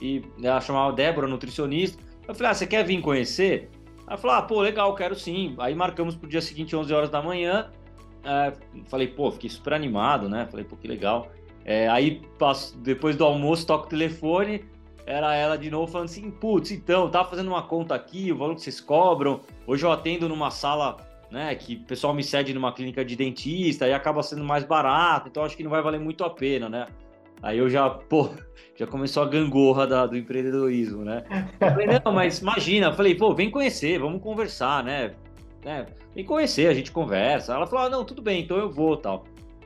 e 0.00 0.22
ela 0.42 0.60
chamava 0.60 0.92
Débora, 0.92 1.26
nutricionista. 1.26 2.02
Eu 2.26 2.34
falei, 2.34 2.50
ah, 2.50 2.54
você 2.54 2.66
quer 2.66 2.84
vir 2.84 3.00
conhecer? 3.00 3.70
Ela 4.06 4.16
falou, 4.16 4.36
ah, 4.36 4.42
pô, 4.42 4.60
legal, 4.60 4.94
quero 4.94 5.14
sim. 5.14 5.54
Aí 5.58 5.74
marcamos 5.74 6.14
pro 6.14 6.28
dia 6.28 6.40
seguinte, 6.40 6.74
11 6.74 6.92
horas 6.92 7.10
da 7.10 7.22
manhã. 7.22 7.70
É, 8.22 8.52
falei, 8.86 9.08
pô, 9.08 9.30
fiquei 9.30 9.50
super 9.50 9.72
animado, 9.72 10.28
né? 10.28 10.46
Falei, 10.50 10.64
pô, 10.64 10.76
que 10.76 10.88
legal. 10.88 11.30
É, 11.64 11.88
aí, 11.88 12.22
passo, 12.38 12.76
depois 12.78 13.16
do 13.16 13.24
almoço, 13.24 13.66
toco 13.66 13.86
o 13.86 13.88
telefone, 13.88 14.64
era 15.06 15.34
ela 15.34 15.56
de 15.56 15.70
novo 15.70 15.90
falando 15.90 16.06
assim, 16.06 16.30
putz, 16.30 16.70
então, 16.70 17.10
tava 17.10 17.28
fazendo 17.28 17.48
uma 17.48 17.62
conta 17.62 17.94
aqui, 17.94 18.32
o 18.32 18.36
valor 18.36 18.54
que 18.54 18.62
vocês 18.62 18.80
cobram. 18.80 19.40
Hoje 19.66 19.84
eu 19.84 19.92
atendo 19.92 20.28
numa 20.28 20.50
sala, 20.50 20.96
né, 21.30 21.54
que 21.54 21.76
o 21.76 21.80
pessoal 21.80 22.14
me 22.14 22.22
cede 22.22 22.54
numa 22.54 22.72
clínica 22.72 23.04
de 23.04 23.14
dentista 23.14 23.86
e 23.86 23.92
acaba 23.92 24.22
sendo 24.22 24.44
mais 24.44 24.64
barato, 24.64 25.28
então 25.28 25.44
acho 25.44 25.56
que 25.56 25.62
não 25.62 25.70
vai 25.70 25.82
valer 25.82 26.00
muito 26.00 26.24
a 26.24 26.30
pena, 26.30 26.68
né? 26.68 26.86
Aí 27.42 27.58
eu 27.58 27.68
já, 27.68 27.90
pô, 27.90 28.30
já 28.74 28.86
começou 28.86 29.22
a 29.22 29.26
gangorra 29.26 29.86
da, 29.86 30.06
do 30.06 30.16
empreendedorismo, 30.16 31.04
né? 31.04 31.22
Eu 31.60 31.70
falei, 31.70 31.86
não, 31.86 32.12
mas 32.12 32.38
imagina, 32.38 32.86
eu 32.86 32.94
falei, 32.94 33.14
pô, 33.14 33.34
vem 33.34 33.50
conhecer, 33.50 33.98
vamos 33.98 34.22
conversar, 34.22 34.82
né? 34.82 35.14
né? 35.62 35.86
Vem 36.14 36.24
conhecer, 36.24 36.68
a 36.68 36.74
gente 36.74 36.90
conversa. 36.92 37.54
Ela 37.54 37.66
falou, 37.66 37.86
ah, 37.86 37.90
não, 37.90 38.04
tudo 38.04 38.22
bem, 38.22 38.42
então 38.42 38.56
eu 38.56 38.70
vou 38.70 38.96
tal. 38.96 39.24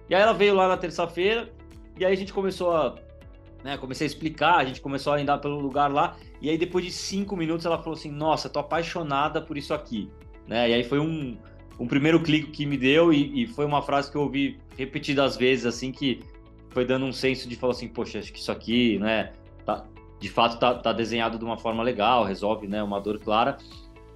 E 0.09 0.15
aí 0.15 0.23
ela 0.23 0.33
veio 0.33 0.55
lá 0.55 0.67
na 0.67 0.77
terça-feira, 0.77 1.51
e 1.99 2.05
aí 2.05 2.13
a 2.13 2.17
gente 2.17 2.33
começou 2.33 2.75
a. 2.75 2.97
Né, 3.69 3.77
comecei 3.77 4.07
a 4.07 4.09
explicar, 4.09 4.57
a 4.57 4.65
gente 4.65 4.81
começou 4.81 5.13
a 5.13 5.19
andar 5.19 5.37
pelo 5.37 5.61
lugar 5.61 5.93
lá, 5.93 6.17
e 6.41 6.49
aí 6.49 6.57
depois 6.57 6.83
de 6.87 6.91
cinco 6.91 7.37
minutos 7.37 7.67
ela 7.67 7.77
falou 7.77 7.99
assim: 7.99 8.11
Nossa, 8.11 8.49
tô 8.49 8.59
apaixonada 8.59 9.43
por 9.43 9.59
isso 9.59 9.75
aqui. 9.75 10.11
Né? 10.47 10.71
E 10.71 10.73
aí 10.73 10.83
foi 10.83 10.99
um, 10.99 11.37
um 11.79 11.87
primeiro 11.87 12.19
clique 12.23 12.51
que 12.51 12.65
me 12.65 12.79
deu, 12.79 13.13
e, 13.13 13.43
e 13.43 13.47
foi 13.47 13.67
uma 13.67 13.83
frase 13.83 14.11
que 14.11 14.17
eu 14.17 14.23
ouvi 14.23 14.59
repetidas 14.75 15.37
vezes, 15.37 15.67
assim, 15.67 15.93
que 15.93 16.21
foi 16.71 16.87
dando 16.87 17.05
um 17.05 17.13
senso 17.13 17.47
de 17.47 17.57
falar 17.57 17.75
assim, 17.75 17.89
poxa, 17.89 18.21
acho 18.21 18.33
que 18.33 18.39
isso 18.39 18.51
aqui, 18.51 18.99
né, 19.01 19.33
tá, 19.67 19.85
de 20.19 20.31
fato 20.31 20.59
tá, 20.59 20.73
tá 20.73 20.91
desenhado 20.91 21.39
de 21.39 21.45
uma 21.45 21.59
forma 21.59 21.83
legal, 21.83 22.25
resolve, 22.25 22.67
né, 22.67 22.83
uma 22.83 22.99
dor 22.99 23.19
clara. 23.19 23.59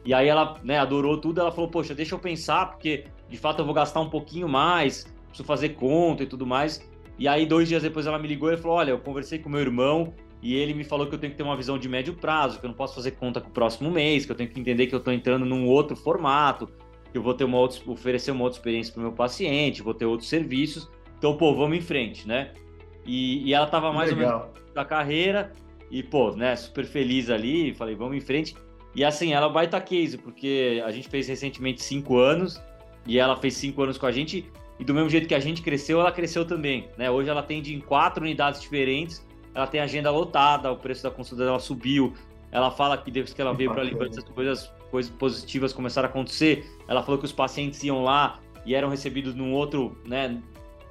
E 0.02 0.14
aí 0.14 0.28
ela, 0.28 0.58
né, 0.64 0.78
adorou 0.78 1.18
tudo, 1.18 1.42
ela 1.42 1.52
falou, 1.52 1.68
poxa, 1.68 1.94
deixa 1.94 2.14
eu 2.14 2.18
pensar, 2.18 2.70
porque 2.70 3.04
de 3.28 3.36
fato 3.36 3.58
eu 3.58 3.66
vou 3.66 3.74
gastar 3.74 4.00
um 4.00 4.08
pouquinho 4.08 4.48
mais, 4.48 5.04
preciso 5.26 5.44
fazer 5.44 5.74
conta 5.74 6.22
e 6.22 6.26
tudo 6.26 6.46
mais. 6.46 6.90
E 7.18 7.28
aí 7.28 7.46
dois 7.46 7.68
dias 7.68 7.82
depois 7.82 8.06
ela 8.06 8.18
me 8.18 8.26
ligou 8.26 8.52
e 8.52 8.56
falou, 8.56 8.78
olha, 8.78 8.90
eu 8.90 8.98
conversei 8.98 9.38
com 9.38 9.48
meu 9.48 9.60
irmão 9.60 10.14
e 10.42 10.54
ele 10.54 10.74
me 10.74 10.82
falou 10.82 11.06
que 11.06 11.14
eu 11.14 11.18
tenho 11.18 11.30
que 11.32 11.36
ter 11.36 11.44
uma 11.44 11.56
visão 11.56 11.78
de 11.78 11.88
médio 11.88 12.14
prazo, 12.14 12.58
que 12.58 12.66
eu 12.66 12.68
não 12.68 12.76
posso 12.76 12.94
fazer 12.94 13.12
conta 13.12 13.40
com 13.40 13.48
o 13.48 13.52
próximo 13.52 13.90
mês, 13.90 14.26
que 14.26 14.32
eu 14.32 14.36
tenho 14.36 14.50
que 14.50 14.58
entender 14.58 14.86
que 14.86 14.94
eu 14.94 14.98
estou 14.98 15.12
entrando 15.12 15.44
num 15.44 15.66
outro 15.66 15.94
formato, 15.94 16.68
que 17.12 17.18
eu 17.18 17.22
vou 17.22 17.34
ter 17.34 17.44
uma 17.44 17.58
outra, 17.58 17.78
oferecer 17.86 18.32
uma 18.32 18.42
outra 18.42 18.58
experiência 18.58 18.92
para 18.92 19.00
o 19.00 19.02
meu 19.04 19.12
paciente, 19.12 19.82
vou 19.82 19.94
ter 19.94 20.06
outros 20.06 20.28
serviços. 20.28 20.90
Então, 21.16 21.36
pô, 21.36 21.54
vamos 21.54 21.76
em 21.76 21.80
frente, 21.80 22.26
né? 22.26 22.52
E, 23.06 23.48
e 23.48 23.54
ela 23.54 23.66
tava 23.66 23.92
mais 23.92 24.10
Legal. 24.10 24.32
ou 24.32 24.46
menos 24.46 24.74
da 24.74 24.84
carreira 24.84 25.52
e, 25.90 26.02
pô, 26.02 26.34
né, 26.34 26.56
super 26.56 26.84
feliz 26.84 27.30
ali. 27.30 27.72
Falei, 27.74 27.94
vamos 27.94 28.16
em 28.16 28.20
frente. 28.20 28.56
E 28.94 29.04
assim, 29.04 29.32
ela 29.32 29.46
é 29.46 29.52
baita 29.52 29.80
case, 29.80 30.18
porque 30.18 30.82
a 30.84 30.90
gente 30.90 31.08
fez 31.08 31.28
recentemente 31.28 31.82
cinco 31.82 32.18
anos 32.18 32.60
e 33.06 33.18
ela 33.18 33.36
fez 33.36 33.54
cinco 33.54 33.82
anos 33.82 33.96
com 33.96 34.06
a 34.06 34.12
gente. 34.12 34.50
E 34.78 34.84
do 34.84 34.94
mesmo 34.94 35.08
jeito 35.08 35.28
que 35.28 35.34
a 35.34 35.40
gente 35.40 35.62
cresceu, 35.62 36.00
ela 36.00 36.10
cresceu 36.10 36.44
também. 36.44 36.88
Né? 36.96 37.10
Hoje 37.10 37.28
ela 37.28 37.40
atende 37.40 37.74
em 37.74 37.80
quatro 37.80 38.24
unidades 38.24 38.60
diferentes, 38.60 39.24
ela 39.54 39.66
tem 39.66 39.80
agenda 39.80 40.10
lotada, 40.10 40.72
o 40.72 40.76
preço 40.76 41.02
da 41.02 41.10
consulta 41.10 41.44
dela 41.44 41.58
subiu. 41.58 42.14
Ela 42.50 42.70
fala 42.70 42.98
que 42.98 43.10
depois 43.10 43.32
que 43.32 43.40
ela 43.40 43.54
veio 43.54 43.70
para 43.72 43.82
a 43.82 43.84
Libanês, 43.84 44.18
as 44.18 44.24
coisas, 44.24 44.72
coisas 44.90 45.10
positivas 45.10 45.72
começaram 45.72 46.08
a 46.08 46.10
acontecer. 46.10 46.66
Ela 46.86 47.02
falou 47.02 47.18
que 47.18 47.24
os 47.24 47.32
pacientes 47.32 47.82
iam 47.82 48.02
lá 48.02 48.40
e 48.64 48.74
eram 48.74 48.88
recebidos 48.88 49.34
num 49.34 49.52
outro, 49.52 49.96
né, 50.06 50.38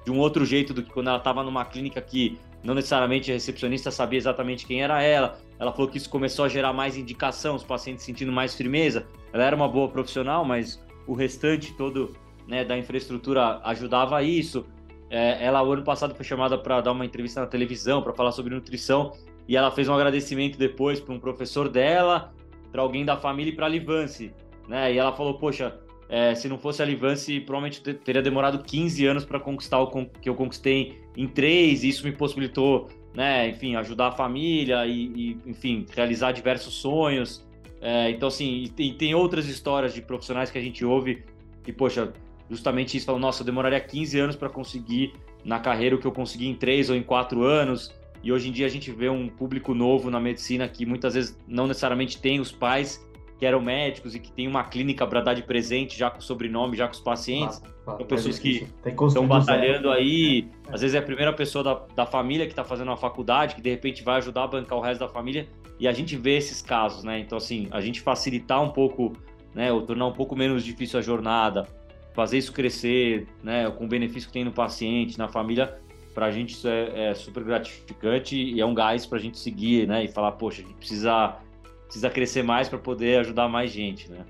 de 0.04 0.12
um 0.12 0.18
outro 0.18 0.46
jeito 0.46 0.74
do 0.74 0.84
que 0.84 0.92
quando 0.92 1.08
ela 1.08 1.18
estava 1.18 1.44
numa 1.44 1.64
clínica 1.66 2.02
que 2.02 2.40
não 2.64 2.74
necessariamente 2.74 3.32
a 3.32 3.34
recepcionista 3.34 3.92
sabia 3.92 4.18
exatamente 4.18 4.66
quem 4.66 4.82
era 4.82 5.02
ela. 5.02 5.40
Ela 5.60 5.72
falou 5.72 5.88
que 5.88 5.98
isso 5.98 6.10
começou 6.10 6.46
a 6.46 6.50
gerar 6.50 6.74
mais 6.74 6.98
indicação, 6.98 7.56
os 7.56 7.64
pacientes 7.64 8.04
sentindo 8.04 8.32
mais 8.32 8.56
firmeza. 8.56 9.08
Ela 9.34 9.44
era 9.44 9.56
uma 9.56 9.68
boa 9.68 9.88
profissional, 9.90 10.44
mas 10.46 10.84
o 11.08 11.14
restante 11.14 11.74
todo 11.74 12.16
né, 12.52 12.66
da 12.66 12.78
infraestrutura 12.78 13.62
ajudava 13.64 14.22
isso. 14.22 14.66
É, 15.10 15.44
ela, 15.44 15.64
o 15.64 15.72
ano 15.72 15.84
passado, 15.84 16.14
foi 16.14 16.26
chamada 16.26 16.58
para 16.58 16.82
dar 16.82 16.92
uma 16.92 17.06
entrevista 17.06 17.40
na 17.40 17.48
televisão, 17.48 18.02
para 18.02 18.12
falar 18.14 18.34
sobre 18.34 18.54
nutrição, 18.54 19.14
e 19.48 19.56
ela 19.56 19.72
fez 19.72 19.88
um 19.88 19.94
agradecimento 19.94 20.58
depois 20.58 21.00
para 21.00 21.14
um 21.14 21.20
professor 21.20 21.70
dela, 21.70 22.34
para 22.70 22.82
alguém 22.82 23.06
da 23.06 23.16
família 23.16 23.52
e 23.52 23.56
para 23.56 23.68
a 23.68 23.70
Livance. 23.70 24.34
Né? 24.68 24.94
E 24.94 24.98
ela 24.98 25.14
falou: 25.14 25.36
Poxa, 25.36 25.80
é, 26.10 26.36
se 26.36 26.50
não 26.50 26.58
fosse 26.58 26.82
a 26.82 26.86
Livance, 26.86 27.40
provavelmente 27.40 27.82
teria 27.82 28.22
demorado 28.22 28.62
15 28.62 29.06
anos 29.06 29.24
para 29.24 29.40
conquistar 29.40 29.80
o 29.80 29.88
que 30.22 30.28
eu 30.28 30.36
conquistei 30.36 31.00
em 31.16 31.28
três, 31.28 31.86
e 31.86 31.90
isso 31.90 32.06
me 32.06 32.12
possibilitou, 32.12 32.90
né, 33.14 33.48
enfim, 33.48 33.78
ajudar 33.78 34.08
a 34.08 34.12
família 34.12 34.86
e, 34.86 35.06
e 35.16 35.38
enfim, 35.46 35.86
realizar 35.96 36.34
diversos 36.34 36.74
sonhos. 36.74 37.48
É, 37.80 38.10
então, 38.10 38.28
assim, 38.28 38.70
e 38.78 38.92
tem 38.92 39.16
outras 39.16 39.48
histórias 39.48 39.94
de 39.94 40.02
profissionais 40.02 40.52
que 40.52 40.58
a 40.58 40.62
gente 40.62 40.84
ouve 40.84 41.24
que, 41.64 41.72
poxa, 41.72 42.12
justamente 42.52 42.98
isso, 42.98 43.06
falam, 43.06 43.22
nossa, 43.22 43.42
eu 43.42 43.46
demoraria 43.46 43.80
15 43.80 44.20
anos 44.20 44.36
para 44.36 44.50
conseguir 44.50 45.14
na 45.44 45.58
carreira 45.58 45.96
o 45.96 46.00
que 46.00 46.06
eu 46.06 46.12
consegui 46.12 46.48
em 46.48 46.54
três 46.54 46.90
ou 46.90 46.96
em 46.96 47.02
quatro 47.02 47.44
anos. 47.44 47.94
E 48.22 48.32
hoje 48.32 48.50
em 48.50 48.52
dia 48.52 48.66
a 48.66 48.70
gente 48.70 48.92
vê 48.92 49.10
um 49.10 49.30
público 49.30 49.74
novo 49.74 50.12
na 50.12 50.20
medicina 50.20 50.68
que 50.68 50.86
muitas 50.86 51.14
vezes 51.14 51.38
não 51.48 51.66
necessariamente 51.66 52.22
tem 52.22 52.40
os 52.42 52.52
pais 52.52 53.04
que 53.40 53.46
eram 53.46 53.62
médicos 53.62 54.14
e 54.14 54.20
que 54.20 54.32
tem 54.32 54.48
uma 54.48 54.66
clínica 54.66 55.08
para 55.08 55.22
dar 55.22 55.34
de 55.34 55.42
presente 55.42 55.98
já 55.98 56.12
com 56.12 56.20
o 56.20 56.22
sobrenome, 56.22 56.78
já 56.78 56.88
com 56.88 56.94
os 56.94 57.00
pacientes. 57.00 57.60
Ah, 57.88 57.96
São 57.98 58.06
pessoas 58.06 58.38
que 58.38 58.68
estão 59.08 59.26
batalhando 59.26 59.90
aí. 59.90 60.48
É. 60.68 60.76
Às 60.76 60.82
vezes 60.82 60.94
é 60.94 61.00
a 61.00 61.02
primeira 61.02 61.34
pessoa 61.34 61.64
da, 61.64 61.82
da 61.96 62.06
família 62.06 62.46
que 62.46 62.52
está 62.52 62.64
fazendo 62.64 62.90
uma 62.90 62.98
faculdade, 62.98 63.56
que 63.56 63.62
de 63.62 63.70
repente 63.70 64.04
vai 64.04 64.18
ajudar 64.18 64.44
a 64.44 64.48
bancar 64.48 64.78
o 64.78 64.82
resto 64.82 65.00
da 65.00 65.08
família. 65.08 65.48
E 65.80 65.88
a 65.88 65.92
gente 65.92 66.16
vê 66.18 66.38
esses 66.38 66.62
casos, 66.62 67.04
né? 67.04 67.18
Então, 67.18 67.38
assim, 67.38 67.68
a 67.72 67.82
gente 67.82 68.02
facilitar 68.02 68.62
um 68.62 68.70
pouco, 68.70 69.14
né? 69.56 69.72
Ou 69.72 69.82
tornar 69.82 70.06
um 70.06 70.14
pouco 70.14 70.36
menos 70.36 70.64
difícil 70.64 71.00
a 71.00 71.02
jornada, 71.02 71.68
fazer 72.14 72.38
isso 72.38 72.54
crescer, 72.54 73.28
né? 73.44 73.70
Com 73.72 73.86
o 73.86 73.88
benefício 73.88 74.28
que 74.28 74.34
tem 74.34 74.44
no 74.44 74.52
paciente, 74.52 75.18
na 75.18 75.28
família, 75.28 75.80
para 76.14 76.26
a 76.26 76.32
gente 76.32 76.54
isso 76.54 76.68
é, 76.68 77.10
é, 77.10 77.14
super 77.14 77.44
gratificante 77.44 78.36
e 78.36 78.60
é 78.60 78.66
um 78.66 78.74
gás 78.74 79.06
para 79.06 79.18
a 79.18 79.22
gente 79.22 79.40
seguir, 79.40 79.88
né? 79.88 80.04
E 80.04 80.08
falar, 80.08 80.34
poxa, 80.34 80.62
a 80.62 80.66
gente 80.66 80.76
precisa 80.76 81.38
precisa 81.86 82.10
crescer 82.10 82.42
mais 82.42 82.70
para 82.70 82.80
poder 82.80 83.20
ajudar 83.20 83.50
mais 83.50 83.70
gente, 83.70 84.10
né? 84.10 84.26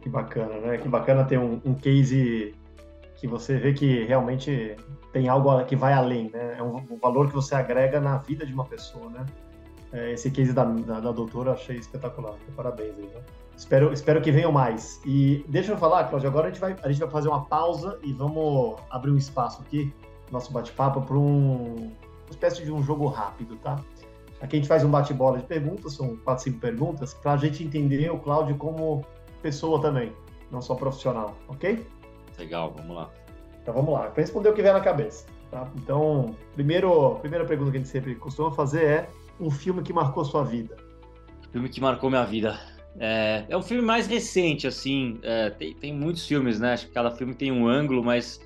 Que 0.00 0.08
bacana, 0.08 0.58
né? 0.58 0.78
Que 0.78 0.88
bacana 0.88 1.24
ter 1.24 1.38
um, 1.38 1.60
um, 1.64 1.74
case 1.74 2.54
que 3.16 3.26
você 3.26 3.58
vê 3.58 3.74
que 3.74 4.04
realmente 4.04 4.74
tem 5.12 5.28
algo 5.28 5.62
que 5.64 5.76
vai 5.76 5.92
além, 5.92 6.30
né? 6.32 6.56
É 6.58 6.62
um, 6.62 6.76
um 6.76 6.96
valor 6.96 7.28
que 7.28 7.34
você 7.34 7.54
agrega 7.54 8.00
na 8.00 8.16
vida 8.18 8.46
de 8.46 8.54
uma 8.54 8.64
pessoa, 8.64 9.10
né? 9.10 9.26
É, 9.92 10.12
esse 10.12 10.30
case 10.30 10.52
da, 10.52 10.64
da, 10.64 11.00
da 11.00 11.12
doutora 11.12 11.52
achei 11.52 11.76
espetacular. 11.76 12.34
Parabéns 12.56 12.94
aí, 12.96 13.04
né? 13.04 13.20
Espero, 13.56 13.92
espero 13.92 14.20
que 14.20 14.30
venham 14.30 14.50
mais. 14.50 15.00
E 15.04 15.44
deixa 15.48 15.72
eu 15.72 15.78
falar, 15.78 16.04
Cláudio, 16.04 16.28
agora 16.28 16.48
a 16.48 16.50
gente, 16.50 16.60
vai, 16.60 16.76
a 16.82 16.88
gente 16.88 17.00
vai 17.00 17.10
fazer 17.10 17.28
uma 17.28 17.44
pausa 17.44 17.98
e 18.02 18.12
vamos 18.12 18.76
abrir 18.90 19.10
um 19.10 19.16
espaço 19.16 19.62
aqui, 19.62 19.92
nosso 20.30 20.52
bate-papo, 20.52 21.02
para 21.02 21.16
um, 21.16 21.92
uma 22.24 22.30
espécie 22.30 22.64
de 22.64 22.72
um 22.72 22.82
jogo 22.82 23.06
rápido, 23.06 23.56
tá? 23.56 23.80
Aqui 24.40 24.56
a 24.56 24.58
gente 24.58 24.68
faz 24.68 24.84
um 24.84 24.90
bate-bola 24.90 25.38
de 25.38 25.44
perguntas, 25.44 25.94
são 25.94 26.16
quatro, 26.16 26.44
cinco 26.44 26.58
perguntas, 26.58 27.14
para 27.14 27.32
a 27.32 27.36
gente 27.36 27.64
entender 27.64 28.10
o 28.10 28.18
Cláudio 28.18 28.56
como 28.56 29.04
pessoa 29.40 29.80
também, 29.80 30.12
não 30.50 30.60
só 30.60 30.74
profissional, 30.74 31.36
ok? 31.48 31.86
Legal, 32.38 32.74
vamos 32.76 32.96
lá. 32.96 33.10
Então 33.62 33.72
vamos 33.72 33.94
lá, 33.94 34.10
para 34.10 34.20
responder 34.20 34.48
o 34.50 34.52
que 34.52 34.60
vier 34.60 34.74
na 34.74 34.80
cabeça. 34.80 35.26
Tá? 35.50 35.70
Então, 35.76 36.34
primeiro, 36.54 37.14
primeira 37.20 37.44
pergunta 37.44 37.70
que 37.70 37.76
a 37.76 37.80
gente 37.80 37.88
sempre 37.88 38.14
costuma 38.16 38.50
fazer 38.50 38.84
é 38.84 39.08
um 39.40 39.50
filme 39.50 39.82
que 39.82 39.92
marcou 39.92 40.24
sua 40.24 40.44
vida. 40.44 40.76
Filme 41.52 41.68
que 41.68 41.80
marcou 41.80 42.10
minha 42.10 42.24
vida. 42.24 42.58
É, 42.98 43.44
é 43.48 43.56
um 43.56 43.62
filme 43.62 43.82
mais 43.82 44.06
recente, 44.06 44.66
assim. 44.66 45.18
É, 45.22 45.50
tem, 45.50 45.74
tem 45.74 45.92
muitos 45.92 46.26
filmes, 46.26 46.60
né? 46.60 46.74
Acho 46.74 46.86
que 46.86 46.92
cada 46.92 47.10
filme 47.10 47.34
tem 47.34 47.50
um 47.50 47.66
ângulo, 47.66 48.04
mas 48.04 48.40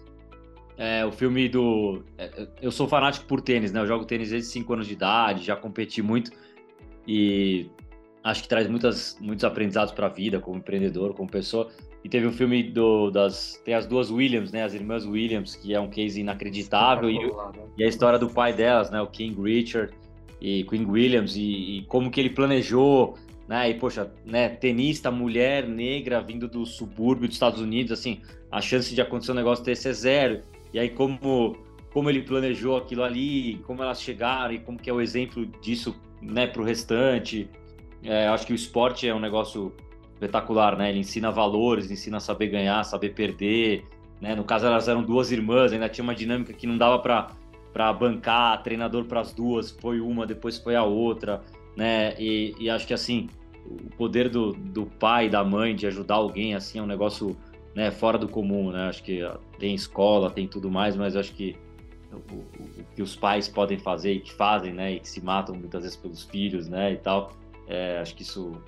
é, 0.76 1.04
o 1.04 1.12
filme 1.12 1.48
do. 1.48 2.02
É, 2.16 2.48
eu 2.62 2.70
sou 2.70 2.88
fanático 2.88 3.26
por 3.26 3.40
tênis, 3.40 3.72
né? 3.72 3.80
Eu 3.80 3.86
jogo 3.86 4.04
tênis 4.04 4.30
desde 4.30 4.48
5 4.48 4.72
anos 4.72 4.86
de 4.86 4.94
idade, 4.94 5.44
já 5.44 5.56
competi 5.56 6.00
muito 6.00 6.30
e 7.06 7.70
acho 8.22 8.42
que 8.42 8.48
traz 8.48 8.68
muitas, 8.68 9.16
muitos 9.20 9.44
aprendizados 9.44 9.92
para 9.92 10.06
a 10.06 10.10
vida, 10.10 10.38
como 10.38 10.58
empreendedor, 10.58 11.14
como 11.14 11.28
pessoa. 11.28 11.68
E 12.04 12.08
teve 12.08 12.26
um 12.26 12.32
filme 12.32 12.62
do, 12.62 13.10
das. 13.10 13.60
Tem 13.64 13.74
as 13.74 13.86
duas 13.86 14.10
Williams, 14.10 14.52
né? 14.52 14.62
As 14.62 14.72
irmãs 14.72 15.04
Williams, 15.04 15.56
que 15.56 15.74
é 15.74 15.80
um 15.80 15.88
case 15.88 16.20
inacreditável, 16.20 17.10
e, 17.10 17.18
e, 17.76 17.84
a 17.84 17.88
história 17.88 18.18
do 18.18 18.28
pai 18.28 18.52
delas, 18.52 18.90
né? 18.90 19.00
O 19.00 19.08
King 19.08 19.40
Richard 19.42 19.92
e 20.40 20.62
Queen 20.64 20.86
Williams, 20.86 21.34
e, 21.36 21.78
e 21.78 21.82
como 21.88 22.10
que 22.10 22.20
ele 22.20 22.30
planejou 22.30 23.16
né? 23.48 23.70
E 23.70 23.74
poxa, 23.74 24.12
né, 24.26 24.50
tenista, 24.50 25.10
mulher 25.10 25.66
negra 25.66 26.20
vindo 26.20 26.46
do 26.46 26.66
subúrbio 26.66 27.26
dos 27.26 27.36
Estados 27.36 27.60
Unidos, 27.60 27.90
assim, 27.90 28.20
a 28.50 28.60
chance 28.60 28.94
de 28.94 29.00
acontecer 29.00 29.32
um 29.32 29.36
negócio 29.36 29.64
desse 29.64 29.88
é 29.88 29.92
zero. 29.92 30.42
E 30.72 30.78
aí 30.78 30.90
como 30.90 31.56
como 31.90 32.10
ele 32.10 32.22
planejou 32.22 32.76
aquilo 32.76 33.02
ali, 33.02 33.60
como 33.66 33.82
elas 33.82 34.02
chegaram 34.02 34.52
e 34.52 34.58
como 34.58 34.78
que 34.78 34.90
é 34.90 34.92
o 34.92 35.00
exemplo 35.00 35.46
disso, 35.62 35.96
né, 36.20 36.46
para 36.46 36.60
o 36.60 36.64
restante. 36.64 37.48
É, 38.04 38.28
acho 38.28 38.46
que 38.46 38.52
o 38.52 38.54
esporte 38.54 39.08
é 39.08 39.14
um 39.14 39.18
negócio 39.18 39.74
espetacular, 40.12 40.76
né? 40.76 40.90
Ele 40.90 40.98
ensina 41.00 41.30
valores, 41.30 41.90
ensina 41.90 42.18
a 42.18 42.20
saber 42.20 42.48
ganhar, 42.48 42.84
saber 42.84 43.14
perder, 43.14 43.84
né? 44.20 44.34
No 44.34 44.44
caso 44.44 44.66
elas 44.66 44.86
eram 44.86 45.02
duas 45.02 45.32
irmãs, 45.32 45.72
ainda 45.72 45.88
tinha 45.88 46.02
uma 46.02 46.14
dinâmica 46.14 46.52
que 46.52 46.66
não 46.66 46.76
dava 46.76 46.98
para 46.98 47.32
para 47.72 47.92
bancar 47.92 48.62
treinador 48.62 49.04
para 49.04 49.20
as 49.20 49.32
duas, 49.32 49.70
foi 49.70 50.00
uma, 50.00 50.26
depois 50.26 50.58
foi 50.58 50.74
a 50.74 50.82
outra, 50.82 51.42
né? 51.76 52.14
E, 52.18 52.54
e 52.58 52.68
acho 52.70 52.86
que 52.86 52.94
assim 52.94 53.28
o 53.70 53.90
poder 53.96 54.28
do, 54.28 54.52
do 54.52 54.86
pai, 54.86 55.28
da 55.28 55.44
mãe 55.44 55.74
de 55.74 55.86
ajudar 55.86 56.16
alguém 56.16 56.54
assim 56.54 56.78
é 56.78 56.82
um 56.82 56.86
negócio 56.86 57.36
né, 57.74 57.90
fora 57.90 58.18
do 58.18 58.28
comum, 58.28 58.70
né? 58.70 58.88
Acho 58.88 59.02
que 59.02 59.20
tem 59.58 59.74
escola, 59.74 60.30
tem 60.30 60.48
tudo 60.48 60.70
mais, 60.70 60.96
mas 60.96 61.14
acho 61.14 61.32
que 61.34 61.56
o, 62.12 62.16
o, 62.16 62.38
o, 62.38 62.84
que 62.94 63.02
os 63.02 63.14
pais 63.14 63.48
podem 63.48 63.78
fazer 63.78 64.14
e 64.14 64.20
que 64.20 64.32
fazem, 64.32 64.72
né, 64.72 64.94
e 64.94 65.00
que 65.00 65.08
se 65.08 65.22
matam 65.22 65.54
muitas 65.54 65.82
vezes 65.82 65.96
pelos 65.96 66.24
filhos, 66.24 66.68
né, 66.68 66.94
e 66.94 66.96
tal, 66.96 67.32
é, 67.66 67.98
acho 68.00 68.14
que 68.16 68.22
isso 68.22 68.60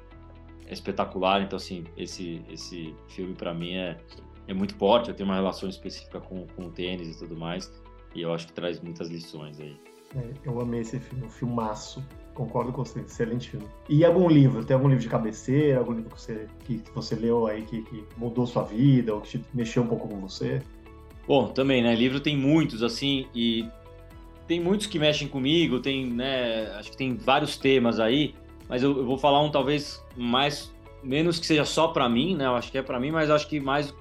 é 0.66 0.72
espetacular. 0.72 1.42
Então, 1.42 1.56
assim, 1.56 1.84
esse 1.96 2.42
esse 2.48 2.94
filme 3.08 3.34
para 3.34 3.54
mim 3.54 3.74
é 3.74 3.98
é 4.46 4.54
muito 4.54 4.74
forte. 4.74 5.08
Eu 5.08 5.14
tenho 5.14 5.28
uma 5.28 5.36
relação 5.36 5.68
específica 5.68 6.20
com, 6.20 6.46
com 6.48 6.66
o 6.66 6.70
tênis 6.70 7.16
e 7.16 7.18
tudo 7.18 7.36
mais, 7.36 7.72
e 8.14 8.22
eu 8.22 8.32
acho 8.32 8.46
que 8.48 8.52
traz 8.52 8.80
muitas 8.80 9.08
lições 9.08 9.58
aí. 9.60 9.76
É, 10.16 10.32
eu 10.44 10.60
amei 10.60 10.80
esse 10.80 10.98
filme, 10.98 11.24
um 11.24 11.30
filmaço. 11.30 12.04
Concordo 12.34 12.72
com 12.72 12.84
você, 12.84 13.00
excelente 13.00 13.50
filme. 13.50 13.66
E 13.88 14.04
algum 14.04 14.28
livro? 14.28 14.64
Tem 14.64 14.74
algum 14.74 14.88
livro 14.88 15.02
de 15.02 15.08
cabeceira? 15.08 15.78
Algum 15.78 15.92
livro 15.92 16.10
que 16.10 16.20
você, 16.20 16.46
que 16.64 16.82
você 16.94 17.14
leu 17.14 17.46
aí 17.46 17.62
que, 17.62 17.82
que 17.82 18.04
mudou 18.16 18.46
sua 18.46 18.62
vida 18.62 19.14
ou 19.14 19.20
que 19.20 19.42
mexeu 19.52 19.82
um 19.82 19.86
pouco 19.86 20.08
com 20.08 20.20
você? 20.20 20.62
Bom, 21.26 21.48
também, 21.48 21.82
né? 21.82 21.94
Livro 21.94 22.18
tem 22.18 22.36
muitos, 22.36 22.82
assim, 22.82 23.26
e 23.34 23.68
tem 24.46 24.58
muitos 24.58 24.86
que 24.86 24.98
mexem 24.98 25.28
comigo, 25.28 25.78
tem, 25.78 26.06
né? 26.06 26.72
Acho 26.72 26.90
que 26.90 26.96
tem 26.96 27.14
vários 27.14 27.56
temas 27.56 28.00
aí, 28.00 28.34
mas 28.68 28.82
eu, 28.82 28.96
eu 28.96 29.06
vou 29.06 29.16
falar 29.16 29.40
um 29.42 29.50
talvez 29.50 30.04
mais, 30.16 30.74
menos 31.04 31.38
que 31.38 31.46
seja 31.46 31.64
só 31.64 31.88
para 31.88 32.08
mim, 32.08 32.34
né? 32.34 32.46
Eu 32.46 32.56
acho 32.56 32.70
que 32.72 32.78
é 32.78 32.82
para 32.82 32.98
mim, 32.98 33.10
mas 33.10 33.30
acho 33.30 33.48
que 33.48 33.60
mais, 33.60 33.94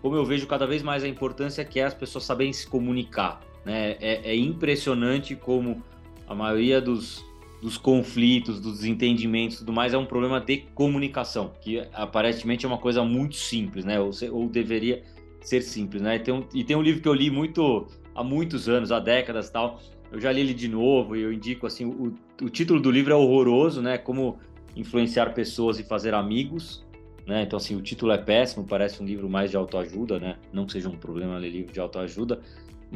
como 0.00 0.14
eu 0.14 0.24
vejo 0.24 0.46
cada 0.46 0.64
vez 0.64 0.82
mais 0.82 1.02
a 1.02 1.08
importância 1.08 1.64
que 1.64 1.80
é 1.80 1.84
as 1.84 1.94
pessoas 1.94 2.24
saberem 2.24 2.52
se 2.52 2.68
comunicar, 2.68 3.40
né? 3.64 3.96
É, 4.00 4.30
é 4.30 4.36
impressionante 4.36 5.34
como 5.34 5.82
a 6.28 6.34
maioria 6.34 6.80
dos 6.80 7.24
dos 7.60 7.78
conflitos, 7.78 8.60
dos 8.60 8.78
desentendimentos 8.78 9.56
e 9.56 9.58
tudo 9.60 9.72
mais, 9.72 9.94
é 9.94 9.98
um 9.98 10.06
problema 10.06 10.40
de 10.40 10.58
comunicação, 10.74 11.52
que 11.60 11.82
aparentemente 11.92 12.64
é 12.64 12.68
uma 12.68 12.78
coisa 12.78 13.02
muito 13.02 13.36
simples, 13.36 13.84
né? 13.84 13.98
Ou, 13.98 14.10
ou 14.30 14.48
deveria 14.48 15.02
ser 15.40 15.62
simples, 15.62 16.02
né? 16.02 16.16
E 16.16 16.20
tem, 16.20 16.34
um, 16.34 16.44
e 16.54 16.64
tem 16.64 16.76
um 16.76 16.82
livro 16.82 17.00
que 17.00 17.08
eu 17.08 17.14
li 17.14 17.30
muito 17.30 17.86
há 18.14 18.22
muitos 18.22 18.68
anos, 18.68 18.92
há 18.92 19.00
décadas 19.00 19.48
tal. 19.48 19.80
Eu 20.12 20.20
já 20.20 20.30
li 20.30 20.40
ele 20.40 20.54
de 20.54 20.68
novo 20.68 21.16
e 21.16 21.22
eu 21.22 21.32
indico 21.32 21.66
assim, 21.66 21.84
o, 21.84 22.14
o 22.42 22.48
título 22.48 22.80
do 22.80 22.90
livro 22.90 23.12
é 23.12 23.16
horroroso, 23.16 23.80
né? 23.80 23.96
Como 23.98 24.38
influenciar 24.76 25.32
pessoas 25.32 25.78
e 25.78 25.82
fazer 25.82 26.14
amigos. 26.14 26.84
né? 27.26 27.42
Então, 27.42 27.56
assim, 27.56 27.74
o 27.74 27.82
título 27.82 28.12
é 28.12 28.18
péssimo, 28.18 28.64
parece 28.64 29.02
um 29.02 29.06
livro 29.06 29.28
mais 29.28 29.50
de 29.50 29.56
autoajuda, 29.56 30.20
né? 30.20 30.36
Não 30.52 30.66
que 30.66 30.72
seja 30.72 30.88
um 30.88 30.96
problema 30.96 31.38
ler 31.38 31.50
livro 31.50 31.72
de 31.72 31.80
autoajuda, 31.80 32.40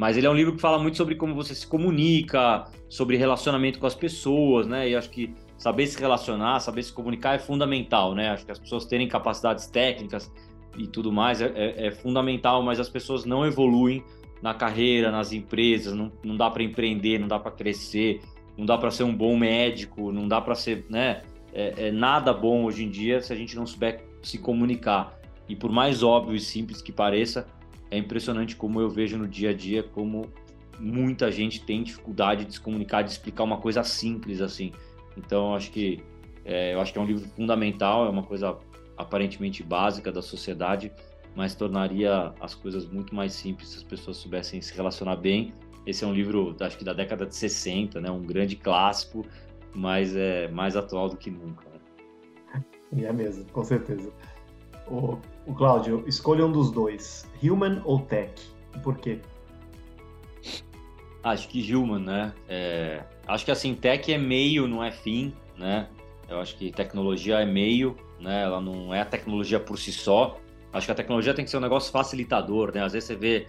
mas 0.01 0.17
ele 0.17 0.25
é 0.25 0.29
um 0.31 0.33
livro 0.33 0.55
que 0.55 0.59
fala 0.59 0.79
muito 0.79 0.97
sobre 0.97 1.13
como 1.13 1.35
você 1.35 1.53
se 1.53 1.67
comunica, 1.67 2.65
sobre 2.89 3.17
relacionamento 3.17 3.77
com 3.77 3.85
as 3.85 3.93
pessoas, 3.93 4.65
né? 4.65 4.89
E 4.89 4.95
acho 4.95 5.11
que 5.11 5.31
saber 5.59 5.85
se 5.85 5.99
relacionar, 5.99 6.59
saber 6.59 6.81
se 6.81 6.91
comunicar 6.91 7.35
é 7.35 7.37
fundamental, 7.37 8.15
né? 8.15 8.31
Acho 8.31 8.43
que 8.43 8.51
as 8.51 8.57
pessoas 8.57 8.83
terem 8.83 9.07
capacidades 9.07 9.67
técnicas 9.67 10.31
e 10.75 10.87
tudo 10.87 11.11
mais 11.11 11.39
é, 11.39 11.51
é, 11.55 11.85
é 11.85 11.91
fundamental, 11.91 12.63
mas 12.63 12.79
as 12.79 12.89
pessoas 12.89 13.25
não 13.25 13.45
evoluem 13.45 14.03
na 14.41 14.55
carreira, 14.55 15.11
nas 15.11 15.33
empresas, 15.33 15.93
não, 15.93 16.11
não 16.23 16.35
dá 16.35 16.49
para 16.49 16.63
empreender, 16.63 17.19
não 17.19 17.27
dá 17.27 17.37
para 17.37 17.51
crescer, 17.51 18.21
não 18.57 18.65
dá 18.65 18.79
para 18.79 18.89
ser 18.89 19.03
um 19.03 19.15
bom 19.15 19.37
médico, 19.37 20.11
não 20.11 20.27
dá 20.27 20.41
para 20.41 20.55
ser, 20.55 20.83
né? 20.89 21.21
É, 21.53 21.89
é, 21.89 21.91
nada 21.91 22.33
bom 22.33 22.65
hoje 22.65 22.83
em 22.83 22.89
dia 22.89 23.21
se 23.21 23.31
a 23.31 23.35
gente 23.35 23.55
não 23.55 23.67
souber 23.67 24.03
se 24.23 24.39
comunicar. 24.39 25.15
E 25.47 25.55
por 25.55 25.71
mais 25.71 26.01
óbvio 26.01 26.35
e 26.35 26.39
simples 26.39 26.81
que 26.81 26.91
pareça, 26.91 27.45
é 27.91 27.97
impressionante 27.97 28.55
como 28.55 28.79
eu 28.79 28.89
vejo 28.89 29.17
no 29.17 29.27
dia 29.27 29.49
a 29.51 29.53
dia 29.53 29.83
como 29.83 30.31
muita 30.79 31.31
gente 31.31 31.61
tem 31.63 31.83
dificuldade 31.83 32.45
de 32.45 32.53
se 32.53 32.59
comunicar, 32.59 33.03
de 33.03 33.11
explicar 33.11 33.43
uma 33.43 33.57
coisa 33.57 33.83
simples 33.83 34.41
assim. 34.41 34.71
Então, 35.15 35.53
acho 35.53 35.69
que 35.71 36.01
é, 36.43 36.73
eu 36.73 36.81
acho 36.81 36.91
que 36.91 36.97
é 36.97 37.01
um 37.01 37.05
livro 37.05 37.27
fundamental, 37.35 38.05
é 38.05 38.09
uma 38.09 38.23
coisa 38.23 38.57
aparentemente 38.97 39.61
básica 39.61 40.11
da 40.11 40.21
sociedade, 40.21 40.91
mas 41.35 41.53
tornaria 41.53 42.33
as 42.39 42.55
coisas 42.55 42.87
muito 42.87 43.13
mais 43.13 43.33
simples 43.33 43.69
se 43.69 43.77
as 43.77 43.83
pessoas 43.83 44.17
soubessem 44.17 44.61
se 44.61 44.73
relacionar 44.73 45.17
bem. 45.17 45.53
Esse 45.85 46.03
é 46.03 46.07
um 46.07 46.13
livro, 46.13 46.55
acho 46.59 46.77
que 46.77 46.83
da 46.83 46.93
década 46.93 47.25
de 47.25 47.35
60, 47.35 47.99
né? 47.99 48.09
Um 48.09 48.21
grande 48.21 48.55
clássico, 48.55 49.25
mas 49.73 50.15
é 50.15 50.47
mais 50.47 50.75
atual 50.75 51.09
do 51.09 51.17
que 51.17 51.29
nunca. 51.29 51.67
Né? 51.69 52.63
É 53.03 53.13
mesmo, 53.13 53.45
com 53.51 53.63
certeza. 53.63 54.11
O, 54.87 55.17
o 55.45 55.53
Cláudio, 55.53 56.03
escolha 56.07 56.45
um 56.45 56.51
dos 56.51 56.71
dois, 56.71 57.29
Human 57.41 57.81
ou 57.85 57.99
Tech? 57.99 58.33
Por 58.83 58.97
quê? 58.97 59.19
Acho 61.23 61.47
que 61.47 61.75
Human, 61.75 61.99
né? 61.99 62.33
É, 62.47 63.03
acho 63.27 63.45
que 63.45 63.51
assim, 63.51 63.75
Tech 63.75 64.11
é 64.11 64.17
meio, 64.17 64.67
não 64.67 64.83
é 64.83 64.91
fim, 64.91 65.33
né? 65.57 65.87
Eu 66.27 66.39
acho 66.39 66.55
que 66.55 66.71
tecnologia 66.71 67.41
é 67.41 67.45
meio, 67.45 67.95
né? 68.19 68.43
Ela 68.43 68.61
não 68.61 68.93
é 68.93 69.01
a 69.01 69.05
tecnologia 69.05 69.59
por 69.59 69.77
si 69.77 69.91
só. 69.91 70.37
Acho 70.71 70.85
que 70.85 70.91
a 70.91 70.95
tecnologia 70.95 71.33
tem 71.33 71.43
que 71.43 71.51
ser 71.51 71.57
um 71.57 71.61
negócio 71.61 71.91
facilitador, 71.91 72.73
né? 72.73 72.83
Às 72.83 72.93
vezes 72.93 73.07
você 73.07 73.15
vê, 73.15 73.47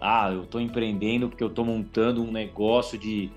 ah, 0.00 0.30
eu 0.32 0.42
estou 0.42 0.60
empreendendo 0.60 1.28
porque 1.28 1.42
eu 1.42 1.48
estou 1.48 1.64
montando 1.64 2.22
um 2.22 2.32
negócio 2.32 2.98
de, 2.98 3.30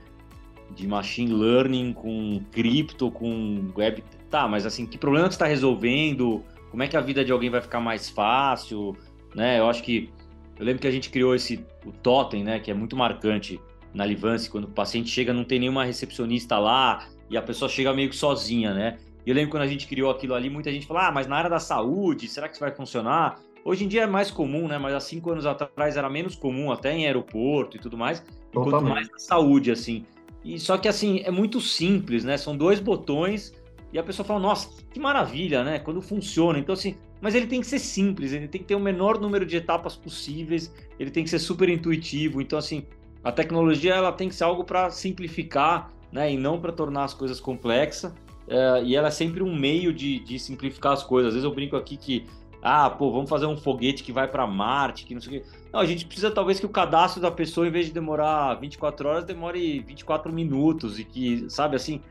de 0.72 0.88
machine 0.88 1.32
learning 1.32 1.94
com 1.94 2.42
cripto, 2.52 3.12
com 3.12 3.72
web. 3.78 4.04
Tá, 4.30 4.48
mas 4.48 4.66
assim, 4.66 4.86
que 4.86 4.98
problema 4.98 5.28
que 5.28 5.34
você 5.34 5.38
está 5.38 5.46
resolvendo? 5.46 6.44
Como 6.70 6.84
é 6.84 6.88
que 6.88 6.98
a 6.98 7.02
vida 7.02 7.24
de 7.24 7.32
alguém 7.32 7.50
vai 7.50 7.62
ficar 7.62 7.80
mais 7.80 8.10
fácil, 8.10 8.96
né? 9.36 9.60
Eu 9.60 9.70
acho 9.70 9.84
que 9.84 10.10
eu 10.58 10.66
lembro 10.66 10.82
que 10.82 10.88
a 10.88 10.92
gente 10.92 11.10
criou 11.10 11.34
esse 11.34 11.66
o 11.86 11.92
totem, 11.92 12.44
né, 12.44 12.60
que 12.60 12.70
é 12.70 12.74
muito 12.74 12.96
marcante 12.96 13.60
na 13.94 14.06
Livance, 14.06 14.50
quando 14.50 14.66
o 14.66 14.70
paciente 14.70 15.10
chega 15.10 15.34
não 15.34 15.46
tem 15.46 15.58
nenhuma 15.58 15.86
recepcionista 15.86 16.60
lá 16.60 17.08
e 17.30 17.38
a 17.38 17.42
pessoa 17.42 17.70
chega 17.70 17.94
meio 17.94 18.10
que 18.10 18.16
sozinha, 18.16 18.74
né? 18.74 18.98
E 19.26 19.30
eu 19.30 19.36
lembro 19.36 19.52
quando 19.52 19.64
a 19.64 19.68
gente 19.68 19.88
criou 19.88 20.12
aquilo 20.12 20.34
ali, 20.34 20.50
muita 20.50 20.72
gente 20.72 20.86
falou: 20.86 21.02
"Ah, 21.02 21.12
mas 21.12 21.28
na 21.28 21.38
área 21.38 21.50
da 21.50 21.60
saúde, 21.60 22.28
será 22.28 22.48
que 22.48 22.54
isso 22.54 22.64
vai 22.64 22.72
funcionar?" 22.72 23.40
Hoje 23.64 23.86
em 23.86 23.88
dia 23.88 24.04
é 24.04 24.08
mais 24.08 24.32
comum, 24.32 24.68
né? 24.68 24.78
Mas 24.78 24.94
há 24.94 25.00
cinco 25.00 25.32
anos 25.32 25.46
atrás 25.46 25.98
era 25.98 26.10
menos 26.10 26.36
comum, 26.36 26.72
até 26.72 26.94
em 26.94 27.06
aeroporto 27.06 27.78
e 27.78 27.80
tudo 27.80 27.98
mais. 27.98 28.24
Totalmente. 28.52 28.72
Quanto 28.72 28.90
mais 28.90 29.10
na 29.10 29.20
saúde, 29.20 29.72
assim. 29.72 30.06
E 30.44 30.58
só 30.60 30.78
que 30.78 30.88
assim 30.88 31.22
é 31.26 31.32
muito 31.32 31.60
simples, 31.60 32.24
né? 32.24 32.38
São 32.38 32.56
dois 32.56 32.80
botões 32.80 33.54
e 33.92 33.98
a 33.98 34.04
pessoa 34.04 34.26
fala, 34.26 34.40
nossa, 34.40 34.70
que 34.92 35.00
maravilha, 35.00 35.64
né? 35.64 35.80
Quando 35.80 36.02
funciona. 36.02 36.60
Então, 36.60 36.74
assim, 36.74 36.96
mas 37.22 37.34
ele 37.34 37.48
tem 37.48 37.60
que 37.60 37.68
ser 37.68 37.80
simples, 37.80 38.34
ele 38.34 38.48
tem 38.48 38.62
que 38.62 38.68
ter 38.68 38.76
o 38.76 38.80
menor 38.80 39.20
número 39.20 39.46
de 39.46 39.58
etapas 39.58 39.96
possíveis, 39.96 40.74
ele 41.00 41.10
tem 41.10 41.24
que 41.24 41.30
ser 41.30 41.40
super 41.40 41.70
intuitivo. 41.70 42.42
Então, 42.42 42.60
assim, 42.60 42.86
a 43.24 43.32
tecnologia 43.32 43.96
ela 43.96 44.12
tem 44.12 44.30
que 44.30 44.36
ser 44.36 44.44
algo 44.44 44.64
para 44.64 44.90
simplificar, 44.92 45.92
né? 46.12 46.32
E 46.32 46.38
não 46.38 46.60
para 46.60 46.72
tornar 46.72 47.06
as 47.06 47.14
coisas 47.14 47.40
complexas. 47.40 48.14
É, 48.48 48.84
e 48.84 48.96
ela 48.96 49.10
é 49.10 49.12
sempre 49.12 49.44
um 49.44 49.56
meio 49.56 49.94
de, 49.94 50.20
de 50.20 50.40
simplificar 50.40 50.94
as 50.94 51.04
coisas. 51.04 51.30
Às 51.30 51.34
vezes 51.36 51.46
eu 51.46 51.54
brinco 51.54 51.76
aqui 51.76 51.98
que, 51.98 52.26
ah, 52.62 52.90
pô, 52.90 53.12
vamos 53.12 53.30
fazer 53.30 53.46
um 53.46 53.58
foguete 53.58 54.04
que 54.04 54.12
vai 54.12 54.28
para 54.28 54.46
Marte, 54.48 55.06
que 55.06 55.14
não 55.14 55.22
sei 55.22 55.38
o 55.38 55.42
quê. 55.42 55.50
Não, 55.72 55.80
a 55.80 55.86
gente 55.86 56.06
precisa 56.06 56.32
talvez 56.32 56.60
que 56.60 56.66
o 56.66 56.70
cadastro 56.70 57.22
da 57.22 57.30
pessoa, 57.30 57.68
em 57.68 57.72
vez 57.72 57.88
de 57.88 57.92
demorar 57.92 58.56
24 58.56 59.08
horas, 59.08 59.24
demore 59.24 59.80
24 59.82 60.32
minutos 60.32 61.00
e 61.00 61.04
que, 61.04 61.46
sabe, 61.50 61.76
assim, 61.76 62.02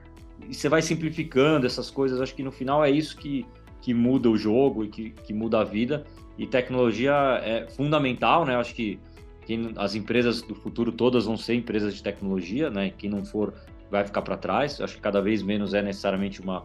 e 0.47 0.55
você 0.55 0.68
vai 0.68 0.82
simplificando 0.82 1.66
essas 1.66 1.91
coisas. 1.91 2.20
Acho 2.20 2.34
que 2.34 2.43
no 2.43 2.53
final 2.53 2.84
é 2.84 2.91
isso 2.91 3.16
que, 3.16 3.47
que 3.80 3.95
muda 3.95 4.28
o 4.28 4.36
jogo 4.36 4.84
e 4.84 4.89
que, 4.89 5.11
que 5.11 5.32
muda 5.32 5.61
a 5.61 5.64
vida. 5.64 6.05
E 6.36 6.47
tecnologia 6.47 7.12
é 7.43 7.66
fundamental, 7.68 8.45
né? 8.45 8.57
Acho 8.57 8.74
que 8.74 8.99
quem, 9.45 9.72
as 9.76 9.95
empresas 9.95 10.43
do 10.43 10.55
futuro 10.55 10.93
todas 10.93 11.24
vão 11.24 11.36
ser 11.36 11.55
empresas 11.55 11.95
de 11.95 12.03
tecnologia, 12.03 12.70
né? 12.70 12.91
Quem 12.97 13.11
não 13.11 13.24
for 13.24 13.55
vai 13.91 14.05
ficar 14.05 14.22
para 14.22 14.36
trás. 14.36 14.80
Acho 14.80 14.95
que 14.95 15.01
cada 15.01 15.20
vez 15.20 15.43
menos 15.43 15.74
é 15.74 15.82
necessariamente 15.82 16.41
uma 16.41 16.64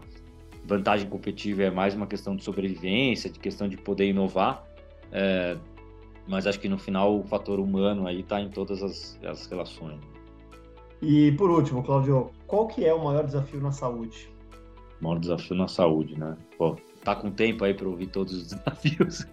vantagem 0.66 1.10
competitiva, 1.10 1.64
é 1.64 1.72
mais 1.72 1.94
uma 1.94 2.08
questão 2.08 2.36
de 2.36 2.44
sobrevivência, 2.44 3.30
de 3.30 3.40
questão 3.40 3.68
de 3.68 3.78
poder 3.78 4.08
inovar. 4.08 4.64
É, 5.12 5.58
mas 6.28 6.48
acho 6.48 6.60
que 6.60 6.70
no 6.70 6.78
final 6.78 7.20
o 7.20 7.24
fator 7.24 7.60
humano 7.60 8.08
aí 8.08 8.22
está 8.22 8.40
em 8.40 8.50
todas 8.50 8.82
as, 8.82 9.20
as 9.24 9.46
relações. 9.48 10.00
E 11.04 11.34
por 11.34 11.52
último, 11.52 11.84
Claudio, 11.84 12.32
qual 12.48 12.68
que 12.68 12.86
é 12.86 12.94
o 12.94 13.04
maior 13.04 13.26
desafio 13.26 13.60
na 13.60 13.72
saúde? 13.72 14.32
O 15.02 15.04
maior 15.04 15.20
desafio 15.20 15.56
na 15.56 15.68
saúde, 15.68 16.18
né? 16.18 16.38
Pô, 16.58 16.78
tá 17.04 17.14
com 17.14 17.30
tempo 17.30 17.66
aí 17.66 17.74
para 17.74 17.88
ouvir 17.88 18.08
todos 18.08 18.34
os 18.34 18.48
desafios. 18.54 19.28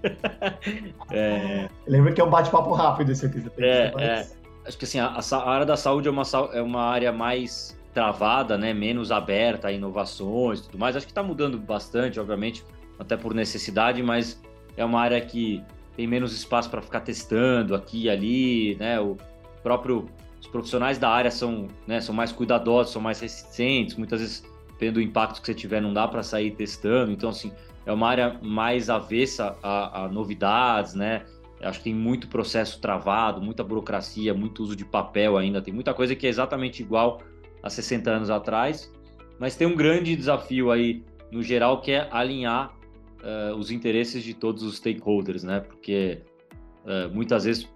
é... 1.10 1.68
Lembra 1.86 2.12
que 2.12 2.20
é 2.20 2.24
um 2.24 2.30
bate-papo 2.30 2.72
rápido 2.72 3.12
esse 3.12 3.26
aqui. 3.26 3.44
É, 3.58 3.92
mas... 3.92 4.02
é, 4.02 4.40
Acho 4.66 4.76
que 4.76 4.84
assim, 4.84 4.98
a, 4.98 5.06
a, 5.18 5.50
área 5.50 5.66
da 5.66 5.76
saúde 5.76 6.08
é 6.08 6.10
uma, 6.10 6.22
é 6.52 6.60
uma 6.60 6.82
área 6.82 7.12
mais 7.12 7.78
travada, 7.94 8.58
né? 8.58 8.74
Menos 8.74 9.10
aberta 9.10 9.68
a 9.68 9.72
inovações 9.72 10.60
e 10.60 10.62
tudo 10.64 10.78
mais. 10.78 10.96
Acho 10.96 11.06
que 11.06 11.12
está 11.12 11.22
mudando 11.22 11.58
bastante, 11.58 12.20
obviamente, 12.20 12.64
até 12.98 13.16
por 13.16 13.34
necessidade, 13.34 14.02
mas 14.02 14.40
é 14.76 14.84
uma 14.84 15.00
área 15.00 15.20
que 15.20 15.62
tem 15.96 16.06
menos 16.06 16.32
espaço 16.32 16.70
para 16.70 16.82
ficar 16.82 17.00
testando 17.00 17.74
aqui 17.74 18.04
e 18.04 18.10
ali, 18.10 18.76
né? 18.76 19.00
O 19.00 19.16
próprio 19.62 20.06
os 20.40 20.46
profissionais 20.46 20.98
da 20.98 21.08
área 21.08 21.30
são, 21.30 21.68
né, 21.86 22.00
são 22.00 22.14
mais 22.14 22.32
cuidadosos, 22.32 22.92
são 22.92 23.02
mais 23.02 23.20
resistentes, 23.20 23.96
muitas 23.96 24.20
vezes, 24.20 24.44
do 24.92 25.00
impacto 25.00 25.40
que 25.40 25.46
você 25.46 25.54
tiver, 25.54 25.80
não 25.82 25.92
dá 25.92 26.08
para 26.08 26.22
sair 26.22 26.52
testando. 26.52 27.12
Então, 27.12 27.28
assim, 27.28 27.52
é 27.84 27.92
uma 27.92 28.08
área 28.08 28.40
mais 28.42 28.88
avessa 28.88 29.56
a, 29.62 30.04
a 30.04 30.08
novidades, 30.08 30.94
né? 30.94 31.24
acho 31.62 31.78
que 31.78 31.84
tem 31.84 31.94
muito 31.94 32.28
processo 32.28 32.80
travado, 32.80 33.40
muita 33.42 33.62
burocracia, 33.62 34.32
muito 34.32 34.62
uso 34.62 34.74
de 34.74 34.84
papel 34.84 35.36
ainda, 35.36 35.60
tem 35.60 35.74
muita 35.74 35.92
coisa 35.92 36.14
que 36.14 36.26
é 36.26 36.30
exatamente 36.30 36.82
igual 36.82 37.20
a 37.62 37.68
60 37.68 38.10
anos 38.10 38.30
atrás, 38.30 38.90
mas 39.38 39.56
tem 39.56 39.66
um 39.66 39.76
grande 39.76 40.16
desafio 40.16 40.70
aí, 40.70 41.04
no 41.30 41.42
geral, 41.42 41.80
que 41.80 41.92
é 41.92 42.08
alinhar 42.10 42.74
uh, 43.22 43.54
os 43.56 43.70
interesses 43.70 44.24
de 44.24 44.34
todos 44.34 44.62
os 44.62 44.76
stakeholders, 44.76 45.44
né? 45.44 45.60
Porque 45.60 46.22
uh, 46.84 47.14
muitas 47.14 47.44
vezes 47.44 47.68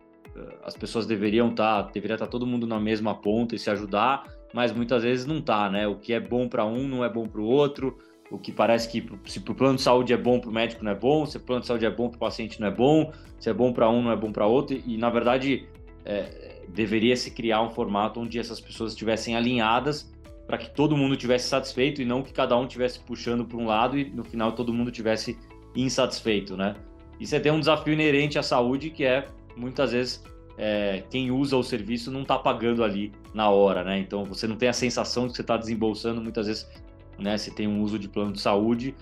as 0.64 0.76
pessoas 0.76 1.06
deveriam 1.06 1.50
estar, 1.50 1.84
tá, 1.84 1.90
deveria 1.90 2.14
estar 2.14 2.26
tá 2.26 2.30
todo 2.30 2.46
mundo 2.46 2.66
na 2.66 2.80
mesma 2.80 3.14
ponta 3.14 3.54
e 3.54 3.58
se 3.58 3.70
ajudar, 3.70 4.24
mas 4.52 4.72
muitas 4.72 5.02
vezes 5.02 5.26
não 5.26 5.40
tá, 5.40 5.70
né? 5.70 5.86
O 5.86 5.96
que 5.96 6.12
é 6.12 6.20
bom 6.20 6.48
para 6.48 6.64
um 6.64 6.86
não 6.88 7.04
é 7.04 7.08
bom 7.08 7.26
para 7.26 7.40
o 7.40 7.44
outro. 7.44 7.98
O 8.30 8.38
que 8.38 8.50
parece 8.50 8.88
que 8.88 9.06
se 9.26 9.38
o 9.38 9.54
plano 9.54 9.76
de 9.76 9.82
saúde 9.82 10.12
é 10.12 10.16
bom 10.16 10.40
para 10.40 10.50
o 10.50 10.52
médico 10.52 10.82
não 10.82 10.92
é 10.92 10.94
bom, 10.94 11.26
se 11.26 11.36
o 11.36 11.40
plano 11.40 11.60
de 11.60 11.66
saúde 11.66 11.84
é 11.84 11.90
bom 11.90 12.08
para 12.08 12.16
o 12.16 12.18
paciente 12.18 12.60
não 12.60 12.68
é 12.68 12.70
bom, 12.70 13.12
se 13.38 13.48
é 13.48 13.52
bom 13.52 13.72
para 13.72 13.88
um 13.88 14.02
não 14.02 14.10
é 14.10 14.16
bom 14.16 14.32
para 14.32 14.46
outro. 14.46 14.80
E 14.86 14.96
na 14.96 15.10
verdade 15.10 15.68
é, 16.04 16.62
deveria 16.68 17.16
se 17.16 17.30
criar 17.30 17.62
um 17.62 17.70
formato 17.70 18.20
onde 18.20 18.38
essas 18.38 18.60
pessoas 18.60 18.92
estivessem 18.92 19.36
alinhadas 19.36 20.12
para 20.46 20.58
que 20.58 20.70
todo 20.70 20.96
mundo 20.96 21.16
tivesse 21.16 21.48
satisfeito 21.48 22.02
e 22.02 22.04
não 22.04 22.22
que 22.22 22.32
cada 22.32 22.56
um 22.56 22.66
tivesse 22.66 23.00
puxando 23.00 23.44
para 23.44 23.56
um 23.56 23.66
lado 23.66 23.98
e 23.98 24.04
no 24.04 24.24
final 24.24 24.52
todo 24.52 24.72
mundo 24.72 24.90
tivesse 24.90 25.38
insatisfeito, 25.74 26.56
né? 26.56 26.74
Isso 27.18 27.34
é 27.34 27.40
ter 27.40 27.50
um 27.50 27.60
desafio 27.60 27.92
inerente 27.92 28.38
à 28.38 28.42
saúde 28.42 28.90
que 28.90 29.04
é 29.04 29.26
muitas 29.56 29.92
vezes 29.92 30.22
é, 30.56 31.02
quem 31.10 31.30
usa 31.30 31.56
o 31.56 31.62
serviço 31.62 32.10
não 32.10 32.22
está 32.22 32.38
pagando 32.38 32.84
ali 32.84 33.12
na 33.32 33.48
hora, 33.50 33.82
né? 33.82 33.98
Então 33.98 34.24
você 34.24 34.46
não 34.46 34.56
tem 34.56 34.68
a 34.68 34.72
sensação 34.72 35.24
de 35.26 35.30
que 35.30 35.36
você 35.36 35.42
está 35.42 35.56
desembolsando 35.56 36.20
muitas 36.20 36.46
vezes, 36.46 36.68
né? 37.18 37.36
Se 37.36 37.50
tem 37.50 37.66
um 37.66 37.82
uso 37.82 37.98
de 37.98 38.08
plano 38.08 38.32
de 38.32 38.40
saúde, 38.40 38.94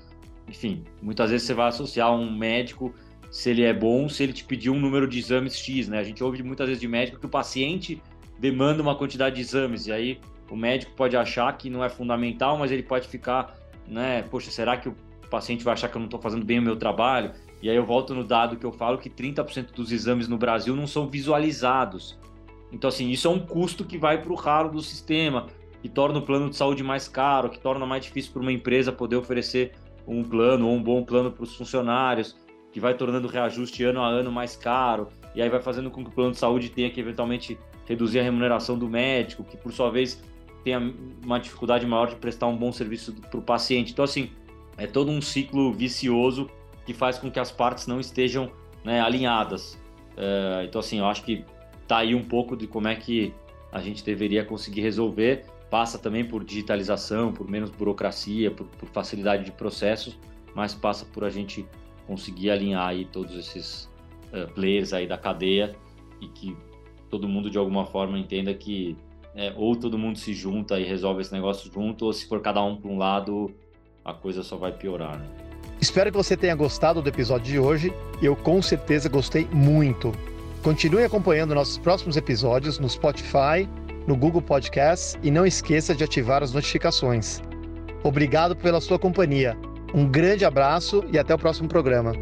enfim, 0.49 0.85
muitas 1.01 1.31
vezes 1.31 1.47
você 1.47 1.55
vai 1.55 1.69
associar 1.69 2.13
um 2.13 2.31
médico 2.37 2.95
se 3.31 3.51
ele 3.51 3.63
é 3.63 3.73
bom, 3.73 4.09
se 4.09 4.23
ele 4.23 4.33
te 4.33 4.45
pedir 4.45 4.71
um 4.71 4.79
número 4.79 5.09
de 5.09 5.19
exames 5.19 5.57
X, 5.57 5.89
né? 5.89 5.99
A 5.99 6.05
gente 6.05 6.23
ouve 6.23 6.43
muitas 6.43 6.67
vezes 6.67 6.81
de 6.81 6.89
médico 6.89 7.19
que 7.19 7.27
o 7.27 7.31
paciente 7.31 8.03
demanda 8.39 8.83
uma 8.83 8.95
quantidade 8.95 9.37
de 9.37 9.43
exames 9.43 9.87
e 9.87 9.93
aí 9.93 10.21
o 10.51 10.57
médico 10.57 10.93
pode 10.95 11.17
achar 11.17 11.57
que 11.57 11.71
não 11.71 11.83
é 11.83 11.89
fundamental, 11.89 12.59
mas 12.59 12.71
ele 12.71 12.83
pode 12.83 13.09
ficar, 13.09 13.57
né? 13.87 14.23
Poxa, 14.23 14.51
será 14.51 14.77
que 14.77 14.89
o 14.89 14.97
paciente 15.31 15.65
vai 15.65 15.73
achar 15.73 15.89
que 15.89 15.97
eu 15.97 16.01
não 16.01 16.07
estou 16.07 16.21
fazendo 16.21 16.45
bem 16.45 16.59
o 16.59 16.63
meu 16.63 16.77
trabalho? 16.77 17.33
E 17.63 17.71
aí 17.71 17.77
eu 17.77 17.87
volto 17.87 18.13
no 18.13 18.25
dado 18.25 18.57
que 18.57 18.67
eu 18.67 18.73
falo 18.73 18.99
que 18.99 19.09
30% 19.09 19.73
dos 19.73 19.93
exames 19.93 20.27
no 20.27 20.37
Brasil 20.37 20.75
não 20.75 20.87
são 20.87 21.09
visualizados. 21.09 22.19
Então, 22.73 22.89
assim, 22.89 23.09
isso 23.11 23.29
é 23.29 23.31
um 23.31 23.39
custo 23.39 23.85
que 23.85 23.97
vai 23.97 24.21
para 24.21 24.33
o 24.33 24.35
ralo 24.35 24.71
do 24.71 24.83
sistema, 24.83 25.47
que 25.81 25.89
torna 25.89 26.19
o 26.19 26.23
plano 26.23 26.51
de 26.51 26.57
saúde 26.57 26.83
mais 26.83 27.07
caro, 27.07 27.49
que 27.49 27.61
torna 27.61 27.87
mais 27.87 28.05
difícil 28.05 28.33
para 28.33 28.43
uma 28.43 28.53
empresa 28.53 28.91
poder 28.91 29.17
oferecer 29.17 29.73
um 30.07 30.25
plano 30.25 30.67
ou 30.67 30.75
um 30.75 30.83
bom 30.83 31.05
plano 31.05 31.31
para 31.31 31.45
os 31.45 31.55
funcionários, 31.55 32.37
que 32.73 32.81
vai 32.81 32.95
tornando 32.95 33.29
o 33.29 33.31
reajuste 33.31 33.85
ano 33.85 34.01
a 34.01 34.09
ano 34.09 34.33
mais 34.33 34.57
caro, 34.57 35.09
e 35.35 35.41
aí 35.41 35.49
vai 35.49 35.61
fazendo 35.61 35.91
com 35.91 36.03
que 36.03 36.11
o 36.11 36.13
plano 36.13 36.33
de 36.33 36.39
saúde 36.39 36.71
tenha 36.71 36.91
que 36.91 36.99
eventualmente 36.99 37.57
reduzir 37.87 38.19
a 38.19 38.23
remuneração 38.23 38.77
do 38.77 38.89
médico, 38.89 39.45
que 39.45 39.57
por 39.57 39.73
sua 39.73 39.91
vez 39.91 40.21
tenha 40.65 40.93
uma 41.25 41.39
dificuldade 41.39 41.87
maior 41.87 42.09
de 42.09 42.17
prestar 42.17 42.47
um 42.47 42.57
bom 42.57 42.73
serviço 42.73 43.13
para 43.13 43.39
o 43.39 43.43
paciente. 43.43 43.93
Então, 43.93 44.05
assim, 44.05 44.31
é 44.77 44.87
todo 44.87 45.11
um 45.11 45.21
ciclo 45.21 45.73
vicioso 45.73 46.49
que 46.85 46.93
faz 46.93 47.19
com 47.19 47.31
que 47.31 47.39
as 47.39 47.51
partes 47.51 47.87
não 47.87 48.01
estejam 48.01 48.51
né, 48.85 49.01
alinhadas. 49.01 49.79
É, 50.17 50.65
então, 50.65 50.81
assim, 50.81 50.99
eu 50.99 51.07
acho 51.07 51.25
que 51.25 51.45
tá 51.87 51.99
aí 51.99 52.15
um 52.15 52.25
pouco 52.25 52.57
de 52.57 52.67
como 52.67 52.89
é 52.89 52.95
que 52.95 53.35
a 53.71 53.81
gente 53.81 54.05
deveria 54.05 54.45
conseguir 54.45 54.81
resolver. 54.81 55.47
Passa 55.71 55.99
também 55.99 56.25
por 56.25 56.45
digitalização, 56.45 57.33
por 57.33 57.49
menos 57.49 57.71
burocracia, 57.71 58.51
por, 58.51 58.67
por 58.67 58.89
facilidade 58.91 59.45
de 59.45 59.53
processos, 59.53 60.19
mas 60.55 60.75
passa 60.75 61.07
por 61.07 61.25
a 61.25 61.31
gente 61.31 61.67
conseguir 62.07 62.51
alinhar 62.51 62.89
aí 62.89 63.07
todos 63.07 63.35
esses 63.35 63.91
uh, 64.33 64.53
players 64.53 64.93
aí 64.93 65.07
da 65.07 65.17
cadeia 65.17 65.75
e 66.21 66.29
que 66.29 66.57
todo 67.09 67.27
mundo 67.27 67.49
de 67.49 67.57
alguma 67.57 67.87
forma 67.87 68.19
entenda 68.19 68.53
que 68.53 68.97
é, 69.35 69.53
ou 69.57 69.75
todo 69.75 69.97
mundo 69.97 70.19
se 70.19 70.35
junta 70.35 70.79
e 70.79 70.85
resolve 70.85 71.23
esse 71.23 71.33
negócio 71.33 71.73
junto, 71.73 72.05
ou 72.05 72.13
se 72.13 72.29
for 72.29 72.41
cada 72.41 72.63
um 72.63 72.77
para 72.77 72.91
um 72.91 72.99
lado, 72.99 73.51
a 74.05 74.13
coisa 74.13 74.43
só 74.43 74.57
vai 74.57 74.73
piorar. 74.73 75.19
Né? 75.19 75.52
Espero 75.83 76.13
que 76.13 76.17
você 76.17 76.37
tenha 76.37 76.55
gostado 76.55 77.03
do 77.03 77.09
episódio 77.09 77.45
de 77.45 77.59
hoje. 77.59 77.93
Eu 78.23 78.37
com 78.37 78.63
certeza 78.63 79.09
gostei 79.09 79.49
muito. 79.53 80.13
Continue 80.63 81.03
acompanhando 81.03 81.57
nossos 81.57 81.77
próximos 81.77 82.17
episódios 82.17 82.79
no 82.79 82.89
Spotify, 82.89 83.69
no 84.07 84.15
Google 84.15 84.41
Podcasts 84.41 85.19
e 85.25 85.31
não 85.31 85.45
esqueça 85.45 85.93
de 85.93 86.05
ativar 86.05 86.41
as 86.41 86.53
notificações. 86.53 87.43
Obrigado 88.05 88.55
pela 88.55 88.81
sua 88.81 88.97
companhia. 88.97 89.59
Um 89.93 90.07
grande 90.07 90.45
abraço 90.45 91.03
e 91.11 91.19
até 91.19 91.35
o 91.35 91.39
próximo 91.39 91.69
programa. 91.69 92.13